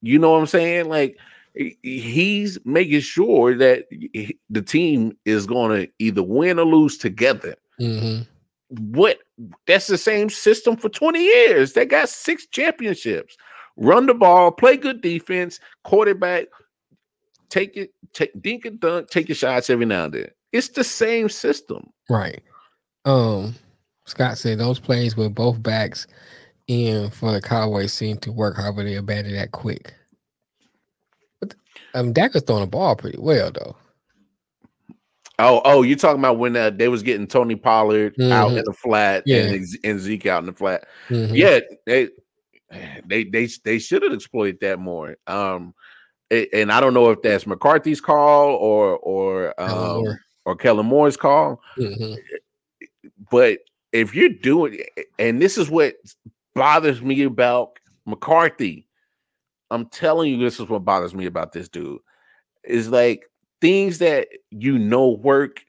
[0.00, 0.88] You know what I'm saying?
[0.88, 1.18] Like
[1.82, 3.84] he's making sure that
[4.50, 8.22] the team is going to either win or lose together hmm
[8.68, 9.18] what
[9.66, 11.72] that's the same system for 20 years.
[11.72, 13.36] They got six championships.
[13.76, 16.46] Run the ball, play good defense, quarterback,
[17.50, 20.28] take it, take dink and dunk, take your shots every now and then.
[20.52, 21.90] It's the same system.
[22.08, 22.40] Right.
[23.04, 23.56] Um,
[24.06, 26.06] Scott said those plays with both backs
[26.68, 28.56] in for the Cowboys seem to work.
[28.56, 29.92] However, they abandoned that quick.
[31.94, 33.76] But um, Dak was throwing the ball pretty well though.
[35.38, 38.58] Oh, oh, you're talking about when uh, they was getting Tony Pollard out Mhm.
[38.58, 39.42] in the flat Yeah.
[39.44, 40.86] and, and Zeke out in the flat.
[41.08, 41.34] Mhm.
[41.36, 42.08] Yeah, they
[43.04, 45.16] they they they should have exploited that more.
[45.26, 45.74] Um,
[46.30, 50.04] and I don't know if that's McCarthy's call or or um,
[50.44, 51.60] or Kellen Moore's call.
[51.78, 52.16] Mhm.
[53.30, 53.60] But
[53.92, 54.80] if you're doing,
[55.18, 55.94] and this is what
[56.54, 58.86] bothers me about McCarthy,
[59.70, 62.00] I'm telling you, this is what bothers me about this dude.
[62.64, 63.24] Is like
[63.60, 65.64] things that you know work,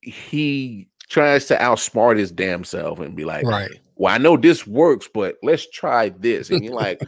[0.00, 3.80] he tries to outsmart his damn self and be like, Right.
[3.96, 6.48] Well, I know this works, but let's try this.
[6.48, 7.02] And you're like,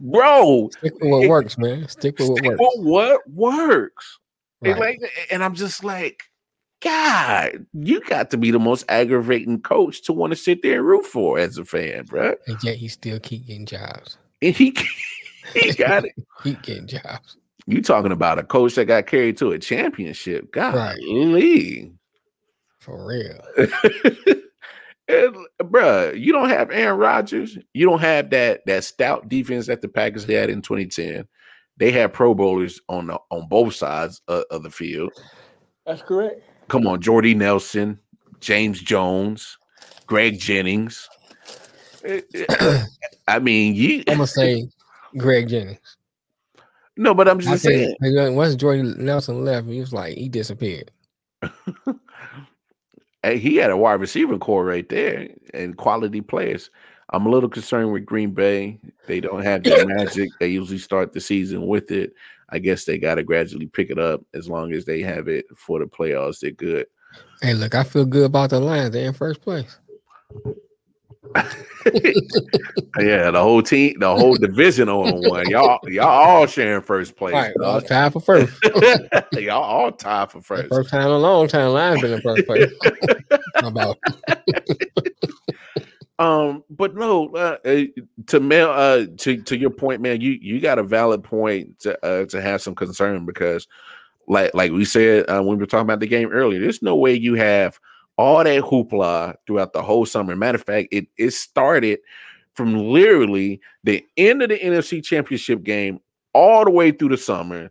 [0.00, 1.86] bro, Stick with what works, man.
[1.88, 2.60] Stick with what stick works.
[2.78, 4.18] with what works.
[4.62, 4.98] And like,
[5.30, 6.24] and I'm just like,
[6.82, 10.86] God, you got to be the most aggravating coach to want to sit there and
[10.86, 12.34] root for as a fan, bro.
[12.46, 14.18] And yet he still keep getting jobs.
[14.42, 14.76] And he
[15.54, 16.12] he got it.
[16.42, 17.36] Keep getting jobs.
[17.66, 20.52] You talking about a coach that got carried to a championship?
[20.52, 21.90] God, Right.
[22.78, 23.40] For real.
[25.08, 27.58] and, bruh, you don't have Aaron Rodgers.
[27.74, 31.26] You don't have that that stout defense that the Packers had in 2010.
[31.78, 35.12] They had Pro Bowlers on the, on both sides of, of the field.
[35.84, 36.42] That's correct.
[36.68, 37.98] Come on, Jordy Nelson,
[38.40, 39.58] James Jones,
[40.06, 41.08] Greg Jennings.
[42.04, 42.84] Eh, eh,
[43.26, 44.68] I mean, you I'm gonna say
[45.16, 45.96] Greg Jennings.
[46.96, 48.34] no, but I'm just think saying.
[48.34, 50.90] once Jordan Nelson left, he was like he disappeared.
[53.26, 56.70] Hey, he had a wide receiver core right there and quality players.
[57.10, 58.78] I'm a little concerned with Green Bay.
[59.08, 60.30] They don't have the magic.
[60.38, 62.12] They usually start the season with it.
[62.50, 65.46] I guess they got to gradually pick it up as long as they have it
[65.56, 66.38] for the playoffs.
[66.38, 66.86] They're good.
[67.42, 68.92] Hey, look, I feel good about the Lions.
[68.92, 69.76] They're in first place.
[72.98, 75.48] yeah, the whole team, the whole division on one.
[75.48, 77.34] Y'all, y'all all sharing first place.
[77.34, 78.52] All right, all tied for first.
[79.32, 80.68] y'all all tied for first.
[80.68, 82.72] First time in a long time, Lions been in first place.
[83.56, 83.98] About
[86.18, 87.82] Um, but no, uh, uh,
[88.28, 92.04] to Mel, uh, to to your point, man, you you got a valid point to
[92.04, 93.68] uh, to have some concern because,
[94.26, 96.96] like like we said uh, when we were talking about the game earlier, there's no
[96.96, 97.78] way you have
[98.16, 100.34] all that hoopla throughout the whole summer.
[100.36, 102.00] Matter of fact, it it started
[102.54, 106.00] from literally the end of the NFC Championship game
[106.32, 107.70] all the way through the summer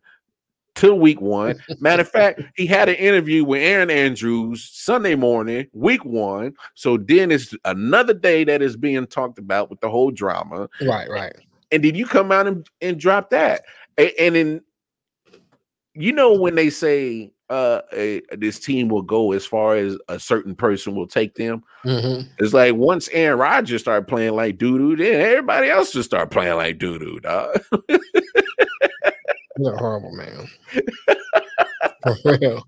[0.76, 1.56] till week one.
[1.80, 6.54] Matter of fact, he had an interview with Erin Andrews Sunday morning, week one.
[6.76, 10.70] So then it's another day that is being talked about with the whole drama.
[10.82, 11.36] right, right.
[11.72, 13.64] And did you come out and, and drop that.
[13.98, 14.62] A- And, then
[15.94, 20.20] you know when they say uh a, this team will go as far as a
[20.20, 21.64] certain person will take them.
[21.84, 26.10] hmm It's like once Aaron Rodgers started playing like doo doo, then everybody else just
[26.10, 27.60] start playing like doo doo, dog.
[29.58, 30.48] You're a horrible man.
[32.04, 32.64] For real.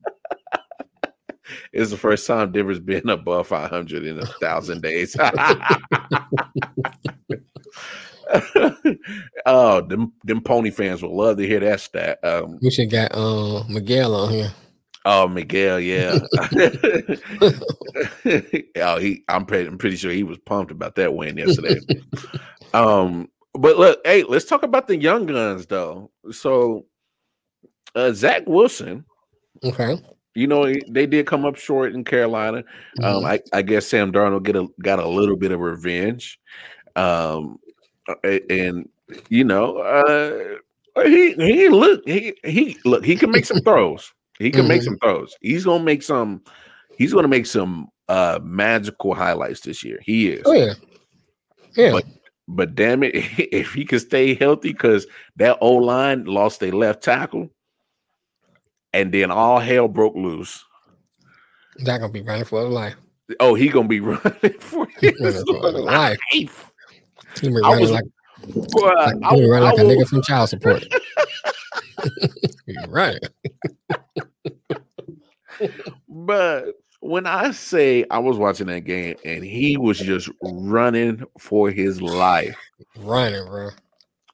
[1.72, 5.16] It's the first time Denver's been above 500 in a thousand days.
[9.46, 12.20] oh, them, them pony fans will love to hear that stat.
[12.24, 14.52] Um, We should got um Miguel on here.
[15.10, 16.20] Oh, Miguel, yeah.
[18.76, 19.24] oh, he.
[19.30, 19.66] I'm pretty.
[19.66, 21.80] I'm pretty sure he was pumped about that win yesterday.
[22.74, 26.12] um, but look, hey, let's talk about the young guns though.
[26.32, 26.88] So,
[27.96, 29.06] uh, Zach Wilson.
[29.64, 29.98] Okay.
[30.36, 32.58] You know they did come up short in Carolina.
[32.58, 32.64] Um,
[33.00, 33.06] mm-hmm.
[33.06, 36.38] Um, I, I, guess Sam Darnold get a got a little bit of revenge.
[36.98, 37.60] Um,
[38.24, 38.90] and
[39.30, 44.14] you know, uh, he he look he he look he can make some throws.
[44.40, 44.70] He can mm-hmm.
[44.70, 45.36] make some throws.
[45.42, 46.44] He's gonna make some.
[46.98, 50.00] He's gonna make some uh magical highlights this year.
[50.04, 50.44] He is.
[50.46, 50.74] Oh yeah.
[51.76, 51.92] Yeah.
[51.92, 52.06] But,
[52.48, 53.12] but damn it,
[53.52, 55.08] if he can stay healthy, because
[55.38, 57.50] that old line lost a left tackle,
[58.94, 60.64] and then all hell broke loose.
[61.80, 62.96] That gonna be running for his life.
[63.40, 64.22] Oh, he gonna be running
[64.60, 66.18] for his, running for life.
[66.34, 66.72] life.
[67.42, 68.06] He be running was, like,
[68.48, 70.84] boy, like, I, he running like a nigga from child support.
[72.88, 73.20] right.
[76.08, 81.70] but when I say I was watching that game and he was just running for
[81.70, 82.56] his life,
[82.98, 83.70] running, bro.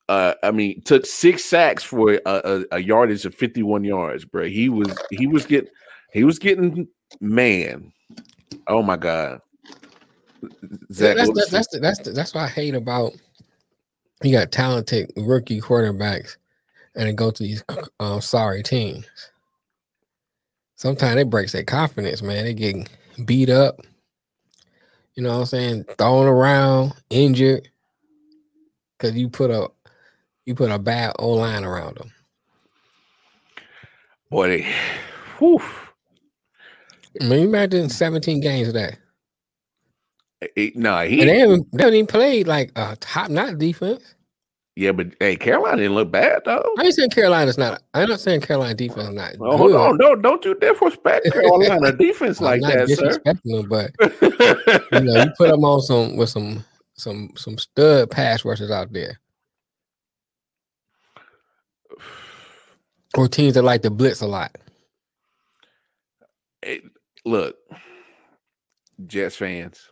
[0.09, 4.47] Uh, I mean, took six sacks for a, a, a, yardage of fifty-one yards, bro.
[4.47, 5.69] He was he was getting
[6.11, 6.88] he was getting
[7.21, 7.93] man.
[8.67, 9.39] Oh my god,
[10.91, 13.13] Zach that's, that's, that's, that's, that's what I hate about
[14.24, 16.38] you got talented rookie quarterbacks
[16.95, 17.63] and go to these
[17.99, 19.05] um, sorry teams.
[20.75, 22.45] Sometimes it breaks their confidence, man.
[22.45, 22.89] They get
[23.25, 23.79] beat up,
[25.15, 27.69] you know what I'm saying, thrown around, injured,
[28.97, 29.69] because you put a
[30.45, 32.11] you put a bad O line around them.
[34.29, 34.73] Boy, they,
[35.37, 35.61] whew.
[37.21, 38.97] I mean, imagine 17 games of that.
[40.75, 44.15] no, he and they haven't, they haven't even played like a top notch defense.
[44.76, 46.74] Yeah, but hey, Carolina didn't look bad though.
[46.80, 47.84] I ain't saying Carolina's not.
[47.93, 49.36] I'm not saying Carolina defense is not.
[49.39, 53.19] Oh, hold on, don't don't you disrespect Carolina defense like that, sir.
[53.24, 53.91] Them, but
[54.91, 56.65] you know, you put them on some with some
[56.95, 59.19] some some stud pass rushers out there,
[63.15, 64.57] or teams that like to blitz a lot.
[66.63, 66.82] Hey,
[67.26, 67.57] look,
[69.05, 69.88] Jets fans,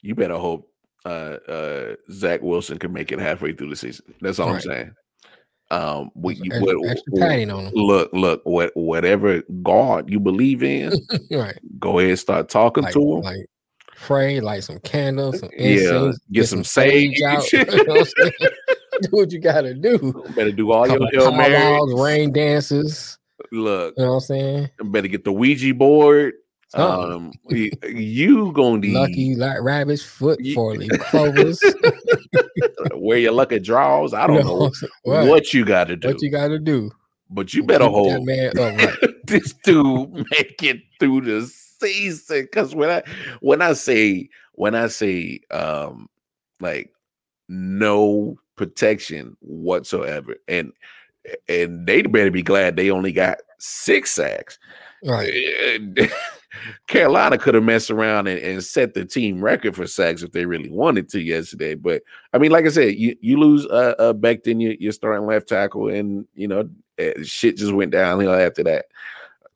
[0.00, 0.73] you better hope
[1.04, 4.14] uh, uh, Zach Wilson can make it halfway through the season.
[4.20, 4.56] That's all right.
[4.56, 4.94] I'm saying.
[5.70, 10.92] Um, we, extra, what, extra on look, look, what, whatever God you believe in,
[11.30, 11.58] right?
[11.78, 13.20] Go ahead, and start talking like, to him.
[13.22, 13.46] Like
[13.96, 17.50] pray, light some candles, some incense, yeah, get, get some, some sage out.
[17.52, 18.04] you know
[19.00, 20.24] do what you gotta do.
[20.36, 23.18] Better do all your Hail rain dances.
[23.50, 24.70] Look, you know what I'm saying?
[24.84, 26.34] Better get the Ouija board.
[26.74, 31.62] Um, you gonna be lucky like rabbits, foot four leaf clovers.
[32.94, 34.12] Where your lucky draws?
[34.14, 34.70] I don't know
[35.02, 36.08] what, what you got to do.
[36.08, 36.90] What you got to do?
[37.30, 38.90] But you better hold man right.
[39.26, 42.42] this dude make it through the season.
[42.42, 43.02] Because when I
[43.40, 46.08] when I say when I say um
[46.60, 46.92] like
[47.48, 50.72] no protection whatsoever, and
[51.48, 54.58] and they better be glad they only got six sacks.
[55.04, 55.32] Right.
[56.86, 60.46] Carolina could have messed around and, and, set the team record for sacks if they
[60.46, 61.74] really wanted to yesterday.
[61.74, 62.02] But
[62.32, 65.48] I mean, like I said, you, you lose uh, uh Becton, you, you're starting left
[65.48, 66.68] tackle, and you know
[66.98, 68.86] eh, shit just went downhill after that.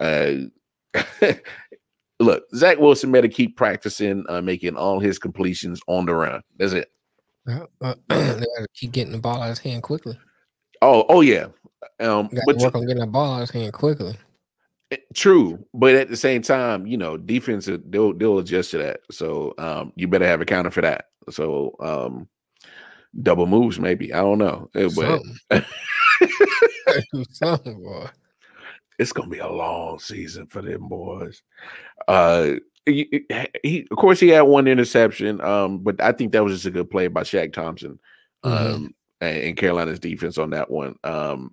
[0.00, 1.34] Uh,
[2.20, 6.42] look, Zach Wilson better keep practicing, uh, making all his completions on the run.
[6.56, 6.90] That's it.
[7.48, 7.94] Uh, uh,
[8.74, 10.18] keep getting the ball out of his hand quickly.
[10.82, 11.46] Oh, oh yeah.
[12.00, 14.16] Um, but work on getting the ball out of his hand quickly.
[14.90, 19.00] Eh, true, but at the same time, you know, defense they'll they'll adjust to that.
[19.10, 21.06] So um, you better have a counter for that.
[21.30, 22.28] So um,
[23.22, 25.64] double moves, maybe I don't know, eh, but
[27.30, 28.08] something, boy.
[28.98, 31.42] It's gonna be a long season for them boys.
[32.08, 32.54] Uh,
[32.84, 33.26] he,
[33.62, 36.70] he, of course he had one interception, um, but I think that was just a
[36.70, 37.98] good play by Shaq Thompson,
[38.42, 38.86] um, mm-hmm.
[39.20, 40.96] and, and Carolina's defense on that one.
[41.04, 41.52] Um,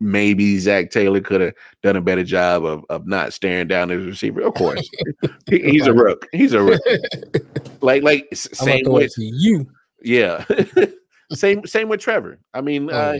[0.00, 4.04] maybe Zach Taylor could have done a better job of, of not staring down his
[4.04, 4.42] receiver.
[4.42, 4.88] Of course,
[5.50, 6.26] he, he's a rook.
[6.32, 6.80] He's a rook.
[7.80, 9.66] like like same with you.
[10.02, 10.44] Yeah,
[11.32, 12.38] same same with Trevor.
[12.54, 13.18] I mean, oh, uh,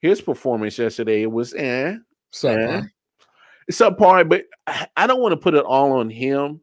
[0.00, 1.96] his performance yesterday was eh,
[2.32, 2.82] subpar.
[2.82, 2.86] Eh.
[3.68, 4.44] It's subpar, but
[4.96, 6.60] I don't want to put it all on him.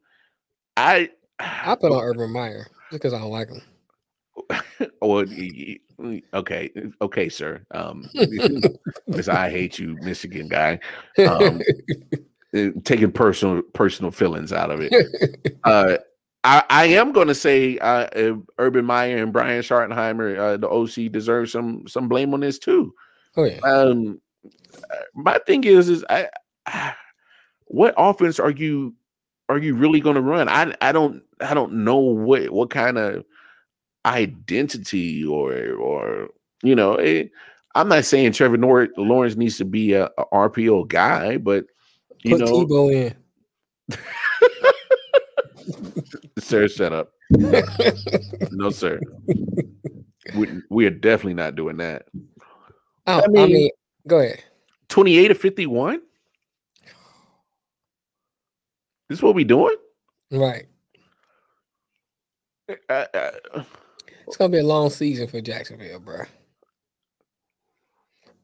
[0.76, 3.62] I I put on Urban Meyer because I don't like him.
[5.02, 5.24] well,
[6.34, 6.70] okay,
[7.00, 7.64] okay, sir.
[7.70, 8.08] Um,
[9.06, 10.80] because I hate you, Michigan guy.
[11.18, 11.60] Um,
[12.54, 14.92] eh, taking personal personal feelings out of it.
[15.64, 15.98] Uh,
[16.44, 20.68] I, I am going to say uh, uh, Urban Meyer and Brian Schottenheimer, uh, the
[20.68, 22.94] OC, deserve some some blame on this too.
[23.36, 23.58] Oh yeah.
[23.58, 24.20] Um,
[24.90, 26.28] uh, my thing is, is I,
[27.66, 28.94] what offense are you
[29.48, 30.48] are you really going to run?
[30.48, 33.24] I I don't I don't know what what kind of
[34.06, 36.28] identity or or
[36.62, 36.94] you know.
[36.94, 37.28] It, eh,
[37.74, 41.66] I'm not saying Trevor Nor- Lawrence needs to be a, a RPO guy, but
[42.24, 43.14] you Put know, Tebow in.
[46.38, 47.12] sir, shut up.
[48.50, 49.00] no, sir.
[50.34, 52.06] We, we are definitely not doing that.
[53.06, 53.70] Oh, I mean, I mean
[54.06, 54.42] go ahead.
[54.88, 56.00] 28 to 51?
[59.08, 59.76] This is what we doing?
[60.30, 60.66] Right.
[62.90, 63.04] Uh,
[64.28, 66.24] it's gonna be a long season for Jacksonville, bro.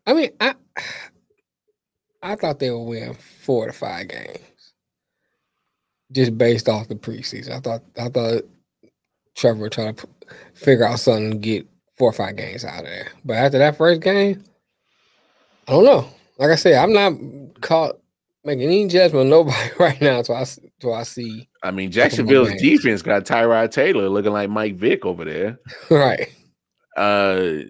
[0.07, 0.55] I mean, I
[2.23, 4.73] I thought they would win four to five games,
[6.11, 7.51] just based off the preseason.
[7.51, 8.43] I thought I thought
[9.35, 10.07] Trevor would try to
[10.55, 11.67] figure out something to get
[11.99, 13.09] four or five games out of there.
[13.25, 14.43] But after that first game,
[15.69, 16.09] I don't know.
[16.39, 17.99] Like I said, I'm not caught
[18.45, 21.49] making any judgment on nobody right now until I, until I see.
[21.63, 25.59] I mean, Jacksonville's defense got Tyrod Taylor looking like Mike Vick over there.
[25.91, 26.29] right.
[26.97, 27.65] Uh,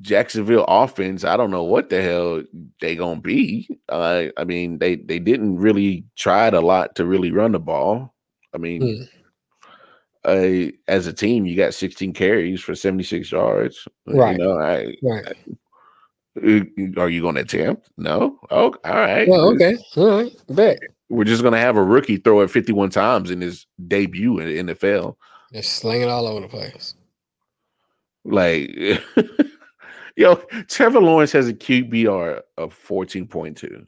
[0.00, 2.42] Jacksonville offense, I don't know what the hell
[2.80, 3.68] they gonna be.
[3.88, 8.14] Uh, I mean, they they didn't really try a lot to really run the ball.
[8.54, 9.02] I mean, hmm
[10.24, 13.88] uh, as a team, you got 16 carries for 76 yards.
[14.06, 14.32] Right.
[14.32, 15.26] You know, I, right.
[15.26, 15.32] I,
[16.36, 16.60] Uh,
[16.96, 17.90] are you going to attempt?
[17.96, 18.38] No.
[18.50, 19.28] Oh, all right.
[19.28, 19.76] Well, okay.
[19.96, 20.32] All right.
[20.48, 20.78] Bet.
[21.08, 24.66] We're just going to have a rookie throw it 51 times in his debut in
[24.66, 25.16] the NFL.
[25.52, 26.94] Just sling it all over the place.
[28.24, 28.70] Like,
[30.16, 30.36] yo,
[30.68, 33.86] Trevor Lawrence has a QBR of 14.2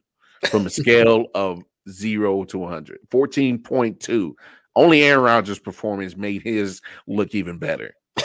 [0.50, 2.98] from a scale of zero to 100.
[3.10, 4.32] 14.2.
[4.76, 7.94] Only Aaron Rodgers' performance made his look even better.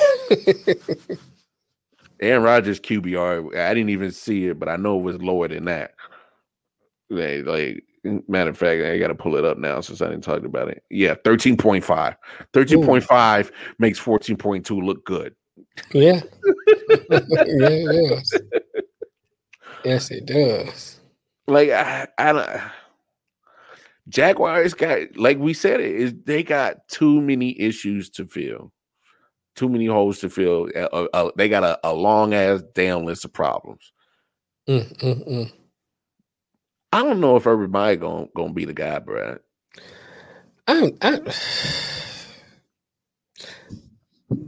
[2.22, 5.66] Aaron Rodgers QBR, I didn't even see it, but I know it was lower than
[5.66, 5.92] that.
[7.10, 7.84] Like, like
[8.28, 10.70] matter of fact, I got to pull it up now since I didn't talk about
[10.70, 10.84] it.
[10.90, 12.16] Yeah, 13.5.
[12.54, 15.36] 13.5 makes 14.2 look good.
[15.94, 16.22] Yeah.
[17.10, 18.42] yeah, it does.
[19.84, 21.00] Yes, it does.
[21.48, 22.62] Like, I, I don't.
[24.10, 28.74] Jaguars got, like we said, it is they got too many issues to fill,
[29.60, 30.70] too many holes to fill.
[30.74, 33.92] Uh, uh, they got a, a, long ass damn list of problems.
[34.70, 35.52] Mm, mm, mm.
[36.94, 39.40] I don't know if everybody gonna gonna be the guy, Brad.
[40.66, 41.20] I I,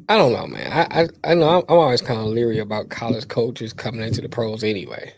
[0.08, 0.72] I don't know, man.
[0.72, 4.22] I I, I know I'm, I'm always kind of leery about college coaches coming into
[4.22, 5.14] the pros anyway.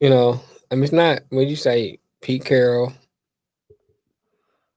[0.00, 0.40] You know,
[0.70, 2.94] I mean, it's not when you say Pete Carroll,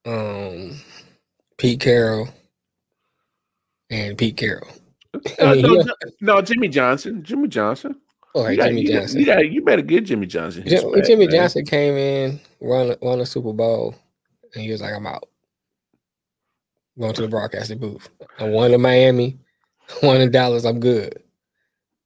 [0.05, 0.75] um,
[1.57, 2.27] Pete Carroll
[3.89, 4.67] and Pete Carroll.
[5.13, 5.83] Uh, I mean, no,
[6.21, 7.23] no, Jimmy Johnson.
[7.23, 7.95] Jimmy Johnson.
[8.33, 9.23] Oh, Jimmy you Johnson.
[9.23, 10.63] Got, you, you better get Jimmy Johnson.
[10.67, 11.35] Jim, swag, Jimmy man.
[11.35, 13.95] Johnson came in, won won a Super Bowl,
[14.53, 15.29] and he was like, "I'm out."
[16.99, 18.09] Going to the broadcasting booth.
[18.39, 19.39] I won in Miami,
[20.03, 20.65] won in Dallas.
[20.65, 21.17] I'm good.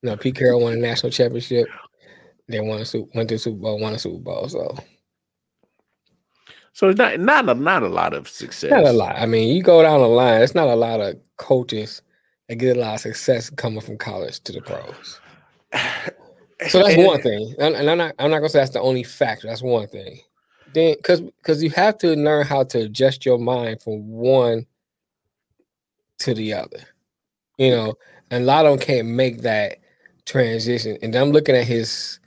[0.02, 1.68] You know, Pete Carroll won a national championship.
[2.48, 4.48] They won a super, went to the Super Bowl, won a Super Bowl.
[4.50, 4.78] So
[6.74, 8.72] so it's not not a not a lot of success.
[8.72, 9.16] Not a lot.
[9.18, 12.02] I mean, you go down the line, it's not a lot of coaches
[12.48, 15.20] that get a lot of success coming from college to the pros.
[16.70, 19.04] So that's and, one thing, and, I'm not I'm not gonna say that's the only
[19.04, 19.48] factor.
[19.48, 20.20] That's one thing.
[20.74, 24.66] Then, because because you have to learn how to adjust your mind from one
[26.20, 26.80] to the other.
[27.58, 27.94] You know,
[28.32, 29.80] and a lot of them can't make that
[30.26, 30.98] transition.
[31.02, 32.19] And I'm looking at his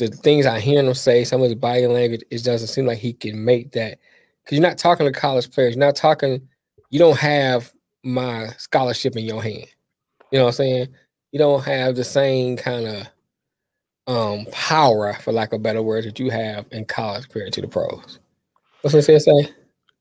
[0.00, 2.98] the things I hear him say, some of his body language, it doesn't seem like
[2.98, 3.98] he can make that.
[4.42, 5.74] Because you're not talking to college players.
[5.74, 6.48] You're not talking,
[6.90, 7.72] you don't have
[8.02, 9.66] my scholarship in your hand.
[10.30, 10.88] You know what I'm saying?
[11.32, 13.06] You don't have the same kind of
[14.06, 17.68] um power, for lack of better words, that you have in college compared to the
[17.68, 18.18] pros.
[18.82, 19.48] What's he say?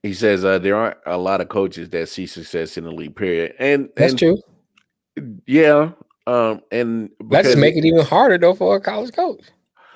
[0.02, 3.16] He says uh, there aren't a lot of coaches that see success in the league.
[3.16, 4.42] Period, and that's and, true.
[5.46, 5.92] Yeah,
[6.26, 9.42] um, and that just make it even harder though for a college coach.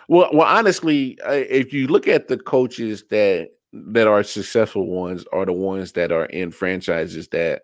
[0.07, 5.45] Well, well, honestly, if you look at the coaches that that are successful ones, are
[5.45, 7.63] the ones that are in franchises that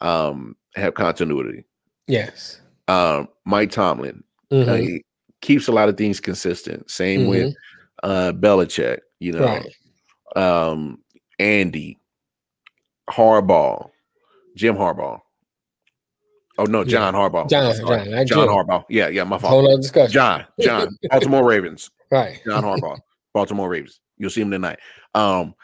[0.00, 1.64] um have continuity.
[2.06, 2.60] Yes.
[2.88, 4.70] Um, Mike Tomlin mm-hmm.
[4.70, 5.04] uh, he
[5.40, 6.90] keeps a lot of things consistent.
[6.90, 7.30] Same mm-hmm.
[7.30, 7.54] with
[8.02, 9.44] uh Belichick, you know.
[9.44, 9.74] Right.
[10.36, 10.98] Um,
[11.38, 11.98] Andy,
[13.10, 13.90] Harbaugh,
[14.56, 15.20] Jim Harbaugh.
[16.58, 17.20] Oh no, John yeah.
[17.20, 17.50] Harbaugh.
[17.50, 18.84] John, John, John Harbaugh.
[18.88, 19.50] Yeah, yeah, my fault.
[19.50, 20.12] Hold on, discussion.
[20.12, 21.90] John, John, Baltimore Ravens.
[22.10, 22.40] Right.
[22.46, 22.98] John Harbaugh,
[23.34, 24.00] Baltimore Ravens.
[24.18, 24.78] You'll see him tonight.
[25.14, 25.54] Um,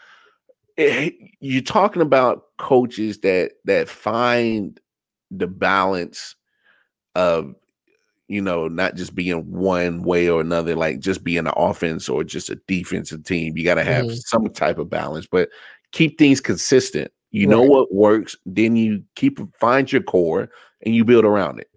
[0.76, 4.80] it, eh, you're talking about coaches that that find
[5.30, 6.34] the balance
[7.14, 7.54] of
[8.30, 12.22] you know, not just being one way or another, like just being an offense or
[12.22, 13.58] just a defensive team.
[13.58, 14.14] You got to have mm-hmm.
[14.14, 15.48] some type of balance, but
[15.90, 17.10] keep things consistent.
[17.31, 17.57] You right.
[17.57, 20.48] know what works, then you keep find your core
[20.85, 21.70] and you build around it.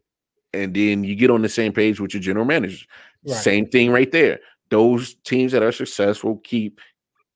[0.53, 2.85] And then you get on the same page with your general manager.
[3.25, 3.37] Right.
[3.37, 4.39] Same thing right there.
[4.69, 6.79] Those teams that are successful keep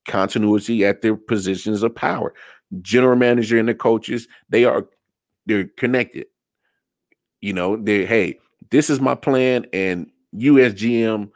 [0.07, 2.33] continuity at their positions of power.
[2.81, 4.87] General manager and the coaches, they are
[5.45, 6.27] they're connected.
[7.41, 8.39] You know, they hey,
[8.71, 11.29] this is my plan, and you as GM,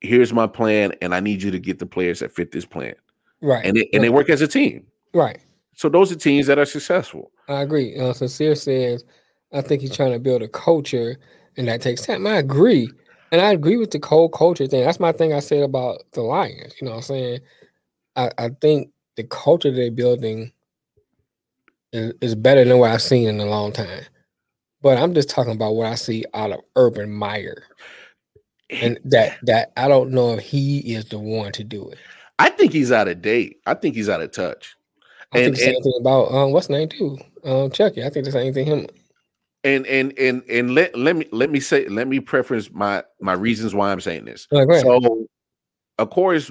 [0.00, 2.94] here's my plan, and I need you to get the players that fit this plan.
[3.40, 3.64] Right.
[3.64, 4.02] And they, and right.
[4.02, 4.86] they work as a team.
[5.12, 5.40] Right.
[5.74, 7.30] So those are teams that are successful.
[7.48, 7.98] I agree.
[7.98, 9.04] Uh, Sincere says,
[9.52, 11.16] I think he's trying to build a culture,
[11.56, 12.26] and that takes time.
[12.26, 12.90] I agree.
[13.30, 14.84] And I agree with the cold culture thing.
[14.84, 16.74] That's my thing I said about the Lions.
[16.80, 17.40] You know what I'm saying?
[18.16, 20.52] I, I think the culture they're building
[21.92, 24.04] is, is better than what I've seen in a long time.
[24.82, 27.64] But I'm just talking about what I see out of Urban Meyer.
[28.70, 31.98] And that that I don't know if he is the one to do it.
[32.38, 33.60] I think he's out of date.
[33.66, 34.76] I think he's out of touch.
[35.32, 37.18] I and, think the same and, thing about um what's name too?
[37.44, 38.04] Um Chucky.
[38.04, 38.86] I think the same thing him.
[39.64, 43.32] And and and and let let me let me say let me preference my my
[43.32, 44.48] reasons why I'm saying this.
[44.52, 45.26] Oh, so
[45.98, 46.50] of course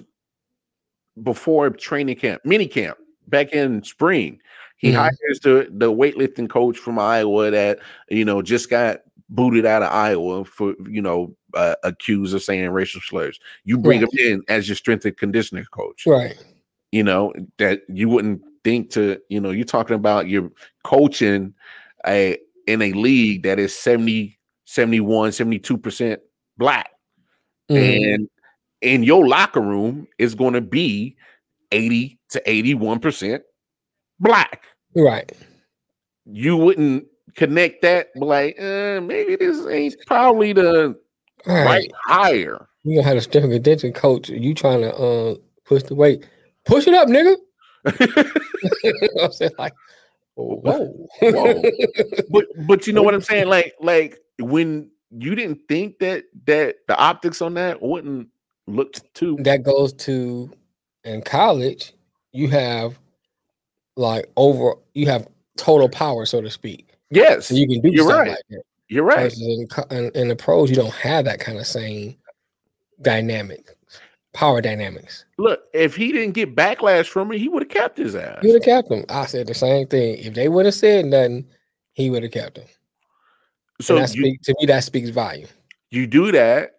[1.21, 2.97] before training camp, mini camp
[3.27, 4.39] back in spring,
[4.77, 4.97] he mm-hmm.
[4.97, 7.79] hires the the weightlifting coach from Iowa that
[8.09, 12.69] you know just got booted out of Iowa for you know uh, accused of saying
[12.69, 13.39] racial slurs.
[13.63, 14.13] You bring right.
[14.13, 16.41] him in as your strength and conditioning coach, right?
[16.91, 20.51] You know that you wouldn't think to you know you're talking about you're
[20.83, 21.53] coaching
[22.05, 26.21] a in a league that is 70 71 72 percent
[26.57, 26.91] black
[27.69, 28.13] mm-hmm.
[28.13, 28.29] and
[28.81, 31.15] in your locker room is going to be
[31.71, 33.43] 80 to 81 percent
[34.19, 34.65] black
[34.95, 35.31] Right.
[36.25, 37.05] You wouldn't
[37.35, 40.95] connect that, like, uh, maybe this ain't probably the
[41.45, 42.67] right, right higher.
[42.83, 44.29] You gonna have a strength conditioning coach.
[44.29, 45.35] You trying to uh,
[45.65, 46.27] push the weight?
[46.65, 47.35] Push it up, nigga.
[49.21, 49.73] I'm saying like,
[50.35, 50.87] whoa,
[51.21, 51.63] whoa.
[52.29, 53.47] but but you know what I'm saying?
[53.47, 58.29] Like like when you didn't think that that the optics on that wouldn't
[58.67, 59.37] look too.
[59.41, 60.51] That goes to
[61.03, 61.93] in college.
[62.31, 62.97] You have
[63.97, 65.27] like over you have
[65.57, 66.93] total power, so to speak.
[67.09, 68.29] Yes, so you can do you're right.
[68.29, 69.33] Like you're right.
[69.37, 72.17] In, in, in, the pros, you don't have that kind of same
[73.01, 73.69] dynamic,
[74.33, 75.25] power dynamics.
[75.37, 78.39] Look, if he didn't get backlash from it, he would have kept his ass.
[78.41, 79.05] He would have kept him.
[79.09, 80.17] I said the same thing.
[80.19, 81.47] If they would have said nothing,
[81.93, 82.67] he would have kept him.
[83.81, 85.49] So you, speak, to me, that speaks volume.
[85.89, 86.77] You do that.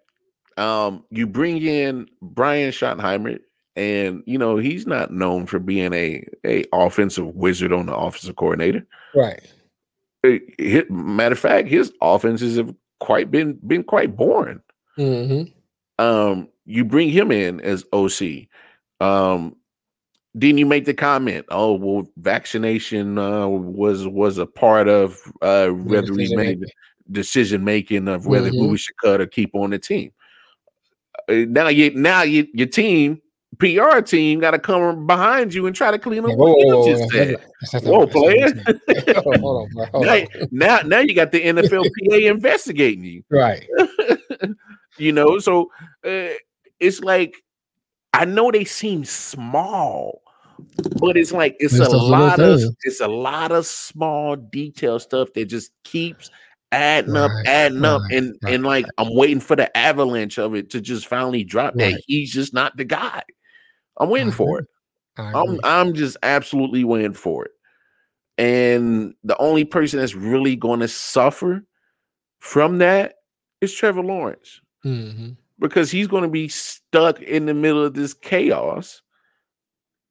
[0.56, 3.38] Um, you bring in Brian Schottenheimer
[3.76, 8.36] and you know he's not known for being a a offensive wizard on the offensive
[8.36, 8.86] coordinator.
[9.14, 9.40] Right.
[10.22, 14.60] It, matter of fact, his offenses have quite been been quite boring.
[14.98, 16.04] Mm-hmm.
[16.04, 18.46] Um, you bring him in as OC.
[19.00, 19.56] Um,
[20.36, 21.46] didn't you make the comment?
[21.50, 26.64] Oh, well, vaccination uh, was was a part of uh, whether we made
[27.10, 28.70] decision making of whether mm-hmm.
[28.70, 30.12] we should cut or keep on the team.
[31.28, 33.20] Uh, now you now you, your team
[33.58, 36.96] PR team got to come behind you and try to clean up whoa, what you
[36.96, 37.84] just said.
[37.84, 38.48] Whoa, player!
[39.94, 43.68] now, now, now you got the NFLPA investigating you, right?
[44.96, 45.70] you know, so
[46.04, 46.28] uh,
[46.82, 47.36] it's like
[48.12, 50.22] I know they seem small,
[50.98, 55.32] but it's like it's, it's a lot of it's a lot of small detail stuff
[55.34, 56.30] that just keeps
[56.72, 58.54] adding right, up, adding right, up, and right.
[58.54, 62.32] and like I'm waiting for the avalanche of it to just finally drop that he's
[62.32, 63.22] just not the guy.
[63.98, 64.66] I'm waiting for it.
[65.16, 67.52] I'm I'm just absolutely waiting for it.
[68.38, 71.64] And the only person that's really going to suffer
[72.40, 73.14] from that
[73.60, 74.60] is Trevor Lawrence.
[74.84, 75.32] Mm-hmm.
[75.62, 79.00] Because he's going to be stuck in the middle of this chaos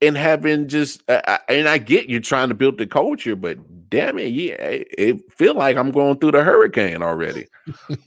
[0.02, 4.18] and having just uh, and I get you trying to build the culture, but damn
[4.18, 7.48] it, yeah, it, it feel like I'm going through the hurricane already.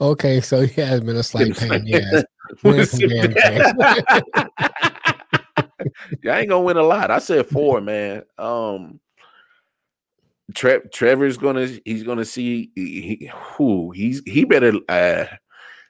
[0.00, 1.86] okay, so he has been a slight pain.
[1.86, 2.22] Yeah,
[6.22, 7.10] yeah, I ain't gonna win a lot.
[7.10, 8.22] I said four, man.
[8.38, 9.00] Um,
[10.54, 15.24] Tre- Trevor's gonna he's gonna see he, who he's he better uh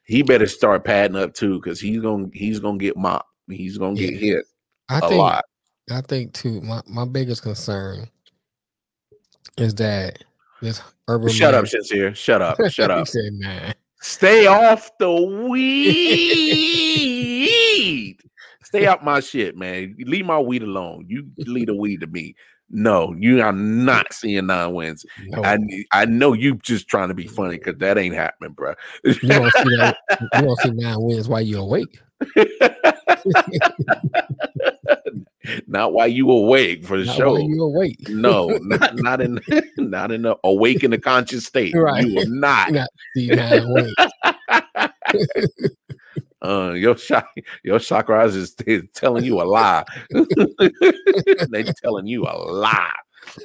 [0.04, 3.28] he better start padding up too because he's gonna he's gonna get mopped.
[3.48, 4.10] He's gonna yeah.
[4.10, 4.44] get hit
[4.88, 5.44] I a think, lot.
[5.90, 6.60] I think too.
[6.60, 8.08] My my biggest concern
[9.56, 10.22] is that
[10.62, 11.28] this urban.
[11.30, 12.14] Shut up, sincere.
[12.14, 12.58] Shut up.
[12.70, 13.08] Shut up.
[13.08, 13.72] said, nah.
[14.00, 15.10] Stay off the
[15.50, 16.20] weed.
[18.62, 19.96] Stay out my shit, man.
[19.98, 21.06] Leave my weed alone.
[21.08, 22.34] You leave the weed to me.
[22.76, 25.06] No, you are not seeing nine wins.
[25.26, 25.44] No.
[25.44, 25.58] I
[25.92, 28.74] I know you just trying to be funny because that ain't happening, bro.
[29.04, 29.96] You don't see that.
[30.34, 32.00] You don't see nine wins while you're awake.
[35.68, 37.30] not while you awake for the Not show.
[37.32, 38.08] while you're awake.
[38.08, 39.40] No, not not in
[39.78, 41.74] not in the awake in the conscious state.
[41.84, 42.04] Right.
[42.04, 42.72] You will not.
[42.72, 43.94] Not see nine wins.
[46.44, 47.26] Uh, your shock,
[47.62, 49.84] your chakras is, is telling you a lie.
[51.50, 52.92] they telling you a lie.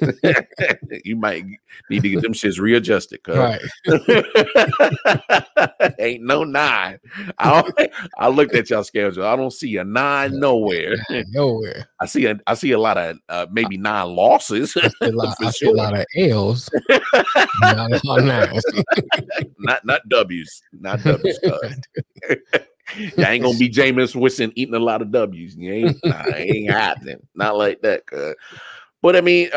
[1.04, 1.44] you might
[1.88, 3.22] need to get them shits readjusted.
[3.22, 3.60] Cause Right.
[5.98, 6.98] ain't no nine.
[7.38, 9.26] I, I looked at y'all schedule.
[9.26, 10.96] I don't see a nine nowhere.
[11.28, 11.88] Nowhere.
[12.00, 14.76] I see a I see a lot of uh, maybe nine losses.
[14.76, 16.70] I see a lot, I see a lot of L's.
[17.60, 18.02] not of
[19.58, 21.38] not not W's, not W's.
[22.96, 25.56] You ain't gonna be Jameis Winston eating a lot of W's.
[25.56, 27.26] You ain't, nah, ain't happening.
[27.34, 28.06] Not like that.
[28.06, 28.34] cuz.
[29.02, 29.50] But I mean,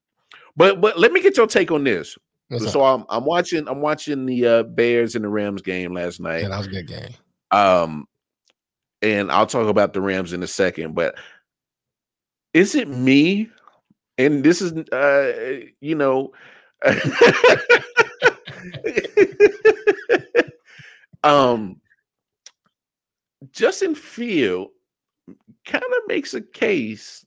[0.56, 2.16] but but let me get your take on this.
[2.48, 2.72] What's up?
[2.72, 6.42] so I'm I'm watching I'm watching the uh, Bears and the Rams game last night.
[6.42, 7.10] Yeah, that was a good game.
[7.50, 8.06] Um,
[9.02, 10.94] and I'll talk about the Rams in a second.
[10.94, 11.16] But
[12.54, 13.50] is it me?
[14.16, 16.32] And this is, uh, you know,
[21.22, 21.80] um,
[23.58, 24.68] Justin Field
[25.66, 27.26] kind of makes a case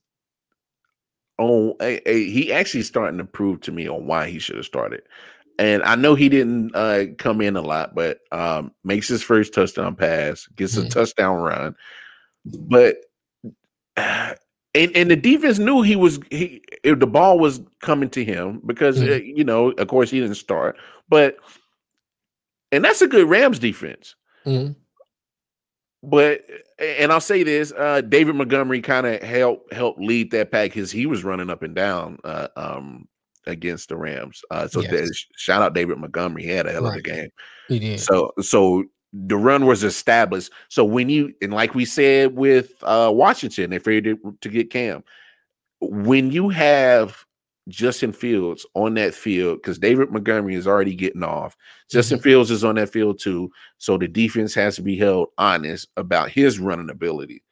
[1.38, 4.66] on a, a- he actually starting to prove to me on why he should have
[4.66, 5.02] started.
[5.60, 9.54] And I know he didn't uh, come in a lot, but um, makes his first
[9.54, 10.90] touchdown pass, gets a Mhm.
[10.90, 11.76] touchdown run.
[12.46, 12.96] But
[13.98, 14.38] and
[14.74, 19.00] and the defense knew he was he if the ball was coming to him because
[19.02, 19.12] Mhm.
[19.12, 20.78] uh, you know of course he didn't start,
[21.10, 21.38] but
[22.72, 24.16] and that's a good Rams defense.
[24.46, 24.76] Mhm.
[26.04, 26.42] But
[26.80, 30.92] and I'll say this: uh, David Montgomery kind of helped help lead that pack because
[30.92, 33.08] he was running up and down uh, um,
[33.46, 34.42] against the Rams.
[34.50, 34.92] Uh, so Yes.
[34.92, 37.30] there's- shout out David Montgomery; he had a hell of a game.
[37.68, 38.00] He did.
[38.00, 38.84] So so
[39.14, 40.52] the run was established.
[40.70, 44.72] So when you and like we said with uh, Washington, they figured to, to get
[44.72, 45.04] Cam.
[45.82, 47.26] When you have
[47.68, 51.56] Justin Fields on that field, because David Montgomery is already getting off.
[51.90, 53.52] Justin Fields is on that field too.
[53.78, 57.44] So the defense has to be held honest about his running ability.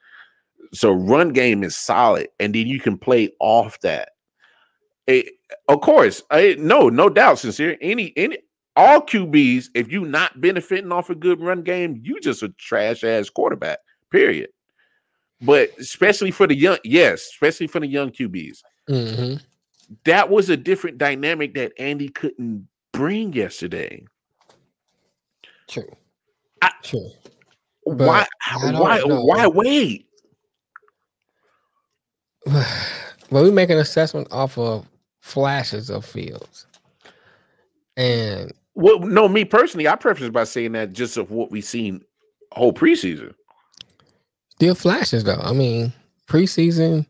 [0.72, 4.10] So run game is solid, and then you can play off that.
[5.08, 5.22] Eh,
[5.68, 7.76] of course, I, no, no doubt, sincere.
[7.80, 8.38] Any any
[8.76, 13.04] all QBs, if you not benefiting off a good run game, you just a trash
[13.04, 13.78] ass quarterback.
[14.10, 14.50] Period.
[15.42, 18.58] But especially for the young, yes, especially for the young QBs,
[18.88, 19.34] hmm
[20.04, 24.04] that was a different dynamic that Andy couldn't bring yesterday.
[25.68, 25.88] True.
[26.62, 27.10] I- True.
[27.84, 28.26] why?
[28.62, 28.98] Why?
[29.06, 29.24] know.
[29.24, 30.06] Why wait?
[32.44, 34.86] but we make an assessment off of
[35.20, 36.66] flashes of fields.
[37.96, 42.02] And Well, no, me personally, I preface by saying that just of what we've seen
[42.52, 43.34] whole preseason.
[44.54, 45.40] still flashes though.
[45.42, 45.92] I mean,
[46.26, 47.06] preseason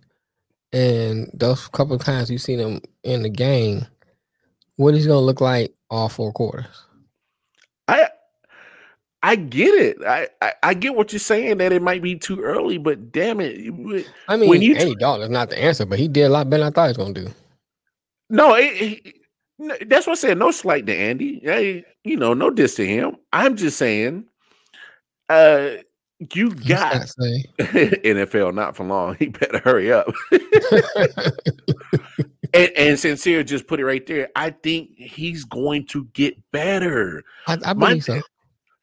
[0.72, 3.86] and those couple of times you've seen him in the game,
[4.76, 6.66] what is he gonna look like all four quarters?
[7.88, 8.08] I
[9.22, 9.98] I get it.
[10.06, 13.40] I, I I get what you're saying that it might be too early, but damn
[13.40, 16.30] it, I mean, When you Andy Dalton is not the answer, but he did a
[16.30, 17.34] lot better than I thought he was gonna do.
[18.30, 19.16] no, it, it-
[19.88, 20.38] that's what I said.
[20.38, 21.40] No slight to Andy.
[21.42, 23.16] Hey, you know, no diss to him.
[23.32, 24.24] I'm just saying,
[25.28, 25.70] uh,
[26.34, 26.92] you got.
[27.58, 29.14] NFL not for long.
[29.18, 30.06] He better hurry up.
[32.54, 34.28] and, and sincere, just put it right there.
[34.36, 37.22] I think he's going to get better.
[37.46, 38.20] I, I My- believe so.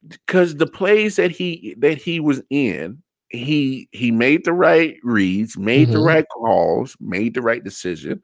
[0.08, 5.56] because the plays that he that he was in, he he made the right reads,
[5.58, 6.06] made the Mhm.
[6.06, 8.22] right calls, made the right decision.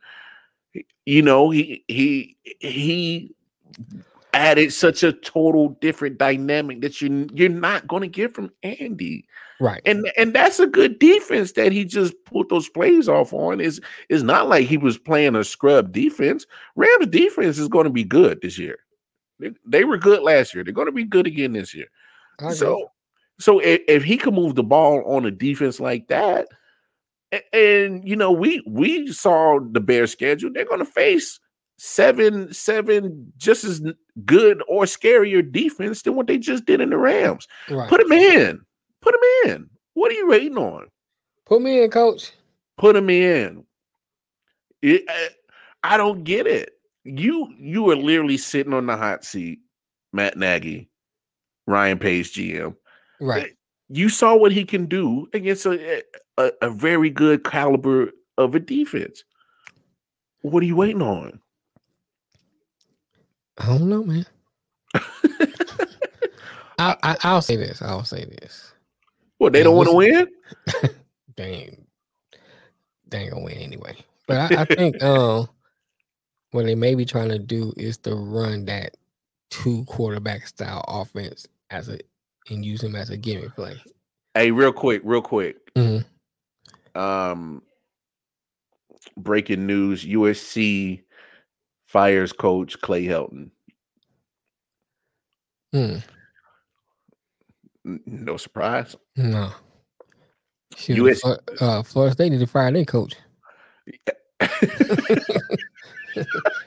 [1.06, 3.34] You know, he he he
[4.34, 9.26] added such a total different dynamic that you you're not going to get from Andy.
[9.60, 9.80] Right.
[9.86, 13.60] And and that's a good defense that he just put those plays off on.
[13.60, 16.46] Is is not like he was playing a scrub defense.
[16.76, 18.78] Rams defense is going to be good this year.
[19.38, 20.64] They, they were good last year.
[20.64, 21.86] They're going to be good again this year.
[22.50, 22.90] So
[23.38, 26.48] so if, if he can move the ball on a defense like that,
[27.32, 31.40] a- and, you know, we we saw the Bears schedule, they're going to face
[31.76, 33.82] seven seven just as
[34.24, 37.46] good or scarier defense than what they just did in the Rams.
[37.70, 37.88] right.
[37.88, 38.60] Put him in.
[39.00, 39.70] Put him in.
[39.94, 40.86] What are you waiting on?
[41.46, 42.32] Put me in, coach.
[42.78, 43.64] Put him in.
[44.82, 45.28] It- I-
[45.82, 46.70] I don't get it.
[47.04, 49.58] You you are literally sitting on the hot seat,
[50.14, 50.88] Matt Nagy,
[51.66, 52.74] Ryan Pace GM.
[53.20, 53.44] Right.
[53.44, 53.48] Eh,
[53.90, 56.02] you saw what he can do against a
[56.38, 59.24] a, a very good caliber of a defense.
[60.40, 61.40] What are you waiting on?
[63.58, 64.26] I don't know, man.
[66.78, 67.80] I, I I'll say this.
[67.82, 68.72] I'll say this.
[69.38, 70.26] What they don't want to win?
[71.36, 71.86] Dang,
[73.08, 73.96] they ain't gonna win anyway.
[74.26, 75.48] But I, I think um
[76.50, 78.96] what they may be trying to do is to run that
[79.50, 81.98] two quarterback style offense as a
[82.50, 83.80] and use him as a gimmick play.
[84.34, 85.56] Hey, real quick, real quick.
[85.74, 86.04] Mhm.
[86.94, 87.62] Um,
[89.16, 91.02] breaking news: USC
[91.94, 93.50] fires coach Clay Helton.
[95.72, 95.98] Hmm.
[97.84, 98.96] No surprise.
[99.14, 99.52] No.
[100.76, 101.24] Shoot, US
[101.60, 103.14] uh, Florida State need to fire their coach.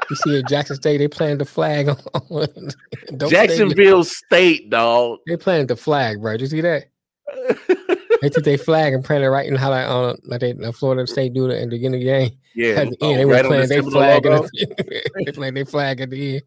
[0.09, 1.97] You see at Jackson State, they planted the flag on.
[2.13, 2.47] on
[3.29, 5.19] Jacksonville State, dog.
[5.27, 6.33] They planted the flag, bro.
[6.33, 6.85] Did you see that?
[8.21, 10.73] They took their flag and planted it right in how like on like they the
[10.73, 12.37] Florida State do in the beginning of the game.
[12.55, 14.23] yeah, At the end, they were right on the planting their flag.
[14.23, 16.41] The, they planted their flag at the end.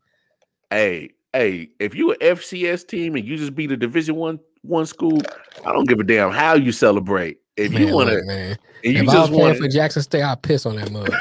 [0.71, 4.87] hey, hey, if you an FCS team and you just beat a Division One one
[4.87, 5.21] school,
[5.65, 7.39] I don't give a damn how you celebrate.
[7.57, 8.57] If you want to, man.
[8.85, 10.91] and you if I was just playing want for Jackson State, I'd piss on that
[10.91, 11.13] mug.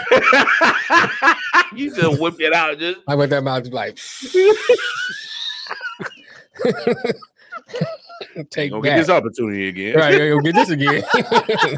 [1.76, 2.78] you just whip it out.
[2.80, 4.00] Just I went that mouth like
[8.50, 9.96] take gonna get this opportunity again.
[9.96, 11.04] Right, you'll get this again.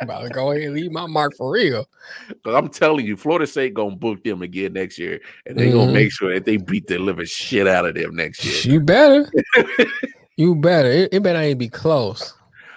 [0.00, 1.86] About to go ahead and leave my mark for real.
[2.28, 5.90] Because I'm telling you, Florida State gonna book them again next year, and they gonna
[5.90, 5.94] Mhm.
[5.94, 8.74] make sure that they beat the living shit out of them next year.
[8.74, 9.30] You better.
[10.36, 10.90] you better.
[10.90, 12.34] It, it better even be close.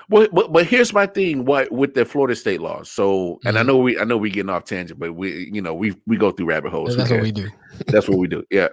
[0.09, 2.91] But, but but here's my thing: what with the Florida State laws?
[2.91, 3.67] So, and I Mhm.
[3.67, 6.31] know we I know we getting off tangent, but we you know we we go
[6.31, 6.95] through rabbit holes.
[6.97, 7.49] That's what we do.
[7.87, 8.43] That's what we do.
[8.51, 8.67] Yeah,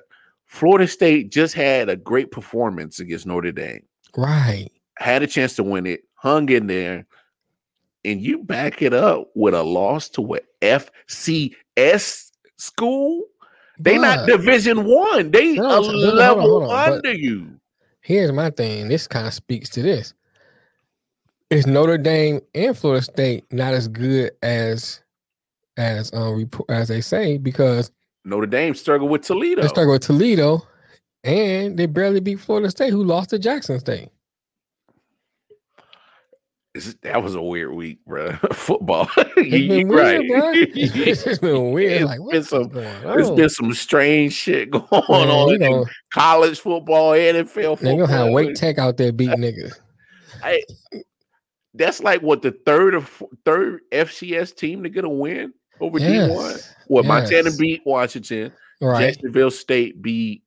[0.50, 3.82] Florida State just had a great performance against Notre Dame.
[4.16, 4.68] Right.
[4.98, 7.06] Had a chance to win it, hung in there,
[8.04, 13.22] and you back it up with a loss to a FCS school.
[13.78, 15.30] They not Division One.
[15.30, 17.60] They No, a hold on, hold on, level hold on, but- under you.
[18.00, 18.88] here's my thing.
[18.88, 20.14] This kind of speaks to this.
[21.50, 25.00] Is Notre Dame and Florida State not as good as
[25.76, 27.92] as um as they say because
[28.24, 29.62] Notre Dame struggled with Toledo.
[29.62, 30.66] they struggle with Toledo
[31.24, 34.08] and they barely beat Florida State, who lost to Jackson State.
[36.74, 38.32] This- that was a weird week, bro.
[38.52, 39.08] Football.
[39.16, 40.38] It's been weird, bro.
[40.50, 40.68] right.
[40.74, 42.02] it's just been weird.
[42.02, 43.36] It's Like been some- on?
[43.36, 47.96] been some strange shit going Man, on in know, college football, NFL they football.
[48.06, 49.72] gonna have Wake Tech out there beating niggas.
[50.44, 50.62] I-
[51.74, 55.98] that's like what the third or f- third FCS team to get a win over
[55.98, 56.28] D1.
[56.28, 56.74] Yes.
[56.86, 57.56] What Montana yes.
[57.56, 59.12] beat Washington, Right.
[59.12, 60.42] Jacksonville State beat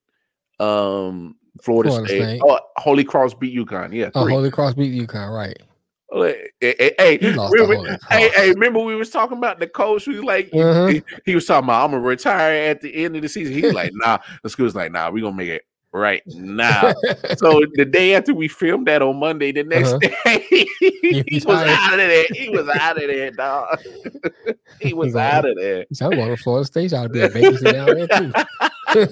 [0.59, 2.21] um Florida, Florida State.
[2.21, 2.41] State.
[2.43, 3.93] Oh, Holy Cross beat UConn.
[3.93, 4.27] Yeah, Oh.
[4.27, 5.57] Holy Cross beat UConn, right.
[6.15, 10.49] Hey, hey, hey, remember, hey, hey, remember we was talking about the coach who like
[10.51, 10.85] he- Uh-huh.
[10.85, 13.51] he, he was talking about I'm gonna retire at the end of the season.
[13.55, 15.63] He's like, nah, the school's like, nah, we're gonna make it
[15.93, 16.93] right now.
[17.37, 19.99] so the day after we filmed that on Monday, the next Uh-huh.
[20.25, 20.45] day
[20.79, 22.25] he, He was out of there.
[22.33, 23.77] He was out of there, dog.
[24.79, 25.85] he was like, out of there.
[25.93, 26.91] So I'm going to Florida State.
[26.91, 28.31] Y'all be a vacancy down there too.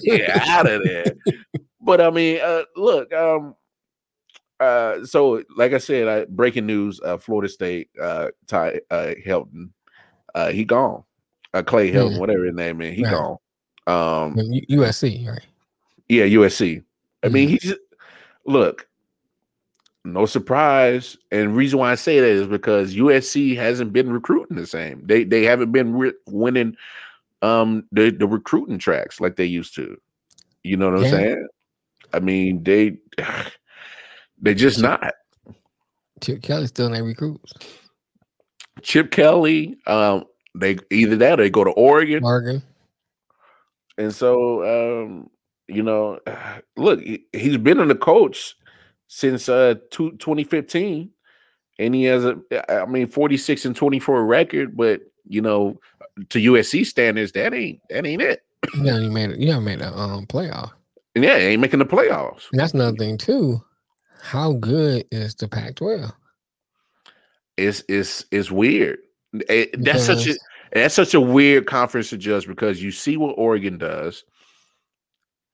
[0.04, 1.16] Yeah, out of there.
[1.80, 3.56] But I mean, uh, look, um,
[4.60, 9.72] uh, so like I said, I, breaking news: uh, Florida State, uh, Ty uh, Helton,
[10.36, 11.04] uh, he gone.
[11.54, 12.20] Uh, Clay Helton, Mhm.
[12.20, 13.12] whatever his name is, he Right.
[13.12, 13.38] gone.
[13.88, 14.38] Um,
[14.70, 15.46] USC, right?
[16.12, 16.84] Yeah, USC.
[17.24, 17.52] I mean, Mhm.
[17.62, 17.74] he's
[18.46, 18.88] look,
[20.04, 21.18] no surprise.
[21.32, 25.02] And reason why I say that is because USC hasn't been recruiting the same.
[25.06, 26.76] They they haven't been re- winning
[27.42, 29.98] um the the recruiting tracks like they used to.
[30.64, 31.48] You know what I'm saying?
[32.14, 32.98] I mean, they
[34.42, 35.14] they just not.
[36.20, 37.54] Chip Kelly still in their recruits.
[38.82, 40.26] Chip Kelly, um,
[40.56, 42.24] they either that or they go to Oregon.
[42.24, 42.62] Oregon.
[43.98, 45.30] And so, um,
[45.72, 46.20] you know,
[46.78, 48.56] look, he, he's been in the coach
[49.08, 51.10] since uh two, 2015,
[51.80, 52.38] and he has a,
[52.72, 55.80] I mean, 46 and 24 record, but you know,
[56.30, 58.44] to USC standards, that ain't that ain't it.
[58.80, 59.40] Yeah, You made it.
[59.40, 60.72] You haven't made a um playoff.
[61.16, 62.48] And yeah, ain't making the playoffs.
[62.52, 63.62] And that's another thing too.
[64.22, 66.14] How good is the Pac-12?
[67.58, 69.00] It's it's it's weird.
[69.50, 70.36] It- that's such a
[70.74, 74.24] that's such a weird conference to judge because you see what Oregon does,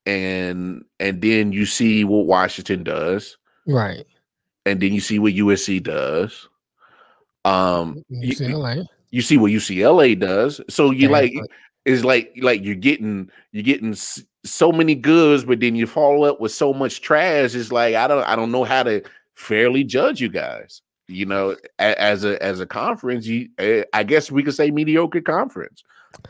[0.08, 3.38] and and then you see what Washington does.
[3.68, 4.06] Right.
[4.66, 6.48] and then you see what USC does.
[7.46, 8.86] Um, you, UCLA.
[9.12, 10.60] you see what UCLA does.
[10.70, 11.50] So you Yeah, like but-
[11.86, 13.96] it's like like you're getting you're getting
[14.44, 17.56] so many goods, but then you follow up with so much trash.
[17.56, 19.02] It's like I don't I don't know how to
[19.36, 20.82] fairly judge you guys.
[21.08, 25.22] You know, as a as a conference, you eh, I guess we could say mediocre
[25.22, 25.84] conference.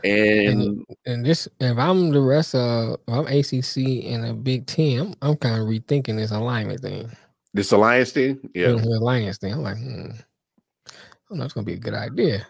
[0.04, 5.00] And And, and this, if I'm the rest of, I'm ACC and a Big Ten,
[5.00, 7.10] I'm, I'm kind of rethinking this alignment thing.
[7.54, 8.68] this alliance thing, yeah.
[8.68, 9.52] Mhm, alliance thing.
[9.52, 10.92] I'm like, hmm, I
[11.28, 12.46] don't know, it's gonna be a good idea.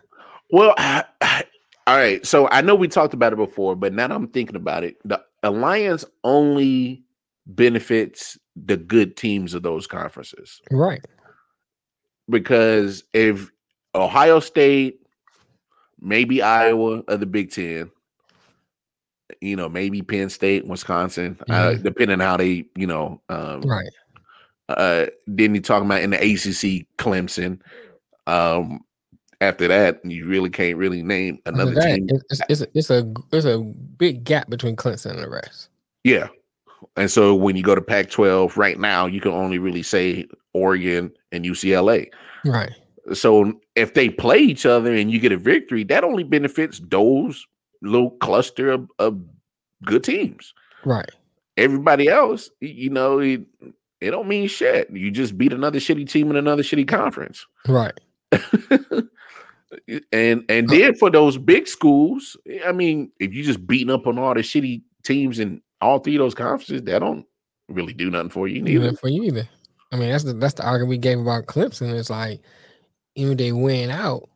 [0.50, 0.74] Well,
[1.86, 2.24] all right.
[2.26, 4.96] So I know we talked about it before, but now I'm thinking about it.
[5.04, 7.04] The alliance only
[7.46, 11.02] benefits the good teams of those conferences Right.
[12.28, 13.50] because if
[13.94, 15.00] Ohio State,
[16.00, 17.90] maybe Iowa of the Big Ten,
[19.40, 21.82] you know, maybe Penn State, Wisconsin, uh, Mhm.
[21.82, 23.90] depending on how they, you know, um, Right.
[24.70, 27.58] uh then you talking about in the ACC Clemson
[28.26, 28.80] um
[29.40, 33.14] after that you really can't really name another that, team it's, it's, a, it's a
[33.32, 33.58] it's a
[33.96, 35.70] big gap between Clemson and the rest.
[36.04, 36.28] yeah
[36.98, 40.26] and so when you go to Pac 12 right now you can only really say
[40.52, 42.08] Oregon and UCLA
[42.44, 42.72] Right.
[43.12, 47.46] So if they play each other and you get a victory that only benefits those
[47.82, 49.20] little cluster of, of
[49.84, 50.54] good teams
[50.84, 51.10] Right.
[51.56, 53.42] everybody else you know it,
[54.00, 57.98] it don't mean shit you just beat another shitty team in another shitty conference Right.
[60.12, 62.36] and and then for those big schools,
[62.66, 66.16] I mean, if you just beating up on all the shitty teams in all three
[66.16, 67.26] of those conferences, that don't
[67.68, 68.84] really do nothing for you neither.
[68.84, 69.48] Even for you either.
[69.92, 71.92] I mean, that's the that's the argument we gave about Clemson.
[71.98, 72.40] It's like
[73.18, 74.28] even if they win out,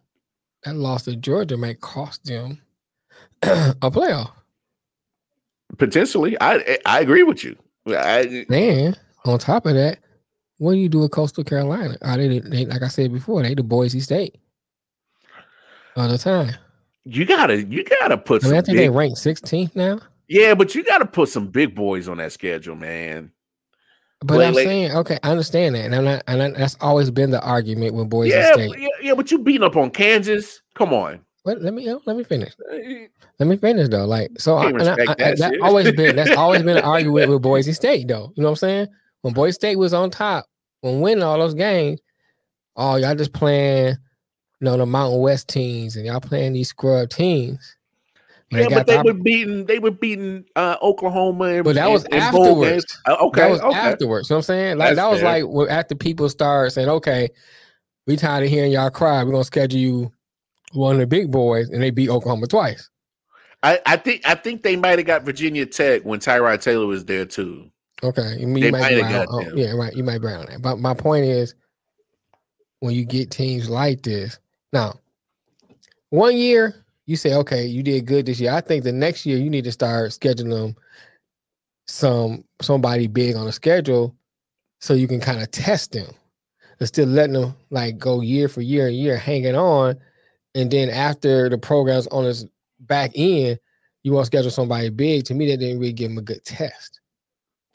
[0.64, 2.60] that loss to Georgia might cost them
[3.42, 4.32] a playoff.
[5.78, 7.56] Potentially, I I agree with you.
[7.88, 8.94] I, Then
[9.24, 9.98] on top of that,
[10.58, 11.96] what do you do with Coastal Carolina?
[12.02, 14.36] Are they, they like I said before, they the Boise State
[15.96, 16.54] all the time.
[17.04, 20.00] you gotta you gotta put I mean, some I think they big, rank 16th now.
[20.28, 23.32] yeah, but you gotta put some big boys on that schedule, man.
[24.24, 27.30] But I'm saying, okay, I understand that, and I'm not, and I, that's always been
[27.30, 28.72] the argument with Boise yeah, State.
[28.78, 30.62] yeah, yeah, but you beating up on Kansas.
[30.74, 31.20] Come on.
[31.44, 32.52] But let me let me finish.
[32.72, 33.06] Eh,
[33.40, 34.04] Let me finish though.
[34.04, 37.72] Like so, I, I, I, that always been that's always been an argument with Boise
[37.72, 38.32] State though.
[38.36, 38.86] You know what I'm saying?
[39.22, 40.46] When Boise State was on top,
[40.82, 42.00] when winning all those games,
[42.76, 47.10] oh y'all just playing, you know, the Mountain West teams and y'all playing these scrub
[47.10, 47.76] teams.
[48.52, 51.90] When Yeah, but they top- were beating they were beating uh, Oklahoma and But that
[51.90, 52.84] was and afterwards.
[53.06, 53.78] Uh, okay, that was okay.
[53.78, 54.28] afterwards.
[54.28, 54.78] You know what I'm saying?
[54.78, 55.28] Like That's that was fair.
[55.44, 57.28] like when- after people start saying, okay,
[58.06, 59.24] we tired of hearing y'all cry.
[59.24, 60.12] We're gonna schedule you
[60.72, 62.90] one of the big boys, and they beat Oklahoma twice.
[63.62, 67.04] I, I think I think they might have got Virginia Tech when Tyrod Taylor was
[67.06, 67.70] there too.
[68.02, 69.10] Okay, you, They might have right.
[69.12, 69.56] got on- them.
[69.58, 69.94] yeah, right.
[69.94, 70.60] You might be right on that.
[70.60, 71.54] But my point is,
[72.80, 74.38] when you get teams like this,
[74.72, 74.94] now,
[76.10, 78.52] one year you say, okay, you did good this year.
[78.52, 80.76] I think the next year you need to start scheduling them
[81.86, 84.14] some somebody big on the schedule,
[84.80, 86.14] so you can kind of test them.
[86.80, 89.96] Instead of letting them like go year for year and year hanging on,
[90.54, 92.44] and then after the program's on its
[92.80, 93.58] back end,
[94.02, 95.24] you want to schedule somebody big.
[95.24, 97.00] To me, that didn't really give them a good test.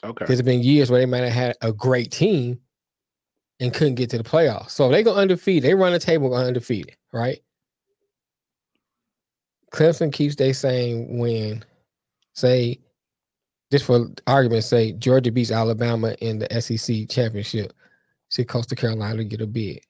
[0.04, 0.12] Okay.
[0.18, 2.60] Because it's been years where they might have had a great team
[3.60, 4.70] and couldn't get to the playoffs.
[4.70, 7.40] So if they go undefeated, they run the table going undefeated, right?
[9.72, 11.64] Clemson keeps they saying win.
[12.34, 12.78] Say,
[13.70, 17.72] just for argument's sake, Georgia beats Alabama in the SEC championship.
[18.30, 19.80] See Coastal Carolina get a bid.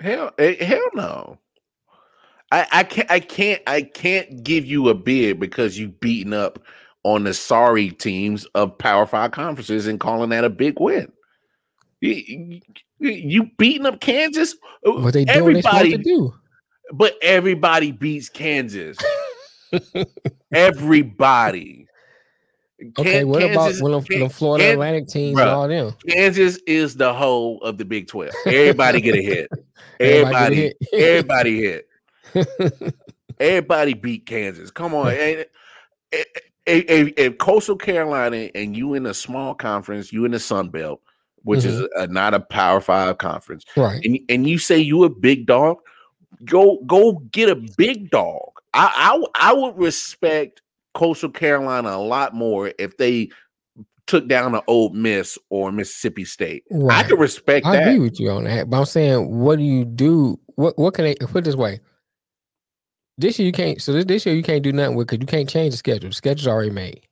[0.00, 1.38] Hell, eh, hell no.
[2.52, 6.60] I, I can't I can't I can't give you a bid because you beaten up
[7.02, 11.10] on the sorry teams of Power Five conferences and calling that a big win.
[12.00, 12.60] You,
[12.98, 14.54] you, beating up Kansas?
[14.82, 15.54] What they doing?
[15.54, 16.34] They everybody, do.
[16.92, 18.96] But everybody beats Kansas.
[20.52, 21.86] everybody.
[22.98, 25.46] Okay, what Kansas- about when the, Florida Kan- Atlantic teams bruh.
[25.46, 25.94] all them?
[26.08, 28.34] Kansas is the whole of the Big Twelve.
[28.44, 29.50] Everybody get a hit.
[30.00, 31.88] Everybody, everybody hit.
[32.34, 32.94] hit.
[33.40, 34.70] Everybody beat Kansas.
[34.70, 35.12] Come on.
[35.12, 35.46] And-
[36.12, 40.70] If, if, if Coastal Carolina and you in a small conference, you in the Sun
[40.70, 41.00] Belt,
[41.44, 42.02] which is mm-hmm.
[42.02, 44.04] a, not a Power Five conference, right.
[44.04, 45.78] and, and you say you a big dog,
[46.44, 48.50] go go get a big dog.
[48.74, 50.62] I I, I would respect
[50.94, 53.30] Coastal Carolina a lot more if they
[54.06, 56.64] took down an Ole Miss or Mississippi State.
[56.70, 57.08] I Right.
[57.08, 57.88] could respect I that.
[57.88, 60.38] agree with you on that, but I'm saying, what do you do?
[60.54, 61.80] What what can they put this way?
[63.18, 63.80] This year you can't.
[63.80, 66.10] So this, this year you can't do nothing with because you can't change the schedule.
[66.10, 67.02] The schedule's already made.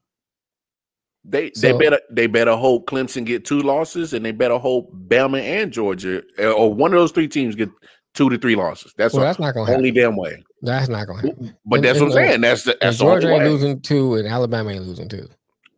[1.25, 5.41] They they better they better hope Clemson get two losses, and they better hope Bama
[5.41, 7.71] and Georgia or one of those three teams get
[8.15, 8.95] two to three losses.
[8.97, 9.81] That's Well, the that's not gonna happen.
[9.81, 10.43] only damn way.
[10.63, 11.57] That's not gonna happen.
[11.67, 12.41] But And- that's what I'm saying.
[12.41, 13.51] That's the And that's the Georgia only ain't way.
[13.51, 15.29] losing two, and Alabama ain't losing two.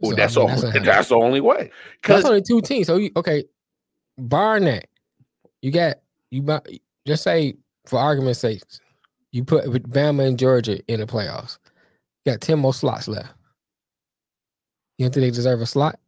[0.01, 0.57] Well, So, that's I mean, all.
[0.63, 1.57] not That's, the only way.
[1.57, 1.71] That's
[2.03, 2.87] Because only two teams.
[2.87, 3.45] So you okay?
[4.19, 4.87] Barring that,
[5.63, 5.97] you got
[6.31, 6.45] you.
[7.07, 7.55] Just say
[7.87, 8.63] for argument's sake,
[9.33, 11.59] You put Bama and Georgia in the playoffs.
[12.25, 13.29] You got 10 more slots left.
[14.99, 15.99] You don't think they deserve a slot?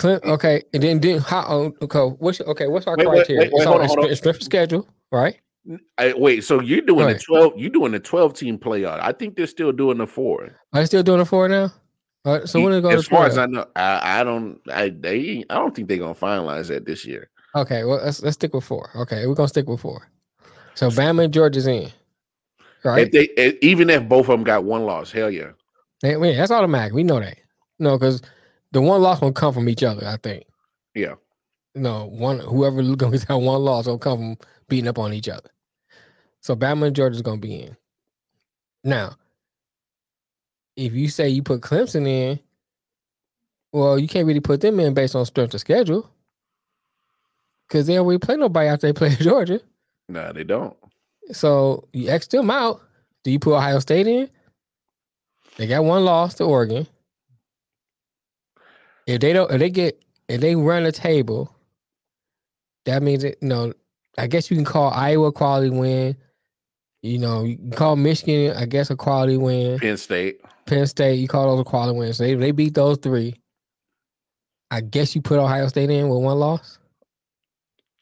[0.00, 1.44] Clint, okay, and then then how?
[1.46, 2.68] oh, Okay, what's okay?
[2.68, 3.42] What's our Wait, criteria?
[3.42, 4.10] wait, wait, it's on on, on.
[4.10, 5.38] it's schedule, right?
[5.98, 8.98] I, wait, so you're doing Go the 12, you're doing the 12 team playoff.
[9.02, 10.56] I think they're still doing the four.
[10.72, 11.70] Are they still doing it four now?
[12.24, 14.88] All right, so when it goes as far as I know, I, I don't I
[14.88, 17.28] they I don't think they're gonna finalize that this year.
[17.54, 18.88] Okay, well let's let's stick with four.
[18.96, 20.08] Okay, we're gonna stick with four.
[20.74, 21.90] So Bama and Georgia's in,
[22.84, 23.02] right?
[23.06, 25.50] If they if- even if both of them got one loss, hell yeah.
[26.00, 26.94] They- we- that's automatic.
[26.94, 27.36] We know that.
[27.78, 28.22] No, because
[28.72, 30.06] the one loss will come from each other.
[30.06, 30.44] I think.
[30.94, 31.14] Yeah.
[31.74, 34.38] No one, whoever gonna one loss will come from
[34.68, 35.50] beating up on each other.
[36.40, 37.76] So Bama and Georgia's gonna be in.
[38.82, 39.16] Now,
[40.76, 42.40] if you say you put Clemson in,
[43.72, 46.10] well, you can't really put them in based on strength of schedule.
[47.68, 49.60] Cause they don't really play nobody after they play Georgia.
[50.08, 50.76] No, they don't.
[51.30, 52.80] So you X them out.
[53.22, 54.28] Do you put Ohio State in?
[55.56, 56.86] They got one loss to Oregon.
[59.10, 61.52] If they don't, if they get, if they run the table,
[62.86, 63.72] that means that you know.
[64.18, 66.16] I guess you can call Iowa a quality win.
[67.02, 69.78] You know, you can call Michigan, I guess, a quality win.
[69.78, 70.40] Penn State.
[70.66, 72.18] Penn State, you call those a quality wins.
[72.18, 73.34] So they they beat those three.
[74.70, 76.78] I guess you put Ohio State in with one loss.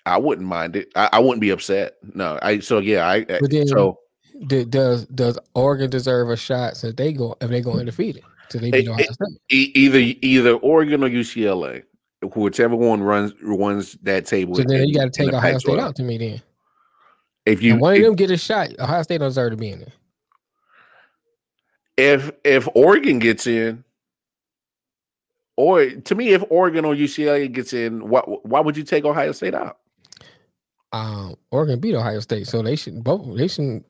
[0.05, 0.91] I wouldn't mind it.
[0.95, 1.97] I, I wouldn't be upset.
[2.15, 3.99] No, I so yeah, I then- so
[4.47, 8.23] does does Oregon deserve a shot since they go if they go undefeated?
[8.51, 9.39] So they beat Ohio State.
[9.51, 11.83] either either Oregon or UCLA,
[12.35, 14.55] whichever one runs runs that table.
[14.55, 15.81] So then you got to take Ohio State Pac-12.
[15.81, 16.43] out to me then.
[17.47, 18.69] If You, you one of them get a shot.
[18.79, 19.93] Ohio State don't deserve to be in there.
[21.97, 23.85] if if Oregon gets in,
[25.57, 29.33] or to me, if Oregon or UCLA gets in, why why would you take Ohio
[29.33, 29.79] State out?
[30.93, 33.37] Um, Oregon beat Ohio State, so they should both.
[33.37, 33.85] They should.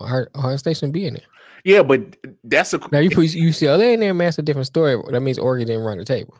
[0.00, 1.24] Ohio Ohio State shouldn't be in there.
[1.64, 4.26] Yeah, but that's a Now you put UCLA in there, man.
[4.26, 5.00] That's a different story.
[5.10, 6.34] That means Oregon didn't run the table.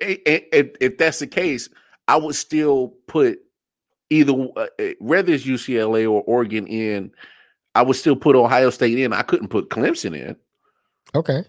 [0.00, 1.68] if, if that's the case,
[2.08, 3.40] I would still put
[4.10, 7.12] either uh, uh, whether it's UCLA or Oregon in.
[7.74, 9.12] I would still put Ohio State in.
[9.12, 10.36] I couldn't put Clemson in
[11.14, 11.44] Okay,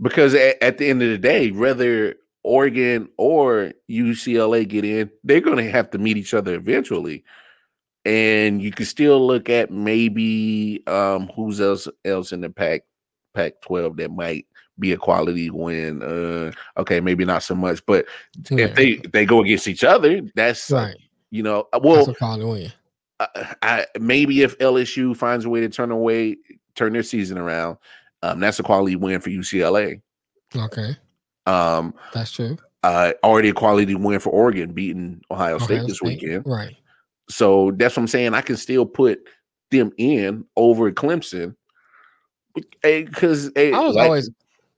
[0.00, 5.40] because at, at the end of the day, whether Oregon or UCLA get in, they're
[5.40, 7.24] going to have to meet each other eventually.
[8.04, 12.82] And you can still look at maybe um, who's else else in the Pac
[13.34, 14.46] Pac twelve that might
[14.78, 16.02] be a quality win.
[16.02, 18.06] Uh, okay, maybe not so much, but
[18.50, 18.66] Yeah.
[18.66, 20.96] if they if they go against each other, that's right.
[21.30, 21.68] you know.
[21.72, 22.72] uh, Well, quality win.
[23.20, 26.36] I, I, maybe if LSU finds a way to turn away,
[26.74, 27.78] turn their season around,
[28.22, 30.02] um, that's a quality win for UCLA.
[30.56, 30.96] Okay,
[31.46, 32.58] Um, that's true.
[32.82, 36.42] uh, already a quality win for Oregon beating Ohio State Ohio this State, weekend.
[36.46, 36.74] right?
[37.28, 38.34] So that's what I'm saying.
[38.34, 39.20] I can still put
[39.70, 41.56] them in over Clemson
[42.82, 44.30] because I was like, always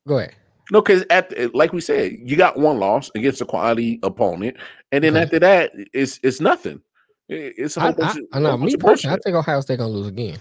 [0.07, 0.35] go ahead.
[0.71, 4.57] no, because at like we said, you got one loss against a quality opponent,
[4.93, 5.23] and then Okay.
[5.25, 6.81] after that, it's it's nothing.
[7.29, 9.17] It's a I, whole I, bunch of, I bunch me of personally.
[9.17, 10.41] I think Ohio State gonna lose again.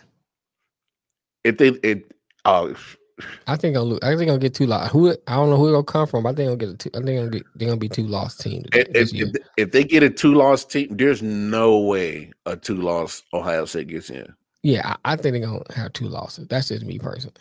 [1.45, 2.11] if they it
[2.43, 2.75] oh
[3.47, 3.99] I think gonna lose.
[4.03, 4.91] I think gonna get two lost.
[4.91, 6.23] Who I don't know who it'll come from.
[6.23, 6.89] But I think gonna get a two.
[6.93, 9.83] I think gonna get they're gonna be two lost team today, if, if, if, they
[9.83, 14.33] get a two loss team, there's no way a two loss Ohio State gets in.
[14.63, 16.47] Yeah, I, I think they're gonna have two losses.
[16.47, 17.35] That's just me personally.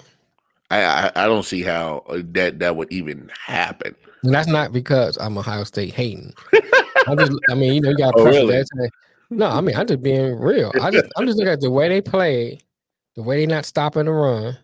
[0.71, 3.97] I I, I don't see how uh, that that would even happen.
[4.23, 6.33] And that's not because I'm Ohio State hating.
[7.07, 8.47] I just, I mean, you know, you got Oh, really?
[8.47, 8.89] there.
[9.29, 10.73] No, I mean, I'm just being real.
[10.81, 12.59] I just, I'm just looking at the way they play,
[13.17, 14.57] the way they're not stopping the run.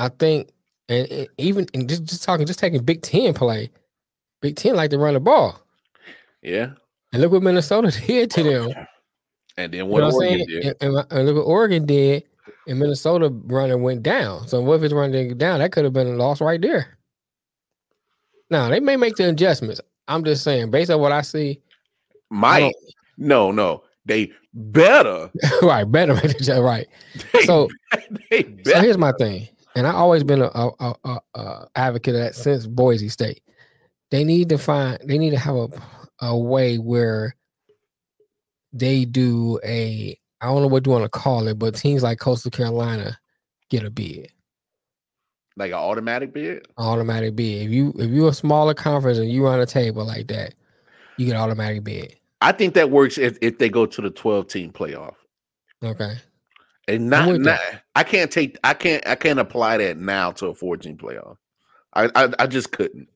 [0.00, 0.50] I think,
[0.88, 3.70] and, and even and just, just talking, just taking Big Ten play,
[4.40, 5.60] Big Ten like to run the ball,
[6.42, 6.70] Yeah,
[7.12, 8.86] and look what Minnesota did to them.
[9.56, 10.64] and then You what know what Oregon did.
[10.80, 12.24] And, and, and look what Oregon did,
[12.66, 14.48] and Minnesota running went down.
[14.48, 15.60] So what if it's running down?
[15.60, 16.96] That could have been a loss right there.
[18.50, 19.80] Now they may make the adjustments.
[20.08, 21.60] I'm just saying, based on what I see,
[22.30, 22.74] Might
[23.16, 25.30] no no they better
[25.62, 26.88] right, better make the right.
[27.32, 27.68] They So-
[28.30, 29.48] they So here's my thing,
[29.80, 33.42] and I've always been a, a, a, a, a advocate of that since Boise State.
[34.10, 35.68] They need to find, they need to have a
[36.20, 37.34] a way where
[38.72, 42.18] they do a, I don't know what you want to call it, but teams like
[42.18, 43.18] Coastal Carolina
[43.68, 44.30] get a bid.
[45.56, 46.66] like an automatic bid.
[46.78, 47.66] automatic bid.
[47.66, 50.54] If you if you're a smaller conference and you run a table like that,
[51.16, 52.16] you get automatic bid.
[52.40, 55.14] I think that works if, if they go to the 12 team playoff.
[55.82, 56.16] Okay.
[56.94, 57.60] And not, not.
[57.94, 61.36] I can't take I can't I can't apply that now to a 14 playoff.
[61.94, 63.08] I, I I just couldn't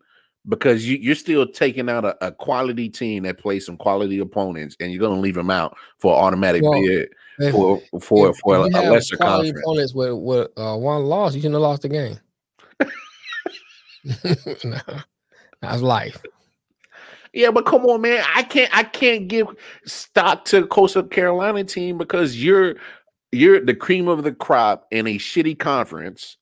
[0.48, 4.76] because you, you're still taking out a, a quality team that plays some quality opponents,
[4.80, 7.08] and you're going to leave them out for automatic well, bid
[7.50, 9.64] for for if, for a, a lesser quality conference.
[9.64, 12.18] opponents with with uh, one loss, you shouldn't have lost the game.
[14.64, 15.00] nah,
[15.60, 16.22] that's life.
[17.32, 18.24] Yeah, but come on, man.
[18.34, 19.48] I can't I can't give
[19.86, 22.76] stock to Coastal Carolina team because you're
[23.34, 26.36] you're the cream of the crop in a shitty conference,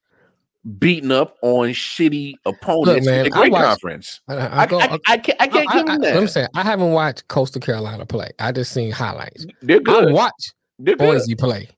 [0.78, 4.20] beating up on shitty opponents man, in great I watched- conference.
[4.28, 6.26] I, I, I, go, I, I can't I can't I, give I, them let me
[6.28, 8.30] say, I haven't watched Coastal Carolina play.
[8.38, 9.46] I just seen highlights.
[9.62, 10.12] They're I good.
[10.12, 11.06] watched They're good.
[11.18, 11.68] Boise play.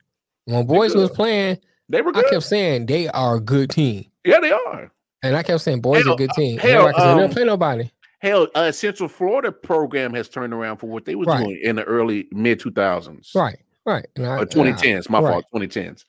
[0.47, 1.59] When Boise was playing,
[1.89, 4.05] They were I kept saying they are a good team.
[4.25, 4.91] yeah, they are.
[5.23, 6.59] And I kept saying Boise Hell, a good team.
[6.59, 7.91] hell, said, they um, don't play nobody.
[8.19, 11.43] Hell, uh, Central Florida program has turned around for what they were Right.
[11.45, 13.35] doing in the early mid 2000s.
[13.35, 14.07] Right, right.
[14.17, 15.09] And I, Or I- 2010s.
[15.11, 15.33] My right.
[15.33, 15.45] fault.
[15.55, 16.05] 2010s.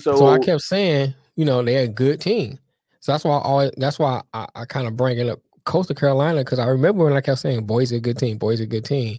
[0.00, 2.58] So, So I kept saying, you know, they're a good team.
[3.00, 5.94] So that's why I always that's why I, I kind of bring it up Coastal
[5.94, 8.84] Carolina because I remember when I kept saying Boise a good team, Boise a good
[8.84, 9.18] team.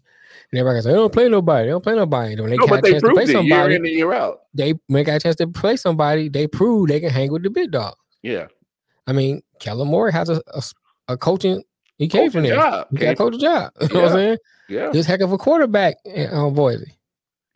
[0.52, 2.34] And everybody said, they don't play nobody, they don't play nobody.
[2.34, 3.86] And when they no, got but a they chance to play it year somebody, in
[3.86, 4.40] and year out.
[4.54, 7.44] they when they got a chance to play somebody, they prove they can hang with
[7.44, 7.96] the big dog.
[8.24, 8.48] Yeah.
[9.08, 10.62] I mean, Kellen Moore has a, a,
[11.08, 11.64] a coaching,
[11.98, 12.62] he came from Coaching there.
[12.72, 12.88] job.
[12.92, 13.72] He got Came a coaching job.
[13.82, 14.38] You know what I'm saying?
[14.70, 14.92] Yeah.
[14.92, 16.94] He's a heck of a quarterback in uh, Boise.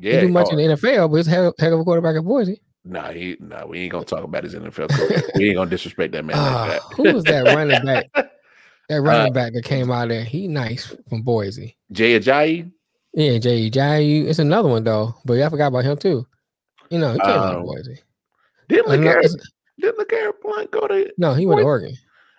[0.02, 0.22] He Yeah.
[0.22, 2.61] do much oh, in the NFL, but he's a heck, of a quarterback at Boise.
[2.84, 5.22] Nah, he, nah, we ain't gonna talk about his NFL career.
[5.36, 8.10] we ain't gonna disrespect that man Ah, like who was that running back?
[8.15, 8.32] that.
[8.90, 11.78] That running back that came out there, he nice from Boise.
[11.91, 12.72] Jay Ajayi.
[13.14, 14.26] Yeah, Jay Jayu.
[14.28, 16.26] It's another one though, but I forgot about him too.
[16.90, 17.99] You know, he came out of Um, Boise.
[18.68, 19.36] Didn't LeGarrette,
[19.80, 21.14] didn't LeGarrette Blunt go to?
[21.18, 21.95] No, he went to Oregon.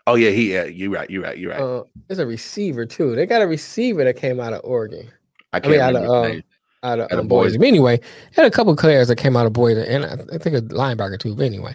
[0.06, 0.52] Oh yeah, he.
[0.52, 1.08] Yeah, you're right.
[1.08, 1.38] You're right.
[1.38, 1.60] You're right.
[1.60, 3.14] Uh, there's a receiver too.
[3.14, 5.08] They got a receiver that came out of Oregon,
[5.52, 6.40] I I can't mean, out of uh.
[6.82, 7.50] Out of Out of Boise.
[7.50, 7.58] Boise.
[7.58, 8.00] But anyway,
[8.34, 11.18] had a couple players that came out of Boise, and I, I think a linebacker
[11.18, 11.34] too.
[11.34, 11.74] But anyway,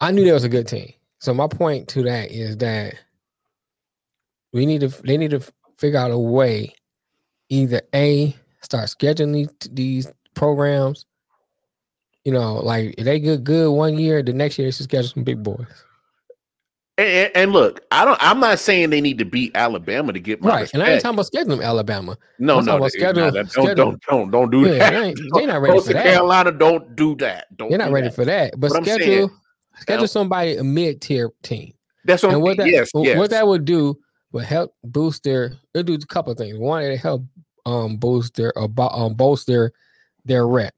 [0.00, 0.92] I knew there was a good team.
[1.20, 2.94] So my point to that is that
[4.52, 5.42] we need to they need to
[5.76, 6.72] figure out a way,
[7.48, 11.06] either a start scheduling these, these programs.
[12.24, 15.08] You know, like if they get good one year, the next year they should schedule
[15.08, 15.66] some big boys.
[16.98, 18.18] And, and- look, I don't.
[18.20, 20.70] I'm not saying they need to beat Alabama to get my Right.
[20.74, 22.18] And I ain't talking about scheduling Alabama.
[22.40, 23.74] No, I'm no, about they- schedule- nah, that- schedule.
[23.74, 24.90] don't, don't, don't, don't do Yeah, that.
[24.90, 26.04] they ain't- they not ready for that.
[26.04, 27.56] Carolina, don't do that.
[27.56, 27.68] Don't.
[27.70, 28.14] They're not do ready that.
[28.16, 28.54] for that.
[28.58, 29.30] But I'm schedule saying-
[29.80, 31.72] schedule Now- somebody a mid tier team.
[32.04, 32.32] That's what.
[32.32, 33.16] And what that yes, wh- yes.
[33.16, 33.96] what that would do
[34.32, 36.58] would help boost their it'll do a couple of things.
[36.58, 37.22] One, it'll help
[37.64, 39.72] um boost their or bo- um bolster
[40.24, 40.74] their rep.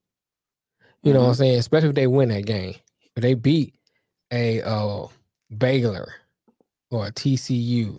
[1.03, 1.39] You know what I'm Mhm.
[1.39, 1.59] saying?
[1.61, 2.75] Especially if they win that game.
[3.17, 3.75] If they beat
[4.33, 5.07] a uh
[5.57, 6.13] Baylor
[6.91, 7.99] or TCU,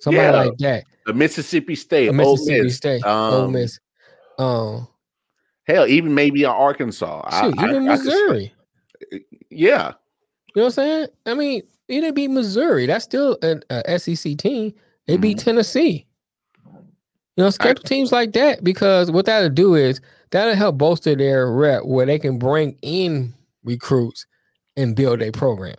[0.00, 0.30] somebody Yeah.
[0.44, 3.80] like that, the Mississippi State, a Ole Mississippi Miss, State, Ole um, Miss,
[4.38, 4.88] um,
[5.64, 7.28] hell, even maybe Arkansas.
[7.40, 8.54] Shoot, I- even I could say- Missouri.
[9.50, 9.92] yeah,
[10.54, 11.08] You know what I'm saying?
[11.26, 12.86] I mean, they didn't beat Missouri.
[12.86, 14.74] That's still an a SEC team.
[15.06, 16.06] They beat Tennessee.
[16.66, 21.50] You know, schedule teams like that because what that'll do is that'll help bolster their
[21.52, 23.32] rep where they can bring in
[23.62, 24.26] recruits
[24.76, 25.76] and build a program.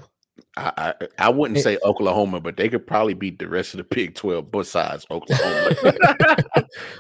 [0.58, 3.84] I, I I wouldn't say Oklahoma, but they could probably beat the rest of the
[3.84, 5.76] Big Twelve besides Oklahoma.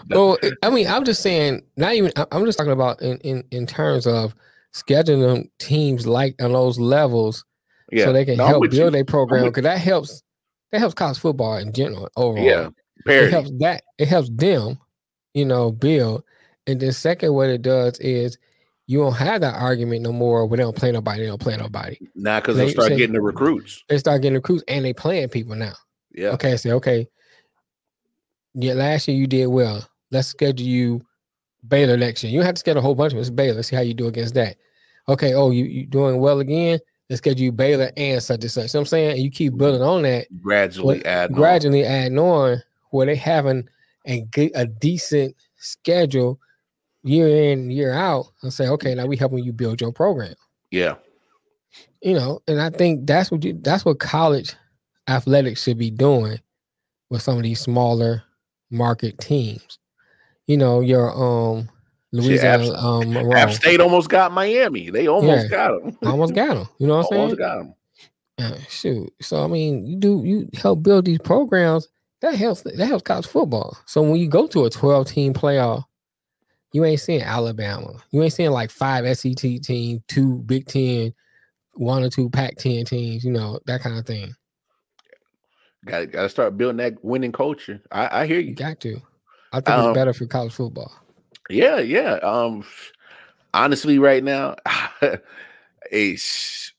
[0.09, 2.11] Well, I mean, I'm just saying, not even.
[2.31, 4.33] I'm just talking about in in, in terms of
[4.73, 7.45] scheduling them teams like on those levels
[7.91, 10.23] yeah, so they can No, help build a program because that helps.
[10.71, 12.43] That helps college football in general overall.
[12.43, 12.69] Yeah,
[13.05, 14.79] it helps that it helps them,
[15.33, 16.23] you know, build.
[16.67, 18.37] And then second, what it does is
[18.89, 21.55] you don't have that argument no more when they don't play nobody, they don't play
[21.55, 21.95] nobody.
[22.15, 23.83] Nah, because they they'll start say- getting the recruits.
[23.87, 25.73] They start getting recruits and they playing people now.
[26.11, 27.07] Yeah, Okay, say okay.
[28.55, 29.87] Yeah, last year you did well.
[30.09, 31.01] Let's schedule you
[31.67, 32.33] Baylor next year.
[32.33, 33.21] You have to schedule a whole bunch of them.
[33.21, 33.61] It's Baylor.
[33.61, 34.55] See how you do against that.
[35.07, 36.79] Okay, oh, you you doing well again.
[37.11, 38.73] Let's schedule you Baylor and such and such.
[38.73, 39.11] You know what I'm saying?
[39.11, 40.25] And you keep building on that.
[40.41, 41.31] gradually add.
[41.31, 43.69] gradually adding on where they having
[44.07, 44.25] a
[44.55, 46.39] a decent schedule
[47.09, 50.33] year in year out and say okay now we helping you build your program
[50.71, 50.95] Yeah,
[52.01, 54.53] you know and i think that's what you that's what college
[55.07, 56.39] athletics should be doing
[57.09, 58.23] with some of these smaller
[58.71, 59.79] market teams
[60.47, 61.67] you know your um
[62.11, 64.89] louisiana App- um App Monroe State almost got Miami.
[64.89, 65.69] They almost Yeah.
[65.69, 65.97] got them.
[66.11, 67.73] almost got them you know what i'm saying almost got them.
[68.37, 69.11] Yeah, shoot.
[69.21, 71.89] So I mean, you do you help build these programs
[72.21, 73.77] that helps that helps college football.
[73.85, 75.83] So when you go to a 12 team playoff,
[76.71, 77.93] you ain't seeing Alabama.
[78.11, 81.13] You ain't seeing like five SEC teams, two Big Ten,
[81.73, 84.35] one or two Pac 10 teams, you know, that kind of thing.
[85.85, 87.81] Got got to start building that winning culture.
[87.91, 88.55] I, I hear You you.
[88.55, 89.01] got to.
[89.51, 90.91] I think Um, it's better for college football.
[91.49, 92.15] Yeah, yeah.
[92.15, 92.65] Um,
[93.53, 94.55] honestly, right now,
[95.91, 96.73] it's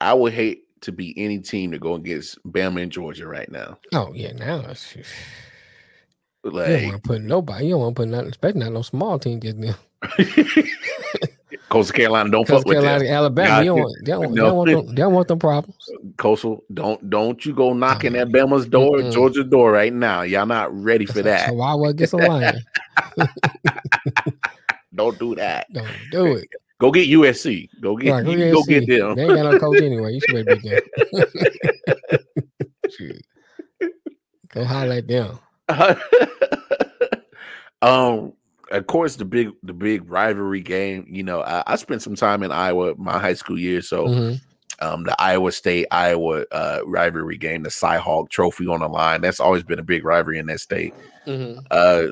[0.00, 3.78] I would hate to be any team to go against Bama and Georgia right now.
[3.92, 4.96] Oh yeah, now it's
[6.44, 7.64] like, you don't want to put nobody.
[7.66, 9.74] You don't want to put nothing, especially not no small team just now.
[11.68, 13.14] Coastal Carolina don't fuck Carolina, with them.
[13.14, 15.88] Alabama, you don't, want, they, don't, they, don't want them, they don't want them problems.
[16.16, 19.12] Coastal, don't don't you go knocking at Bama's door, Mm-mm.
[19.12, 20.22] Georgia's door right now.
[20.22, 21.48] Y'all not ready for that.
[21.48, 22.60] So why would get some lion?
[24.94, 25.72] Don't do that.
[25.72, 26.48] Don't do it.
[26.80, 27.68] Go get USC.
[27.80, 29.14] Go get Right, you can go get them.
[29.14, 30.14] They ain't got no coach anyway.
[30.14, 30.80] You should be there.
[34.48, 35.06] Go holler at
[37.82, 38.32] um
[38.70, 42.42] of course the big the big rivalry game you know I, I spent some time
[42.42, 44.40] in iowa my high school years so Mhm.
[44.80, 49.40] um the iowa state iowa uh rivalry game the cyhawk trophy on the line that's
[49.40, 50.94] always been a big rivalry in that state
[51.26, 51.58] Mhm.
[51.70, 52.06] uh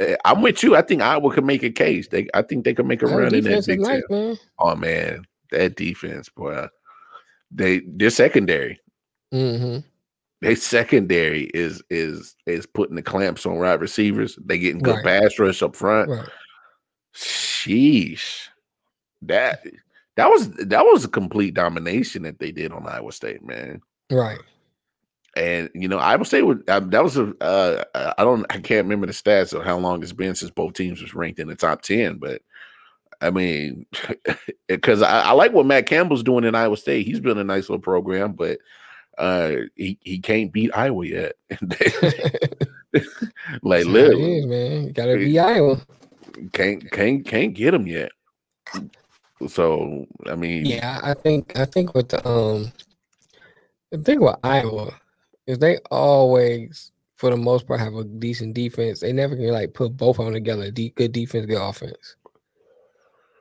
[0.00, 2.74] eh, i'm with you i think iowa could make a case they i think they
[2.74, 4.38] could make a That run in that big nice, man.
[4.58, 6.66] oh man that defense boy
[7.50, 8.80] they they're secondary
[9.30, 9.78] hmm
[10.42, 14.36] their secondary is is is putting the clamps on wide receivers.
[14.44, 15.22] They getting good Right.
[15.22, 16.10] pass rush up front.
[16.10, 16.28] Right.
[17.14, 18.48] Sheesh,
[19.22, 19.64] that
[20.16, 23.80] that was that was a complete domination that they did on Iowa State, man.
[24.10, 24.40] Right.
[25.36, 27.84] And you know, Iowa State would uh, that was a uh,
[28.18, 31.00] I don't I can't remember the stats of how long it's been since both teams
[31.00, 32.42] was ranked in the top ten, but
[33.20, 33.86] I mean,
[34.66, 37.06] because I, I like what Matt Campbell's doing in Iowa State.
[37.06, 38.58] He's building a nice little program, but
[39.22, 41.34] uh, he he can't beat Iowa yet.
[41.62, 41.70] like,
[42.92, 44.84] That's how literally, is, man.
[44.86, 45.80] You gotta be Iowa.
[46.52, 48.10] can't can't can't get him yet.
[49.46, 52.72] So I mean, Yeah, I think I think with the um
[53.92, 54.92] the thing with Iowa
[55.46, 59.00] is they always for the most part have a decent defense.
[59.00, 60.72] They never can like put both of them together.
[60.72, 62.16] De- good defense, good offense.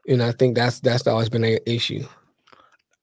[0.08, 2.06] And I think that's that's always been an issue.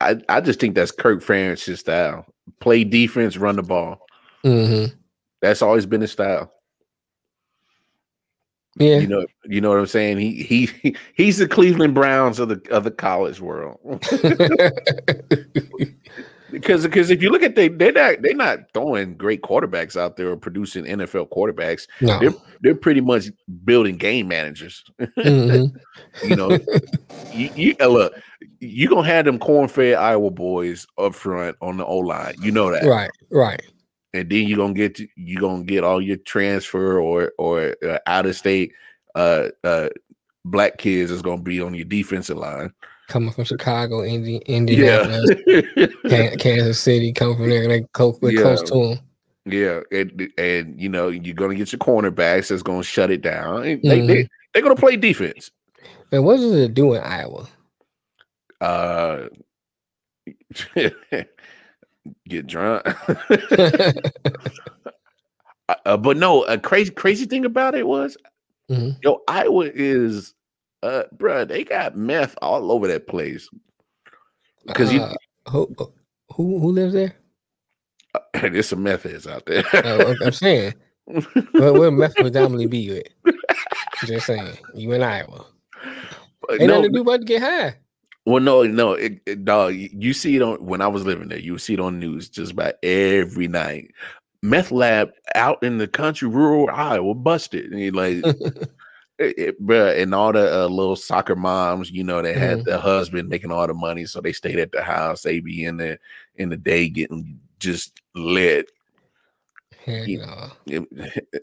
[0.01, 2.25] I I just think that's Kirk Ferentz's style:
[2.61, 4.07] play defense, run the ball.
[4.45, 4.95] Mm-hmm.
[5.41, 6.53] That's always been his style.
[8.77, 8.99] Yeah.
[8.99, 10.19] You know, you know what I'm saying.
[10.19, 13.79] He he he's the Cleveland Browns of the of the college world.
[16.51, 20.17] because because if you look at they they're not they're not throwing great quarterbacks out
[20.17, 21.87] there or producing NFL quarterbacks.
[22.01, 22.19] no.
[22.19, 23.27] They're they're pretty much
[23.65, 24.85] building game managers.
[25.01, 25.73] Mhm.
[26.25, 26.59] You know,
[27.33, 28.15] you, you uh, look,
[28.61, 32.35] you gonna have them corn fed Iowa boys up front on the O line.
[32.43, 33.11] You know that, Right.
[33.31, 33.63] Right.
[34.15, 38.27] and then you're gonna get you're gonna get all your transfer or or uh, out
[38.27, 38.73] of state
[39.15, 39.89] uh uh
[40.45, 42.73] black kids is gonna be on your defensive line.
[43.09, 45.31] Coming from Chicago, Indi- Indianapolis,
[46.09, 48.43] Kan- Kansas City, come from there and they close, Yeah.
[48.43, 48.99] close to them.
[49.47, 53.63] yeah, and and you know you're gonna get your cornerbacks that's gonna shut it down.
[53.63, 54.07] They, Mhm.
[54.07, 55.51] they they're gonna play defense.
[56.13, 57.49] And what does it do in Iowa?
[58.61, 59.29] Uh,
[62.29, 62.83] get drunk.
[65.87, 68.17] uh, but no, a crazy crazy thing about it was,
[68.71, 68.97] Mhm.
[69.03, 70.35] yo, Iowa is,
[70.83, 73.49] uh, bruh, they got meth all over that place.
[74.67, 75.15] Because you, Uh,
[75.51, 75.75] who
[76.31, 77.15] who who lives there?
[78.35, 79.65] there's some meth heads out there.
[79.75, 80.75] Uh, I'm saying,
[81.53, 83.09] where, where meth predominantly be at?
[84.05, 85.47] Just saying, you in Iowa.
[86.51, 87.75] Ain't no, nothing to do but to get high.
[88.27, 89.75] well, no, no, it, it- dog.
[89.75, 91.39] You you see it on when I was living there.
[91.39, 93.93] You see it on news just about every night.
[94.43, 97.73] Meth lab out in the country, rural Iowa, busted.
[97.73, 98.25] And you like,
[99.19, 103.29] it, bruh, and all the uh, little soccer moms, you know, they had the husband
[103.29, 105.23] making all the money, so they stayed at the house.
[105.23, 105.99] They be in the
[106.37, 108.71] in the day getting just lit,
[109.87, 110.51] Yeah.
[110.67, 110.87] no.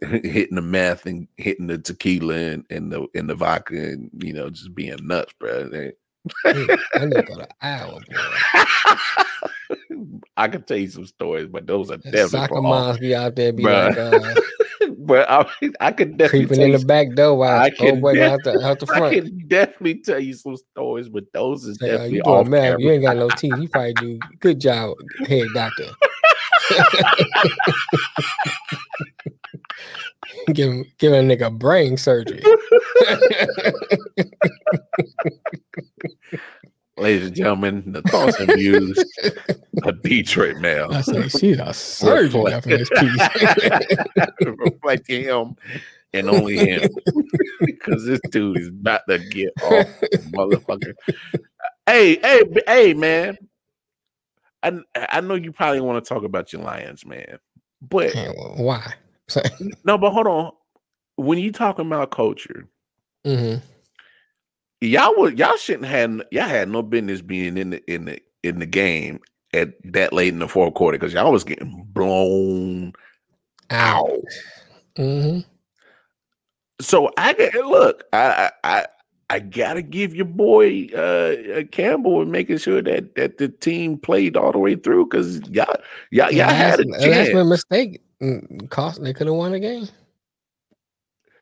[0.23, 4.33] hitting the meth and hitting the tequila and, and the and the vodka, and you
[4.33, 5.69] know, just being nuts, bro.
[6.45, 8.15] I need to go to Iowa, boy.
[10.37, 13.51] I could tell you some stories, but those are definitely Soccer moms be out there,
[13.53, 14.35] be like uh,
[15.05, 15.45] But I,
[15.79, 18.31] I could definitely creeping tell in you the back door while I can boy def-
[18.31, 21.85] out the out the I can definitely tell you some stories, but those is uh,
[21.85, 22.79] definitely off doing?
[22.79, 23.59] You ain't got no teeth.
[23.59, 25.85] You probably do good job, head doctor.
[30.53, 32.43] give him, give a nigga brain surgery.
[36.97, 39.05] Ladies and gentlemen, the thoughts and views
[39.83, 43.27] of Detroit Mel I say she's a surgeon after this piece.
[44.45, 45.55] reflect him
[46.13, 46.95] and only him
[47.65, 49.89] because this dude is about to get off,
[50.31, 50.93] motherfucker.
[51.85, 53.37] Hey, hey, hey, man.
[54.63, 57.37] I I know you probably want to talk about your Lions, man,
[57.81, 58.93] but well, Why?
[59.83, 60.51] no, but hold on.
[61.17, 62.67] When you talking about culture,
[63.25, 63.55] hmm
[64.81, 68.59] y'all would y'all shouldn't have y'all had no business being in the in the in
[68.59, 69.19] the game
[69.53, 72.93] at that late in the fourth quarter because y'all was getting blown
[73.69, 74.09] out.
[74.97, 75.39] Mm-hmm.
[76.81, 78.85] So I get look, I I
[79.29, 84.37] I gotta give your boy uh, Campbell and making sure that that the team played
[84.37, 85.75] all the way through because y'all
[86.11, 87.05] y'all, y'all had a chance.
[87.05, 88.01] That's my mistake.
[88.21, 89.87] Mm, cost they could have won the game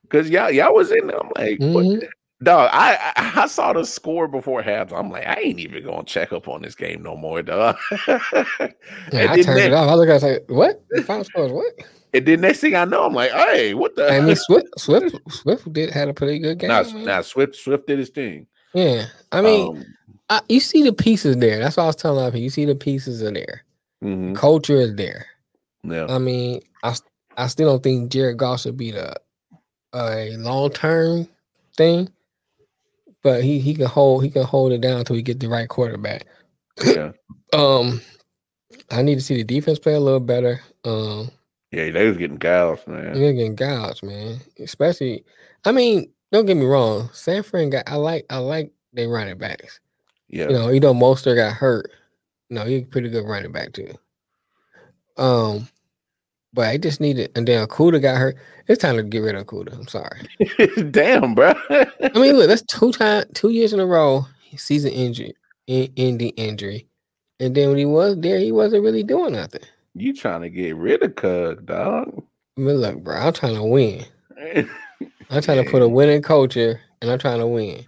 [0.04, 1.08] because y'all y'all was in.
[1.08, 1.20] There.
[1.20, 2.06] I'm like, mm-hmm.
[2.44, 2.70] Dog.
[2.72, 4.91] I, I, saw the score before half.
[4.94, 7.78] I'm like, I ain't even gonna check up on this game no more, dog.
[8.07, 8.18] yeah,
[9.14, 9.90] I turned it off.
[9.90, 10.84] I look, was like, what?
[10.90, 11.74] The final score is what?
[12.14, 14.11] And then next thing I know, I'm like, hey, what the?
[14.11, 16.70] I mean, Swift, Swift, Swift did had a pretty good game.
[16.70, 18.48] Nah, nah, Swift, Swift did his thing.
[18.74, 19.86] Yeah, I mean, um,
[20.30, 21.60] I, you see the pieces there.
[21.60, 22.40] That's what I was telling people.
[22.40, 23.64] You see the pieces are there.
[24.03, 24.36] Mm-hmm.
[24.36, 25.26] Culture is there.
[25.84, 26.07] Yeah.
[26.10, 26.95] I mean, I
[27.38, 29.15] I still don't think Jared Goff should be the
[29.94, 31.28] a long term
[31.78, 32.10] thing,
[33.24, 35.68] but he he can hold he can hold it down until we get the right
[35.68, 36.28] quarterback.
[36.84, 37.14] Yeah.
[37.54, 38.02] um,
[38.91, 40.62] I need to see the defense play a little better.
[40.84, 41.32] Um,
[41.72, 43.14] yeah, they was getting gouged, man.
[43.14, 44.40] They're getting gouged, man.
[44.60, 45.24] Especially,
[45.66, 47.10] I mean, don't get me wrong.
[47.14, 49.80] San Fran got I like I like they running backs.
[50.28, 51.91] Yeah, you know, you know, Mostert got hurt.
[52.50, 53.94] No, he's pretty good running back too.
[55.18, 55.68] Um,
[56.54, 58.38] but I just needed, and then Okudah got hurt.
[58.68, 59.74] It's time to get rid of Okudah.
[59.74, 60.22] I'm sorry.
[60.92, 61.54] Damn, bro.
[61.70, 64.26] I mean, look, that's two time, two years in a row,
[64.56, 65.34] season injury,
[65.68, 66.88] in, ending injury,
[67.40, 69.62] and then when he was there, he wasn't really doing nothing.
[69.96, 72.24] You trying to get rid of Cug, dog?
[72.58, 74.06] I mean, look, bro, I'm trying to win.
[75.30, 77.86] I'm trying to put a winning culture, and I'm trying to win.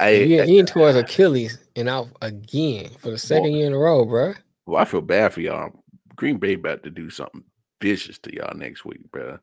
[0.00, 4.04] I, he, he his Achilles and out again for the second year in a row,
[4.04, 4.32] bro.
[4.66, 5.72] Well, I feel bad for y'all.
[6.16, 7.44] Green Bay about to do something
[7.80, 9.38] vicious to y'all next week, bro.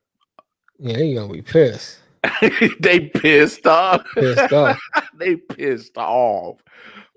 [0.80, 2.00] Yeah, you gonna be pissed.
[2.80, 4.06] they pissed off.
[4.14, 4.80] Pissed off.
[5.16, 6.62] they pissed off.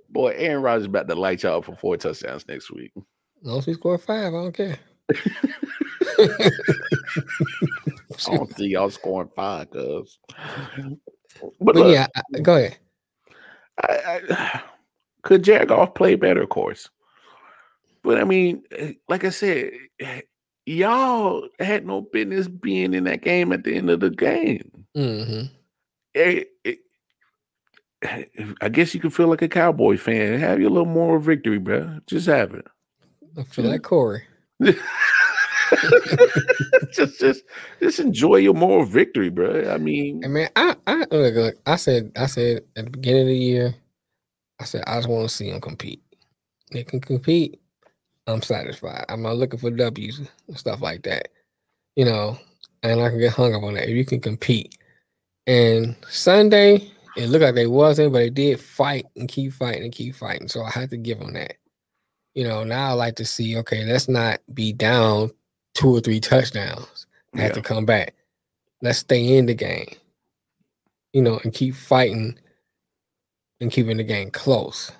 [0.09, 2.93] Boy, Aaron Rodgers about to light y'all up for four touchdowns next week.
[3.49, 4.79] As he score five, I don't care.
[8.29, 10.19] I don't see y'all scoring five, cuz.
[11.41, 12.79] But, but look, yeah, I, go ahead.
[13.83, 14.63] I, I,
[15.23, 16.43] could Jared Goff play better?
[16.43, 16.89] Of course.
[18.03, 20.23] But I mean, eh, like I said, eh,
[20.67, 24.87] y'all had no business being in that game at the end of the game.
[24.97, 25.47] Mm-hmm.
[26.15, 26.79] It, it,
[28.61, 30.39] I guess you can feel like a Cowboy fan.
[30.41, 31.99] Have your little moral victory, bro.
[32.07, 32.67] Just have it.
[33.49, 34.23] Feel like Corey.
[36.93, 37.45] just, just,
[37.81, 39.71] just enjoy your moral victory, bro.
[39.71, 43.23] I mean, I mean, I, I look, look, I said, I said at the beginning
[43.23, 43.75] of the year,
[44.61, 46.03] I said I just want to see them compete.
[46.73, 47.60] They can compete.
[48.33, 49.05] I'm satisfied.
[49.09, 51.29] I'm not looking for W's and stuff like that,
[51.97, 52.39] you know.
[52.83, 53.89] And I can get hung up on that.
[53.89, 54.77] If you can compete,
[55.47, 59.93] and Sunday it looked like they wasn't, but they did fight and keep fighting and
[59.93, 60.49] keep fighting.
[60.49, 61.55] So I had to give them that.
[62.35, 65.31] You know, now I like to see, okay, let's not be down
[65.75, 67.07] two or three touchdowns.
[67.35, 68.15] I have to come back.
[68.83, 69.95] Let's stay in the game.
[71.13, 72.39] You know, and keep fighting
[73.61, 74.93] and keeping the game close.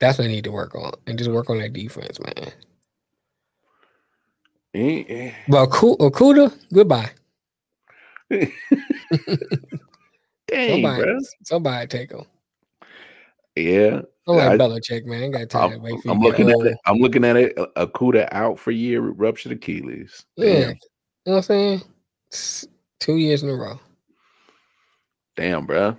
[0.00, 2.52] That's what I need to work on, and just work on that defense, man.
[4.74, 5.32] Yeah.
[5.48, 7.10] Well, Okudah, goodbye.
[8.30, 8.50] Dang,
[10.70, 11.18] somebody, bro.
[11.44, 12.24] somebody take him.
[13.56, 14.02] Yeah.
[14.28, 15.30] I, Belichick, man.
[15.30, 15.84] Got time.
[15.84, 16.76] I'm, I'm looking at it.
[16.84, 17.56] I'm looking at it.
[17.56, 20.26] Okudah out for year ruptured Achilles.
[20.36, 20.46] Damn.
[20.46, 20.58] Yeah.
[20.58, 20.76] You know
[21.24, 21.82] what I'm saying?
[22.28, 22.66] It's
[23.00, 23.80] two years in a row.
[25.36, 25.96] Damn, bro.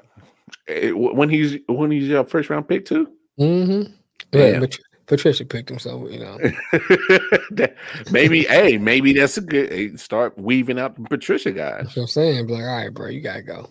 [0.68, 3.12] Eh, when he's when he's your first round pick too.
[3.40, 3.94] Mm-hmm.
[4.34, 4.78] Yeah, but
[5.08, 7.68] Patricia picked him, so you know.
[8.12, 11.84] maybe, hey, maybe that's a good hey, start weaving out the Patricia guys.
[11.84, 12.48] That's what I'm saying.
[12.48, 13.70] Be like, all right, bro, you gotta go.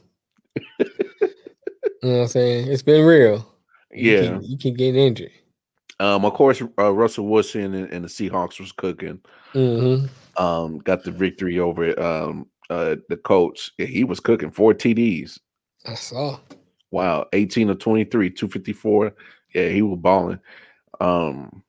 [0.78, 0.86] you
[2.02, 2.72] know what I'm saying?
[2.72, 3.46] It's been real.
[3.92, 5.30] You yeah, can, you can get injured.
[6.00, 9.18] Um, of course, uh, Russell Wilson and, and, the Seahawks was cooking.
[9.54, 10.42] Mm-hmm.
[10.42, 13.72] Um, got the victory over um uh the Colts.
[13.78, 15.38] Yeah, he was cooking four TDs.
[15.86, 16.38] I saw.
[16.90, 19.12] Wow, 18 of 23, 254.
[19.56, 20.38] Yeah, he was balling.
[21.00, 21.62] Um,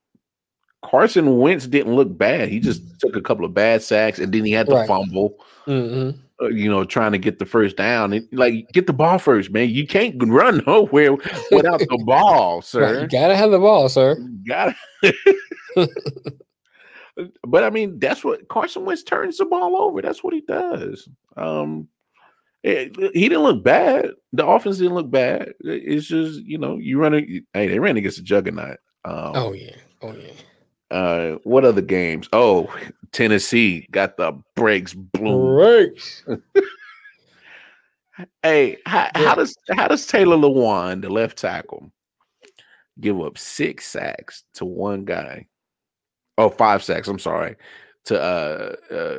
[0.84, 2.50] Carson Wentz didn't look bad.
[2.50, 4.86] He just took a couple of bad sacks and then he had to right.
[4.86, 5.38] fumble.
[5.66, 6.20] Mm-hmm.
[6.40, 8.12] Uh, you know, trying to get the first down.
[8.12, 9.70] And, like, get the ball first, man.
[9.70, 11.12] You can't run nowhere
[11.50, 12.94] without the ball, sir.
[12.94, 13.02] Right.
[13.02, 14.16] You gotta have the ball, sir.
[14.46, 14.76] gotta.
[17.46, 20.02] but I mean, that's what Carson Wentz turns the ball over.
[20.02, 21.08] That's what he does.
[21.38, 21.88] Um,
[22.62, 24.10] it, he didn't look bad.
[24.32, 25.52] The offense didn't look bad.
[25.60, 27.14] It's just you know you run.
[27.14, 28.78] A, hey, they ran against a juggernaut.
[29.04, 30.32] Um, oh yeah, oh yeah.
[30.90, 32.28] Uh, what other games?
[32.32, 32.74] Oh,
[33.12, 35.56] Tennessee got the brakes blown.
[35.56, 36.24] Brakes.
[38.42, 39.28] hey, how, yeah.
[39.28, 41.92] how, does how does Taylor Lewan, the left tackle,
[43.00, 45.46] give up six sacks to one guy.
[46.38, 47.08] Oh, five sacks.
[47.08, 47.56] I'm sorry
[48.06, 49.18] to uh, uh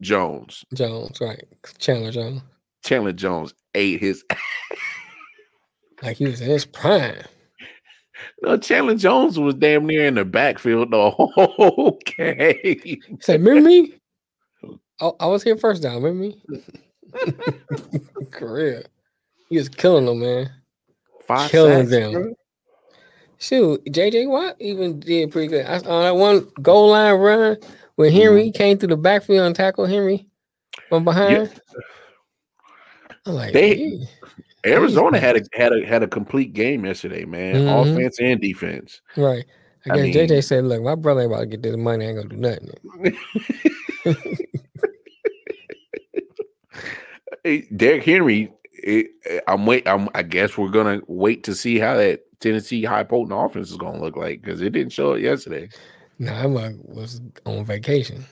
[0.00, 0.64] Jones.
[0.74, 1.44] Jones, right?
[1.78, 2.42] Chandler Jones.
[2.84, 4.24] Chandler Jones ate his
[6.02, 7.22] like he was in his prime.
[8.42, 13.00] No, Chandler Jones was damn near in the backfield the whole game.
[13.20, 13.94] Said, remember me?
[15.00, 16.02] I, I was here first down.
[16.02, 16.42] Remember me?
[18.30, 18.84] Career.
[19.48, 20.50] He was killing them, man.
[21.26, 22.12] Five killing sacks, them.
[22.12, 22.34] bro.
[23.38, 25.64] Shoot, JJ Watt even did pretty good.
[25.64, 27.56] I, on that one goal line run
[27.96, 28.56] when Henry Mm-hmm.
[28.58, 30.26] came through the backfield and tackled Henry
[30.90, 31.48] from behind.
[31.48, 31.48] I'm
[33.26, 34.06] like, They- "Yeah."
[34.66, 37.54] Arizona had a had a had a complete game yesterday, man.
[37.54, 37.92] Mhm.
[37.94, 39.00] Offense and defense.
[39.16, 39.44] right.
[39.86, 42.04] I I guess mean- JJ said, "Look, my brother ain't about to get this money.
[42.04, 42.76] I ain't gonna do nothing."
[47.44, 49.06] Hey, Derrick Henry, it,
[49.46, 49.88] I'm wait.
[49.88, 53.76] I'm, I guess we're gonna wait to see how that Tennessee high potent offense is
[53.78, 55.68] gonna look like because it didn't show it yesterday.
[56.18, 58.26] Nah, I was on vacation.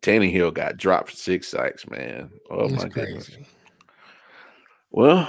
[0.00, 2.30] Tannehill got dropped for six sacks, man.
[2.50, 3.30] Oh It's my goodness.
[4.94, 5.28] Well,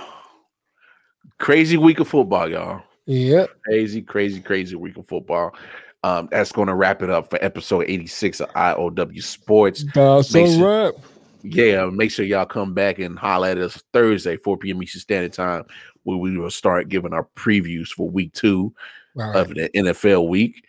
[1.39, 2.83] crazy week of football, y'all.
[3.07, 3.49] Yep.
[3.63, 5.55] Crazy, crazy, crazy week of football.
[6.03, 9.83] Um, that's going to wrap it up for episode 86 of IOW Sports.
[9.95, 10.93] That's Make a sure- wrap.
[11.41, 14.83] Yeah, make sure y'all come back and holler at us Thursday, 4 p.m.
[14.83, 15.63] Eastern Standard Time,
[16.03, 18.71] where we will start giving our previews for week two
[19.19, 20.63] All of the NFL week.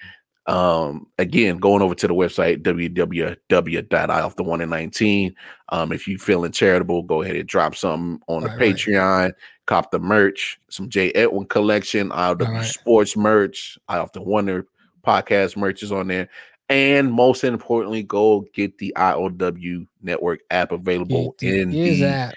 [0.47, 5.35] Um, again, going over to the website www.ioff119.
[5.71, 8.77] Um, if you feeling charitable, go ahead and drop something on the Right, right.
[8.77, 9.33] Patreon,
[9.67, 11.11] cop the merch, some J.
[11.13, 12.65] Edwin collection, IOW right.
[12.65, 14.69] Sports merch, I often wonder
[15.07, 16.29] podcast merch is on there.
[16.69, 22.35] And most importantly, go get the IOW network app available the in the app.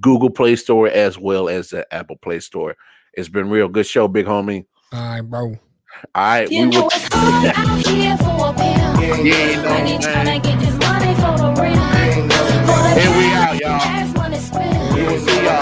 [0.00, 2.76] Google Play Store as well as the Apple Play Store.
[3.14, 4.66] It's been real good show, big homie.
[4.92, 5.58] All right, bro.
[6.14, 6.92] I right, you we know would...
[6.94, 9.00] it's hard out here for a pimp.
[9.00, 11.76] Yeah, yeah, trying to get this money for the real.
[12.98, 13.80] And we out, y'all.
[14.94, 15.56] We will see y'all.